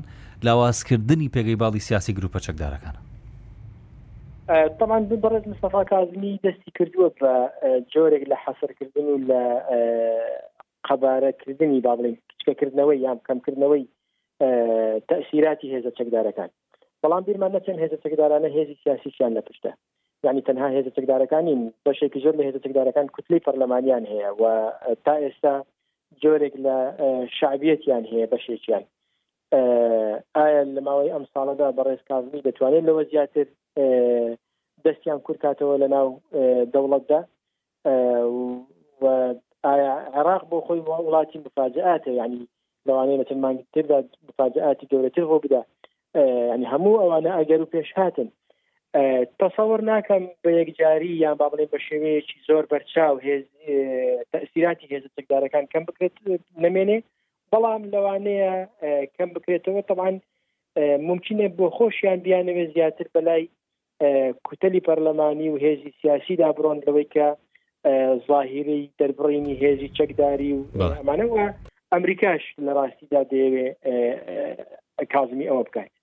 لاوازکردنی 0.46 1.28
پێگەی 1.34 1.60
باڵی 1.62 1.80
سیاسی 1.88 2.12
گروپە 2.18 2.38
چەکدارەکانە 2.46 3.00
تەمان 4.78 5.02
بڕێز 5.22 5.44
مستەفا 5.52 5.82
کازمی 5.92 6.40
دەستی 6.44 6.70
کردووە 6.78 7.08
بە 7.20 7.32
جۆرێک 7.92 8.24
لە 8.30 8.36
حەسەرکردن 8.44 9.06
و 9.12 9.16
لە 9.30 9.42
قەبارەکردنی 10.86 11.80
با 11.80 11.94
بڵین 11.96 12.16
کچکەکردنەوەی 12.30 12.98
یان 13.06 13.18
کەمکردنەوەی 13.28 13.84
تەسیراتی 15.10 15.68
هێزە 15.74 15.90
چەکدارەکان 15.98 16.50
بەڵام 17.02 17.22
بیرمان 17.26 17.52
نەچەند 17.56 17.78
هێزە 17.82 17.98
چەکدارانە 18.04 18.48
هێزی 18.56 18.76
سیاسییان 18.84 19.32
لە 19.36 19.42
پشتە 19.46 19.72
ینی 20.26 20.42
تەنها 20.48 20.68
هێز 20.76 20.86
تێکدارەکانین 20.96 21.60
بەشێکی 21.86 22.22
زۆر 22.24 22.34
لە 22.38 22.42
هێز 22.46 22.56
تێکدارەکان 22.64 23.06
کوتلی 23.14 23.44
پەرلەمانیان 23.46 24.04
هەیە 24.12 24.30
و 24.40 24.42
تا 25.04 25.14
ئێستا 25.24 25.54
جۆرێک 26.22 26.54
لە 26.64 26.76
شعبیەتیان 27.38 28.04
هەیە 28.10 28.26
بەشێکیان 28.32 28.84
ئایا 30.36 30.62
لە 30.76 30.80
ماوەی 30.86 31.12
ئەم 31.14 31.24
ساڵەدا 31.32 31.68
بە 31.76 31.82
ڕێزکازمی 31.88 32.44
دەتوانێت 32.46 32.84
لەوە 32.88 33.02
زیاتر 33.12 33.46
دەستیان 34.84 35.20
کورکاتەوە 35.26 35.76
لە 35.82 35.88
ناو 35.94 36.08
دەوڵەتدا 36.74 37.20
ئایا 39.66 39.92
عێراق 40.16 40.42
بۆ 40.50 40.56
خۆی 40.66 40.80
وڵاتی 40.88 41.38
بفاجعاتە 41.44 42.10
ینی 42.20 42.42
لەوانەیە 42.86 43.20
مەتەمانگی 43.20 43.64
تردا 43.74 43.98
بفاجعاتی 44.26 44.88
گەورەتر 44.90 45.24
هۆ 45.32 45.36
بدا 45.44 45.60
ینی 46.54 46.70
هەموو 46.72 47.00
ئەوانە 47.02 47.30
ئەگەر 47.38 47.60
و 47.62 47.70
پێش 47.74 47.88
هاتن 47.98 48.28
تەسەور 49.40 49.80
ناکەم 49.90 50.22
بە 50.42 50.50
یەکجاری 50.60 51.12
یان 51.22 51.34
با 51.40 51.46
بڵێ 51.52 51.66
بە 51.72 51.78
شێوەیەکی 51.86 52.42
زۆر 52.48 52.64
بەرچاو 52.72 53.16
هێز 53.26 53.44
تەسیراتی 54.32 54.90
هێز 54.92 55.04
تکدارەکان 55.18 55.64
کەم 55.72 55.82
بکرێت 55.88 56.14
نمێنێ 56.64 56.98
بەڵام 57.52 57.82
لەوانەیە 57.92 58.52
کەم 59.16 59.28
بکرێتەوە 59.34 59.82
تەوان 59.90 60.16
ممکنە 61.08 61.44
بۆ 61.58 61.66
خۆشیان 61.76 62.18
بیانەوێت 62.26 62.68
زیاتر 62.76 63.06
بەلای 63.14 63.42
کوتەلی 64.46 64.84
پەرلەمانی 64.86 65.48
و 65.50 65.60
هێزی 65.64 65.96
سیاسیدا 66.00 66.48
بڕۆن 66.56 66.78
لەوەی 66.86 67.06
کە 67.14 67.26
زاهیری 68.28 68.82
دەربڕینی 69.00 69.58
هێزی 69.62 69.94
چەکداری 69.98 70.50
و 70.54 70.60
ئەمانەوە 70.98 71.44
ئەمریکاش 71.92 72.44
لە 72.66 72.72
ڕاستیدا 72.78 73.20
دەیەوێ 73.30 73.66
کازمی 75.12 75.48
ئەوە 75.50 75.64
بکات 75.68 75.97